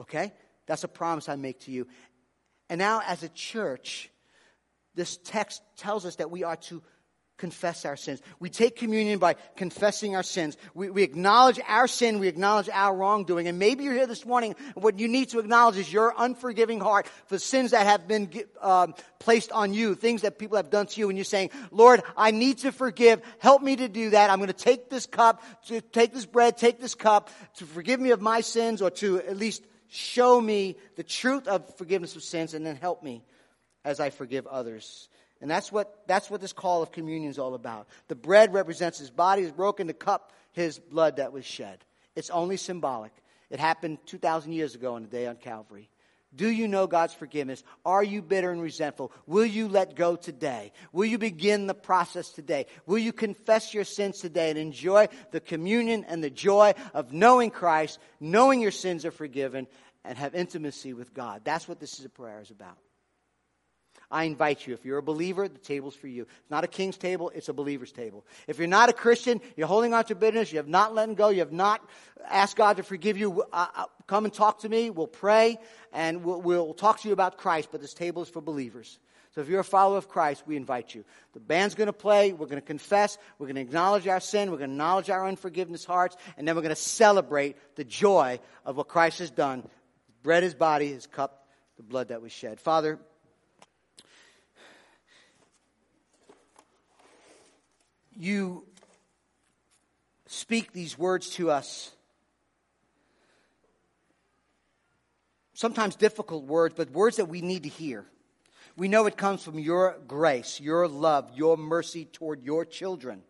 Okay? 0.00 0.32
That's 0.66 0.84
a 0.84 0.88
promise 0.88 1.28
I 1.28 1.36
make 1.36 1.60
to 1.60 1.70
you. 1.70 1.86
And 2.68 2.78
now, 2.78 3.02
as 3.06 3.22
a 3.22 3.28
church, 3.28 4.10
this 4.94 5.16
text 5.18 5.62
tells 5.76 6.06
us 6.06 6.16
that 6.16 6.30
we 6.30 6.44
are 6.44 6.56
to 6.56 6.82
confess 7.40 7.86
our 7.86 7.96
sins. 7.96 8.20
We 8.38 8.50
take 8.50 8.76
communion 8.76 9.18
by 9.18 9.34
confessing 9.56 10.14
our 10.14 10.22
sins. 10.22 10.58
We, 10.74 10.90
we 10.90 11.02
acknowledge 11.02 11.58
our 11.66 11.88
sin. 11.88 12.18
We 12.18 12.28
acknowledge 12.28 12.68
our 12.68 12.94
wrongdoing. 12.94 13.48
And 13.48 13.58
maybe 13.58 13.84
you're 13.84 13.94
here 13.94 14.06
this 14.06 14.26
morning. 14.26 14.54
What 14.74 14.98
you 14.98 15.08
need 15.08 15.30
to 15.30 15.38
acknowledge 15.38 15.78
is 15.78 15.90
your 15.90 16.14
unforgiving 16.16 16.80
heart 16.80 17.08
for 17.26 17.38
sins 17.38 17.70
that 17.70 17.86
have 17.86 18.06
been 18.06 18.30
um, 18.60 18.94
placed 19.18 19.50
on 19.52 19.72
you, 19.72 19.94
things 19.94 20.22
that 20.22 20.38
people 20.38 20.58
have 20.58 20.70
done 20.70 20.86
to 20.86 21.00
you. 21.00 21.08
And 21.08 21.16
you're 21.16 21.24
saying, 21.24 21.50
Lord, 21.70 22.02
I 22.16 22.30
need 22.30 22.58
to 22.58 22.72
forgive. 22.72 23.22
Help 23.38 23.62
me 23.62 23.74
to 23.76 23.88
do 23.88 24.10
that. 24.10 24.28
I'm 24.30 24.38
going 24.38 24.48
to 24.48 24.52
take 24.52 24.90
this 24.90 25.06
cup, 25.06 25.42
to 25.66 25.80
take 25.80 26.12
this 26.12 26.26
bread, 26.26 26.58
take 26.58 26.78
this 26.78 26.94
cup 26.94 27.30
to 27.56 27.64
forgive 27.64 27.98
me 27.98 28.10
of 28.10 28.20
my 28.20 28.42
sins 28.42 28.82
or 28.82 28.90
to 28.90 29.18
at 29.18 29.38
least 29.38 29.64
show 29.88 30.40
me 30.40 30.76
the 30.96 31.02
truth 31.02 31.48
of 31.48 31.74
forgiveness 31.78 32.14
of 32.16 32.22
sins 32.22 32.52
and 32.52 32.64
then 32.66 32.76
help 32.76 33.02
me 33.02 33.24
as 33.82 33.98
I 33.98 34.10
forgive 34.10 34.46
others. 34.46 35.08
And 35.40 35.50
that's 35.50 35.72
what, 35.72 36.02
that's 36.06 36.30
what 36.30 36.40
this 36.40 36.52
call 36.52 36.82
of 36.82 36.92
communion 36.92 37.30
is 37.30 37.38
all 37.38 37.54
about. 37.54 37.88
The 38.08 38.14
bread 38.14 38.52
represents 38.52 38.98
his 38.98 39.10
body 39.10 39.42
is 39.42 39.52
broken, 39.52 39.86
the 39.86 39.94
cup, 39.94 40.32
his 40.52 40.78
blood 40.78 41.16
that 41.16 41.32
was 41.32 41.46
shed. 41.46 41.84
It's 42.14 42.30
only 42.30 42.56
symbolic. 42.56 43.12
It 43.48 43.58
happened 43.58 43.98
2,000 44.06 44.52
years 44.52 44.74
ago 44.74 44.94
on 44.94 45.02
the 45.02 45.08
day 45.08 45.26
on 45.26 45.36
Calvary. 45.36 45.88
Do 46.34 46.48
you 46.48 46.68
know 46.68 46.86
God's 46.86 47.14
forgiveness? 47.14 47.64
Are 47.84 48.04
you 48.04 48.22
bitter 48.22 48.52
and 48.52 48.62
resentful? 48.62 49.10
Will 49.26 49.46
you 49.46 49.66
let 49.66 49.96
go 49.96 50.14
today? 50.14 50.72
Will 50.92 51.06
you 51.06 51.18
begin 51.18 51.66
the 51.66 51.74
process 51.74 52.30
today? 52.30 52.66
Will 52.86 52.98
you 52.98 53.12
confess 53.12 53.74
your 53.74 53.82
sins 53.82 54.20
today 54.20 54.50
and 54.50 54.58
enjoy 54.58 55.08
the 55.32 55.40
communion 55.40 56.04
and 56.04 56.22
the 56.22 56.30
joy 56.30 56.74
of 56.94 57.12
knowing 57.12 57.50
Christ, 57.50 57.98
knowing 58.20 58.60
your 58.60 58.70
sins 58.70 59.04
are 59.04 59.10
forgiven, 59.10 59.66
and 60.04 60.16
have 60.16 60.36
intimacy 60.36 60.92
with 60.92 61.12
God? 61.12 61.40
That's 61.42 61.66
what 61.66 61.80
this 61.80 61.98
is 61.98 62.04
a 62.04 62.10
prayer 62.10 62.40
is 62.40 62.52
about. 62.52 62.78
I 64.10 64.24
invite 64.24 64.66
you. 64.66 64.74
If 64.74 64.84
you're 64.84 64.98
a 64.98 65.02
believer, 65.02 65.46
the 65.46 65.58
table's 65.58 65.94
for 65.94 66.08
you. 66.08 66.22
It's 66.22 66.50
not 66.50 66.64
a 66.64 66.68
king's 66.68 66.96
table, 66.96 67.30
it's 67.34 67.48
a 67.48 67.52
believer's 67.52 67.92
table. 67.92 68.24
If 68.48 68.58
you're 68.58 68.66
not 68.66 68.88
a 68.88 68.92
Christian, 68.92 69.40
you're 69.56 69.68
holding 69.68 69.94
on 69.94 70.04
to 70.06 70.14
bitterness, 70.14 70.52
you 70.52 70.58
have 70.58 70.68
not 70.68 70.94
let 70.94 71.14
go, 71.14 71.28
you 71.28 71.40
have 71.40 71.52
not 71.52 71.80
asked 72.28 72.56
God 72.56 72.78
to 72.78 72.82
forgive 72.82 73.16
you, 73.16 73.42
uh, 73.52 73.66
uh, 73.74 73.84
come 74.06 74.24
and 74.24 74.34
talk 74.34 74.60
to 74.60 74.68
me. 74.68 74.90
We'll 74.90 75.06
pray 75.06 75.58
and 75.92 76.24
we'll, 76.24 76.40
we'll 76.42 76.74
talk 76.74 77.00
to 77.00 77.08
you 77.08 77.12
about 77.12 77.38
Christ, 77.38 77.68
but 77.70 77.80
this 77.80 77.94
table 77.94 78.22
is 78.22 78.28
for 78.28 78.40
believers. 78.40 78.98
So 79.34 79.40
if 79.40 79.48
you're 79.48 79.60
a 79.60 79.64
follower 79.64 79.96
of 79.96 80.08
Christ, 80.08 80.42
we 80.44 80.56
invite 80.56 80.92
you. 80.92 81.04
The 81.34 81.40
band's 81.40 81.76
going 81.76 81.86
to 81.86 81.92
play. 81.92 82.32
We're 82.32 82.46
going 82.46 82.60
to 82.60 82.66
confess. 82.66 83.16
We're 83.38 83.46
going 83.46 83.56
to 83.56 83.62
acknowledge 83.62 84.08
our 84.08 84.18
sin. 84.18 84.50
We're 84.50 84.58
going 84.58 84.70
to 84.70 84.74
acknowledge 84.74 85.08
our 85.08 85.28
unforgiveness 85.28 85.84
hearts. 85.84 86.16
And 86.36 86.48
then 86.48 86.56
we're 86.56 86.62
going 86.62 86.74
to 86.74 86.80
celebrate 86.80 87.56
the 87.76 87.84
joy 87.84 88.40
of 88.66 88.76
what 88.76 88.88
Christ 88.88 89.20
has 89.20 89.30
done. 89.30 89.68
Bread 90.24 90.42
his 90.42 90.54
body, 90.54 90.88
his 90.88 91.06
cup, 91.06 91.46
the 91.76 91.84
blood 91.84 92.08
that 92.08 92.22
was 92.22 92.32
shed. 92.32 92.58
Father, 92.58 92.98
you 98.20 98.64
speak 100.26 100.72
these 100.72 100.98
words 100.98 101.30
to 101.30 101.50
us. 101.50 101.90
Sometimes 105.54 105.96
difficult 105.96 106.44
words, 106.44 106.74
but 106.76 106.90
words 106.90 107.16
that 107.16 107.26
we 107.26 107.40
need 107.40 107.64
to 107.64 107.68
hear. 107.68 108.06
We 108.76 108.88
know 108.88 109.06
it 109.06 109.16
comes 109.16 109.42
from 109.42 109.58
your 109.58 109.98
grace, 110.06 110.60
your 110.60 110.86
love, 110.86 111.30
your 111.34 111.56
mercy 111.56 112.04
toward 112.04 112.42
your 112.42 112.64
children. 112.64 113.22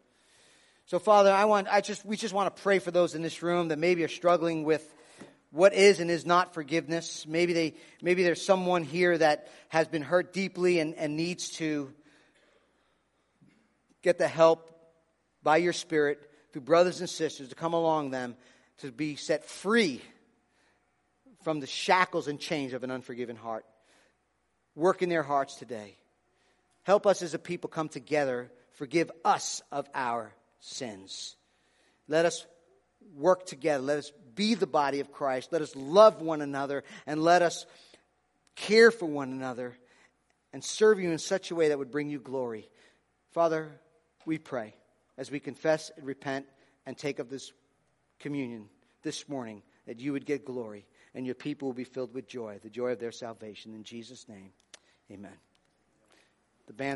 So, 0.87 0.99
Father, 0.99 1.33
I 1.33 1.45
want, 1.45 1.69
I 1.71 1.81
just, 1.81 2.05
we 2.05 2.17
just 2.17 2.35
want 2.35 2.55
to 2.55 2.63
pray 2.63 2.79
for 2.79 2.91
those 2.91 3.15
in 3.15 3.23
this 3.23 3.43
room 3.43 3.69
that 3.69 3.79
maybe 3.79 4.05
are 4.05 4.09
struggling 4.09 4.65
with 4.65 4.95
what 5.51 5.73
is 5.73 6.01
and 6.01 6.11
is 6.11 6.27
not 6.27 6.55
forgiveness. 6.55 7.27
Maybe 7.27 7.53
they, 7.53 7.75
maybe 8.03 8.23
there's 8.23 8.45
someone 8.45 8.85
here 8.85 9.17
that 9.17 9.49
has 9.69 9.89
been 9.89 10.03
hurt 10.03 10.33
deeply 10.33 10.79
and, 10.79 10.95
and 10.95 11.17
needs 11.17 11.51
to 11.53 11.93
get 14.03 14.19
the 14.19 14.29
help 14.29 14.70
by 15.43 15.59
your 15.59 15.73
Spirit 15.73 16.31
through 16.53 16.63
brothers 16.63 17.01
and 17.01 17.09
sisters 17.09 17.49
to 17.49 17.55
come 17.55 17.75
along 17.75 18.11
them 18.11 18.37
to 18.79 18.91
be 18.91 19.17
set 19.17 19.45
free 19.45 20.01
from 21.43 21.61
the 21.61 21.67
shackles 21.67 22.29
and 22.29 22.39
chains 22.39 22.73
of 22.73 22.85
an 22.85 22.91
unforgiven 22.91 23.37
heart. 23.37 23.65
Work 24.75 25.03
in 25.03 25.09
their 25.09 25.23
hearts 25.23 25.57
today. 25.57 25.97
Help 26.83 27.07
us 27.07 27.23
as 27.23 27.35
a 27.35 27.39
people 27.39 27.69
come 27.69 27.89
together. 27.89 28.51
Forgive 28.73 29.11
us 29.25 29.63
of 29.71 29.89
our 29.95 30.33
sins. 30.61 31.37
Let 32.09 32.25
us 32.25 32.47
work 33.17 33.47
together. 33.47 33.83
Let 33.83 33.99
us 33.99 34.13
be 34.35 34.55
the 34.55 34.67
body 34.67 35.01
of 35.01 35.13
Christ. 35.13 35.53
Let 35.53 35.63
us 35.63 35.75
love 35.77 36.23
one 36.23 36.41
another 36.41 36.85
and 37.07 37.23
let 37.23 37.43
us 37.43 37.67
care 38.57 38.91
for 38.91 39.07
one 39.07 39.33
another 39.33 39.77
and 40.53 40.65
serve 40.65 41.01
you 41.01 41.11
in 41.11 41.19
such 41.19 41.51
a 41.51 41.55
way 41.55 41.69
that 41.69 41.79
would 41.79 41.91
bring 41.91 42.11
you 42.11 42.19
glory. 42.19 42.69
Father, 43.33 43.71
we 44.27 44.39
pray 44.39 44.75
as 45.21 45.31
we 45.31 45.39
confess 45.39 45.93
and 45.99 46.07
repent 46.07 46.47
and 46.87 46.97
take 46.97 47.19
of 47.19 47.29
this 47.29 47.53
communion 48.19 48.65
this 49.03 49.29
morning 49.29 49.63
that 49.87 50.01
you 50.01 50.13
would 50.13 50.25
get 50.25 50.47
glory 50.47 50.87
and 51.15 51.27
your 51.27 51.35
people 51.35 51.69
will 51.69 51.75
be 51.75 51.85
filled 51.85 52.15
with 52.15 52.27
joy, 52.27 52.59
the 52.63 52.71
joy 52.71 52.93
of 52.93 52.99
their 52.99 53.13
salvation. 53.13 53.75
In 53.75 53.85
Jesus' 53.85 54.29
name, 54.31 54.51
amen. 55.13 55.37
The 56.67 56.73
band 56.73 56.89